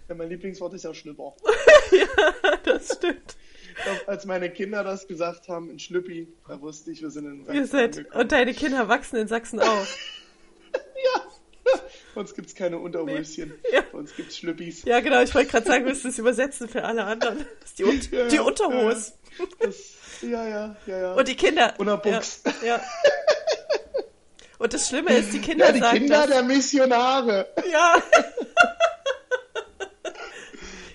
Ja, 0.09 0.15
mein 0.15 0.29
Lieblingswort 0.29 0.73
ist 0.73 0.83
ja 0.83 0.93
Schlüpper. 0.93 1.35
ja, 1.91 2.55
das 2.63 2.95
stimmt. 2.95 3.37
Glaub, 3.83 4.09
als 4.09 4.25
meine 4.25 4.49
Kinder 4.49 4.83
das 4.83 5.07
gesagt 5.07 5.47
haben 5.47 5.69
in 5.69 5.77
Schlüppi, 5.77 6.27
da 6.47 6.59
wusste 6.59 6.91
ich, 6.91 7.03
wir 7.03 7.11
sind 7.11 7.25
in 7.25 7.45
Sachsen. 7.45 7.55
Ihr 7.55 7.67
seid, 7.67 8.15
und 8.15 8.31
deine 8.31 8.53
Kinder 8.55 8.87
wachsen 8.89 9.17
in 9.17 9.27
Sachsen 9.27 9.59
auf. 9.59 9.97
ja. 10.73 11.21
Bei 12.15 12.21
uns 12.21 12.33
gibt 12.33 12.47
es 12.47 12.55
keine 12.55 12.79
Unterhöschen. 12.79 13.53
Nee. 13.63 13.75
Ja. 13.75 13.83
Bei 13.91 13.99
uns 13.99 14.15
gibt 14.15 14.31
es 14.31 14.37
Schlüppis. 14.37 14.83
Ja, 14.83 14.99
genau. 14.99 15.21
Ich 15.21 15.35
wollte 15.35 15.51
gerade 15.51 15.67
sagen, 15.67 15.85
wir 15.85 15.91
müssen 15.91 16.07
das 16.07 16.17
übersetzen 16.17 16.67
für 16.67 16.83
alle 16.83 17.03
anderen. 17.03 17.45
Das 17.59 17.69
ist 17.69 17.79
die, 17.79 17.83
Un 17.83 18.01
ja, 18.11 18.27
die 18.27 18.39
Unterhose. 18.39 19.13
Ja, 20.23 20.47
ja, 20.47 20.75
ja, 20.87 20.99
ja. 20.99 21.13
Und 21.13 21.27
die 21.27 21.35
Kinder. 21.35 21.75
Unterbuchs. 21.77 22.41
Ja, 22.63 22.67
ja. 22.67 22.81
Und 24.57 24.73
das 24.73 24.89
Schlimme 24.89 25.15
ist, 25.15 25.31
die 25.31 25.39
Kinder 25.39 25.67
ja, 25.67 25.71
die 25.71 25.79
sagen 25.79 25.97
Kinder 25.99 26.17
das. 26.17 26.29
der 26.29 26.43
Missionare. 26.43 27.47
Ja. 27.71 28.01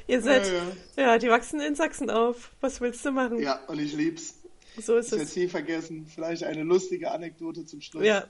Ihr 0.07 0.21
seid, 0.21 0.47
ja, 0.47 0.53
ja. 0.97 1.03
ja, 1.03 1.19
die 1.19 1.29
wachsen 1.29 1.61
in 1.61 1.75
Sachsen 1.75 2.11
auf. 2.11 2.53
Was 2.61 2.81
willst 2.81 3.05
du 3.05 3.11
machen? 3.11 3.39
Ja, 3.39 3.65
und 3.67 3.81
ich 3.81 3.95
lieb's. 3.95 4.35
So 4.79 4.97
ist 4.97 5.13
ich 5.13 5.23
es. 5.23 5.31
Ich 5.31 5.37
nie 5.37 5.49
vergessen. 5.49 6.07
Vielleicht 6.07 6.45
eine 6.45 6.63
lustige 6.63 7.11
Anekdote 7.11 7.65
zum 7.65 7.81
Schluss. 7.81 8.05
Ja. 8.05 8.29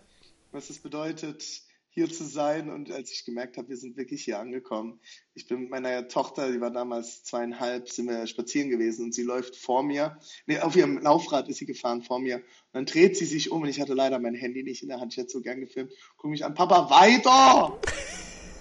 Was 0.52 0.70
es 0.70 0.78
bedeutet, 0.78 1.42
hier 1.90 2.10
zu 2.10 2.24
sein. 2.24 2.70
Und 2.70 2.92
als 2.92 3.10
ich 3.10 3.24
gemerkt 3.24 3.56
habe, 3.56 3.70
wir 3.70 3.76
sind 3.76 3.96
wirklich 3.96 4.24
hier 4.24 4.38
angekommen. 4.38 5.00
Ich 5.34 5.48
bin 5.48 5.62
mit 5.62 5.70
meiner 5.70 6.06
Tochter, 6.06 6.52
die 6.52 6.60
war 6.60 6.70
damals 6.70 7.24
zweieinhalb, 7.24 7.88
sind 7.88 8.08
wir 8.08 8.26
spazieren 8.26 8.70
gewesen 8.70 9.06
und 9.06 9.14
sie 9.14 9.22
läuft 9.22 9.56
vor 9.56 9.82
mir. 9.82 10.18
Nee, 10.46 10.60
auf 10.60 10.76
ihrem 10.76 10.98
Laufrad 10.98 11.48
ist 11.48 11.58
sie 11.58 11.66
gefahren 11.66 12.02
vor 12.02 12.20
mir. 12.20 12.36
Und 12.36 12.44
dann 12.72 12.86
dreht 12.86 13.16
sie 13.16 13.26
sich 13.26 13.50
um 13.50 13.62
und 13.62 13.68
ich 13.68 13.80
hatte 13.80 13.94
leider 13.94 14.18
mein 14.18 14.34
Handy 14.34 14.62
nicht 14.62 14.82
in 14.82 14.88
der 14.88 15.00
Hand. 15.00 15.12
Ich 15.12 15.18
hätte 15.18 15.30
so 15.30 15.40
gern 15.40 15.60
gefilmt. 15.60 15.92
Guck 16.18 16.30
mich 16.30 16.44
an, 16.44 16.54
Papa, 16.54 16.90
weiter! 16.90 17.80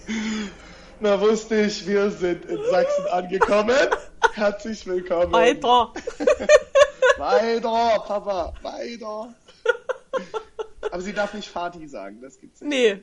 Na, 1.00 1.20
wusste 1.20 1.62
ich, 1.62 1.86
wir 1.86 2.10
sind 2.10 2.44
in 2.44 2.58
Sachsen 2.70 3.06
angekommen. 3.10 3.76
Herzlich 4.32 4.86
willkommen. 4.86 5.32
Weiter. 5.32 5.92
weiter, 7.18 8.04
Papa, 8.06 8.54
weiter. 8.62 9.34
Aber 10.90 11.02
sie 11.02 11.12
darf 11.12 11.34
nicht 11.34 11.48
Fati 11.48 11.86
sagen, 11.88 12.20
das 12.20 12.38
gibt's 12.38 12.60
nicht. 12.60 12.70
Nee. 12.70 13.00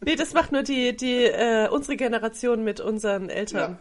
Nee, 0.00 0.16
das 0.16 0.32
macht 0.32 0.52
nur 0.52 0.62
die, 0.62 0.96
die, 0.96 1.24
äh, 1.24 1.68
unsere 1.68 1.96
Generation 1.96 2.64
mit 2.64 2.80
unseren 2.80 3.28
Eltern. 3.28 3.78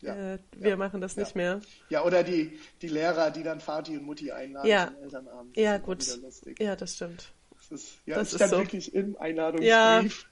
Ja. 0.00 0.14
Ja. 0.14 0.34
Äh, 0.34 0.38
wir 0.56 0.70
ja. 0.70 0.76
machen 0.76 1.00
das 1.00 1.16
nicht 1.16 1.36
mehr. 1.36 1.60
Ja, 1.88 2.04
oder 2.04 2.24
die, 2.24 2.58
die 2.80 2.88
Lehrer, 2.88 3.30
die 3.30 3.44
dann 3.44 3.60
Vati 3.60 3.96
und 3.96 4.04
Mutti 4.04 4.32
einladen 4.32 4.68
ja. 4.68 4.88
zum 4.88 5.04
Elternabend. 5.04 5.56
Das 5.56 5.62
ja, 5.62 5.78
gut. 5.78 6.18
Ja, 6.58 6.74
das 6.74 6.96
stimmt. 6.96 7.32
Das 7.56 7.70
ist, 7.70 7.92
ja, 8.06 8.16
das 8.16 8.32
ist 8.34 8.48
so. 8.48 8.58
wirklich 8.58 8.92
im 8.92 9.16
Einladungsbrief. 9.16 10.26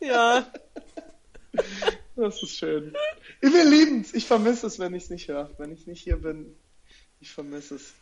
Ja. 0.00 0.06
ja. 0.06 0.46
Das 2.16 2.42
ist 2.42 2.56
schön. 2.56 2.94
Wir 3.40 3.64
lieben 3.64 4.00
es. 4.00 4.14
Ich 4.14 4.26
vermisse 4.26 4.66
es, 4.66 4.78
wenn 4.78 4.94
ich 4.94 5.04
es 5.04 5.10
nicht 5.10 5.28
höre. 5.28 5.50
Wenn 5.58 5.70
ich 5.72 5.86
nicht 5.86 6.02
hier 6.02 6.16
bin, 6.16 6.56
ich 7.20 7.30
vermisse 7.30 7.74
es. 7.74 7.92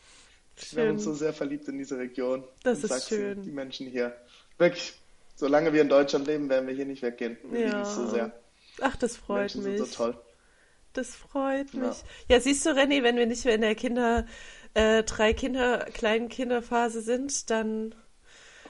Schön. 0.56 0.76
Wir 0.76 0.84
haben 0.84 0.94
uns 0.94 1.04
so 1.04 1.14
sehr 1.14 1.32
verliebt 1.32 1.66
in 1.66 1.78
diese 1.78 1.98
Region. 1.98 2.44
Das 2.62 2.84
ist 2.84 2.90
Sachsen, 2.90 3.08
schön. 3.08 3.42
Die 3.42 3.50
Menschen 3.50 3.88
hier. 3.88 4.16
Wirklich, 4.56 4.94
solange 5.34 5.72
wir 5.72 5.82
in 5.82 5.88
Deutschland 5.88 6.28
leben, 6.28 6.48
werden 6.48 6.68
wir 6.68 6.74
hier 6.74 6.86
nicht 6.86 7.02
weggehen. 7.02 7.36
Wir 7.50 7.60
ja. 7.60 7.66
lieben 7.66 7.80
es 7.80 7.94
so 7.96 8.06
sehr. 8.08 8.32
Ach, 8.80 8.94
das 8.96 9.16
freut 9.16 9.52
die 9.52 9.58
Menschen 9.58 9.64
mich. 9.64 9.78
Sind 9.78 9.92
so 9.92 9.96
toll. 9.96 10.20
Das 10.92 11.16
freut 11.16 11.74
mich. 11.74 11.82
Ja, 12.28 12.36
ja 12.36 12.40
siehst 12.40 12.64
du, 12.64 12.70
René, 12.70 13.02
wenn 13.02 13.16
wir 13.16 13.26
nicht 13.26 13.44
mehr 13.44 13.56
in 13.56 13.62
der 13.62 13.74
Kinder, 13.74 14.26
äh, 14.74 15.02
drei 15.02 15.32
Kinder, 15.32 15.86
kleinen 15.92 16.28
Kinderphase 16.28 17.02
sind, 17.02 17.50
dann 17.50 17.96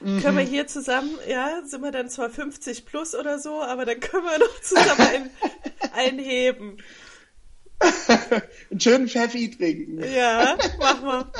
Mhm. 0.01 0.21
Können 0.21 0.37
wir 0.37 0.43
hier 0.43 0.67
zusammen, 0.67 1.17
ja, 1.27 1.61
sind 1.65 1.81
wir 1.81 1.91
dann 1.91 2.09
zwar 2.09 2.29
50 2.29 2.85
plus 2.85 3.15
oder 3.15 3.39
so, 3.39 3.61
aber 3.61 3.85
dann 3.85 3.99
können 3.99 4.25
wir 4.25 4.39
noch 4.39 4.61
zusammen 4.61 5.01
ein, 5.01 5.29
einheben. 5.93 6.77
Einen 8.71 8.79
schönen 8.79 9.07
Pfeffi 9.07 9.51
trinken. 9.51 10.03
Ja, 10.03 10.57
mach 10.79 11.01
mal. 11.01 11.31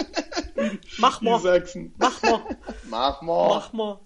Mach 0.97 1.22
mal. 1.22 1.39
Sachsen. 1.39 1.93
Mach 1.97 2.22
mal. 2.22 2.58
Mach 2.89 3.22
mal. 3.22 3.47
Mach 3.47 3.74
mal. 3.74 3.99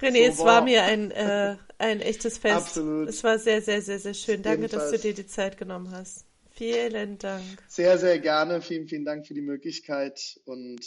René, 0.00 0.26
so 0.26 0.32
es 0.32 0.38
war 0.40 0.62
mir 0.62 0.82
ein, 0.84 1.10
äh, 1.10 1.56
ein 1.78 2.00
echtes 2.00 2.38
Fest. 2.38 2.56
Absolut. 2.56 3.08
Es 3.08 3.22
war 3.24 3.38
sehr, 3.38 3.62
sehr, 3.62 3.82
sehr, 3.82 3.98
sehr 3.98 4.14
schön. 4.14 4.42
Danke, 4.42 4.62
Jedenfalls. 4.62 4.92
dass 4.92 5.00
du 5.00 5.08
dir 5.08 5.14
die 5.14 5.26
Zeit 5.26 5.56
genommen 5.56 5.90
hast. 5.92 6.24
Vielen 6.50 7.18
Dank. 7.18 7.44
Sehr, 7.68 7.98
sehr 7.98 8.18
gerne. 8.18 8.60
Vielen, 8.60 8.88
vielen 8.88 9.04
Dank 9.04 9.26
für 9.26 9.34
die 9.34 9.42
Möglichkeit 9.42 10.40
und 10.44 10.80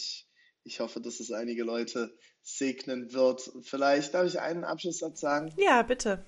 ich 0.63 0.79
hoffe, 0.79 1.01
dass 1.01 1.19
es 1.19 1.31
einige 1.31 1.63
Leute 1.63 2.15
segnen 2.41 3.13
wird. 3.13 3.51
Vielleicht 3.63 4.13
darf 4.13 4.27
ich 4.27 4.39
einen 4.39 4.63
Abschlusssatz 4.63 5.19
sagen? 5.19 5.53
Ja, 5.57 5.81
bitte. 5.83 6.23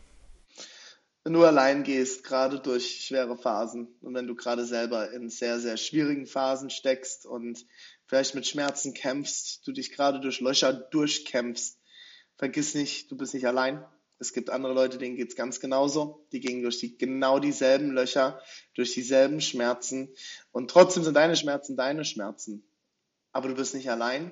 Wenn 1.23 1.33
du 1.33 1.43
allein 1.45 1.83
gehst, 1.83 2.23
gerade 2.23 2.59
durch 2.59 3.05
schwere 3.05 3.37
Phasen 3.37 3.87
und 4.01 4.13
wenn 4.13 4.27
du 4.27 4.35
gerade 4.35 4.65
selber 4.65 5.11
in 5.11 5.29
sehr, 5.29 5.59
sehr 5.59 5.77
schwierigen 5.77 6.25
Phasen 6.25 6.69
steckst 6.69 7.25
und 7.25 7.65
vielleicht 8.07 8.35
mit 8.35 8.45
Schmerzen 8.45 8.93
kämpfst, 8.93 9.65
du 9.65 9.71
dich 9.71 9.91
gerade 9.91 10.19
durch 10.19 10.41
Löcher 10.41 10.73
durchkämpfst, 10.73 11.79
vergiss 12.35 12.75
nicht, 12.75 13.09
du 13.09 13.15
bist 13.15 13.33
nicht 13.33 13.47
allein. 13.47 13.85
Es 14.19 14.33
gibt 14.33 14.49
andere 14.49 14.73
Leute, 14.73 14.97
denen 14.97 15.15
geht 15.15 15.29
es 15.29 15.35
ganz 15.35 15.59
genauso. 15.59 16.25
Die 16.31 16.39
gehen 16.39 16.61
durch 16.61 16.79
die, 16.79 16.97
genau 16.97 17.39
dieselben 17.39 17.91
Löcher, 17.91 18.41
durch 18.73 18.93
dieselben 18.93 19.41
Schmerzen. 19.41 20.13
Und 20.51 20.69
trotzdem 20.69 21.03
sind 21.03 21.15
deine 21.15 21.35
Schmerzen 21.35 21.75
deine 21.75 22.05
Schmerzen. 22.05 22.63
Aber 23.33 23.49
du 23.49 23.55
bist 23.55 23.73
nicht 23.73 23.89
allein. 23.89 24.31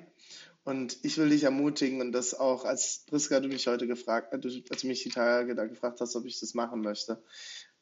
Und 0.64 1.00
ich 1.02 1.18
will 1.18 1.30
dich 1.30 1.44
ermutigen 1.44 2.02
und 2.02 2.12
das 2.12 2.36
auch, 2.36 2.66
als 2.66 3.04
Priska, 3.08 3.40
du 3.40 3.48
mich 3.48 3.66
heute 3.66 3.88
gefragt, 3.88 4.32
äh, 4.32 4.62
als 4.70 4.82
du 4.82 4.88
mich 4.88 5.02
die 5.02 5.10
Tage 5.10 5.56
da 5.56 5.66
gefragt 5.66 6.00
hast, 6.02 6.16
ob 6.16 6.26
ich 6.26 6.40
das 6.40 6.54
machen 6.54 6.82
möchte, 6.82 7.24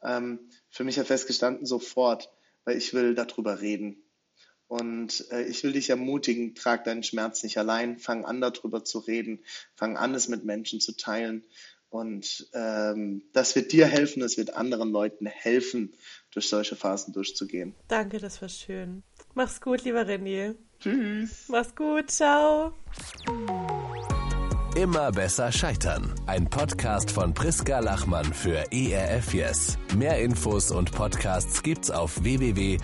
ähm, 0.01 0.39
für 0.69 0.85
mich 0.85 0.97
hat 0.97 1.07
festgestanden, 1.07 1.65
sofort, 1.65 2.31
weil 2.63 2.77
ich 2.77 2.93
will 2.93 3.15
darüber 3.15 3.59
reden. 3.59 4.01
Und 4.67 5.29
äh, 5.31 5.43
ich 5.43 5.63
will 5.63 5.73
dich 5.73 5.89
ermutigen, 5.89 6.55
trag 6.55 6.85
deinen 6.85 7.03
Schmerz 7.03 7.43
nicht 7.43 7.57
allein, 7.57 7.97
fang 7.97 8.23
an 8.23 8.39
darüber 8.39 8.85
zu 8.85 8.99
reden, 8.99 9.43
fang 9.75 9.97
an 9.97 10.15
es 10.15 10.29
mit 10.29 10.45
Menschen 10.45 10.79
zu 10.79 10.95
teilen. 10.95 11.43
Und 11.89 12.47
ähm, 12.53 13.23
das 13.33 13.55
wird 13.55 13.71
dir 13.71 13.87
helfen, 13.87 14.21
es 14.21 14.37
wird 14.37 14.53
anderen 14.53 14.91
Leuten 14.91 15.25
helfen, 15.25 15.95
durch 16.31 16.47
solche 16.47 16.75
Phasen 16.75 17.13
durchzugehen. 17.13 17.73
Danke, 17.87 18.19
das 18.19 18.41
war 18.41 18.49
schön. 18.49 19.03
Mach's 19.33 19.59
gut, 19.59 19.83
lieber 19.83 20.03
René. 20.03 20.55
Tschüss. 20.79 21.45
Mach's 21.49 21.75
gut. 21.75 22.09
Ciao. 22.09 22.71
Immer 24.75 25.11
besser 25.11 25.51
scheitern. 25.51 26.13
Ein 26.27 26.49
Podcast 26.49 27.11
von 27.11 27.33
Priska 27.33 27.79
Lachmann 27.79 28.25
für 28.33 28.71
ERF 28.71 29.33
Yes. 29.33 29.77
Mehr 29.97 30.19
Infos 30.19 30.71
und 30.71 30.91
Podcasts 30.91 31.61
gibt's 31.63 31.91
auf 31.91 32.23
www.erfyes.de. 32.23 32.79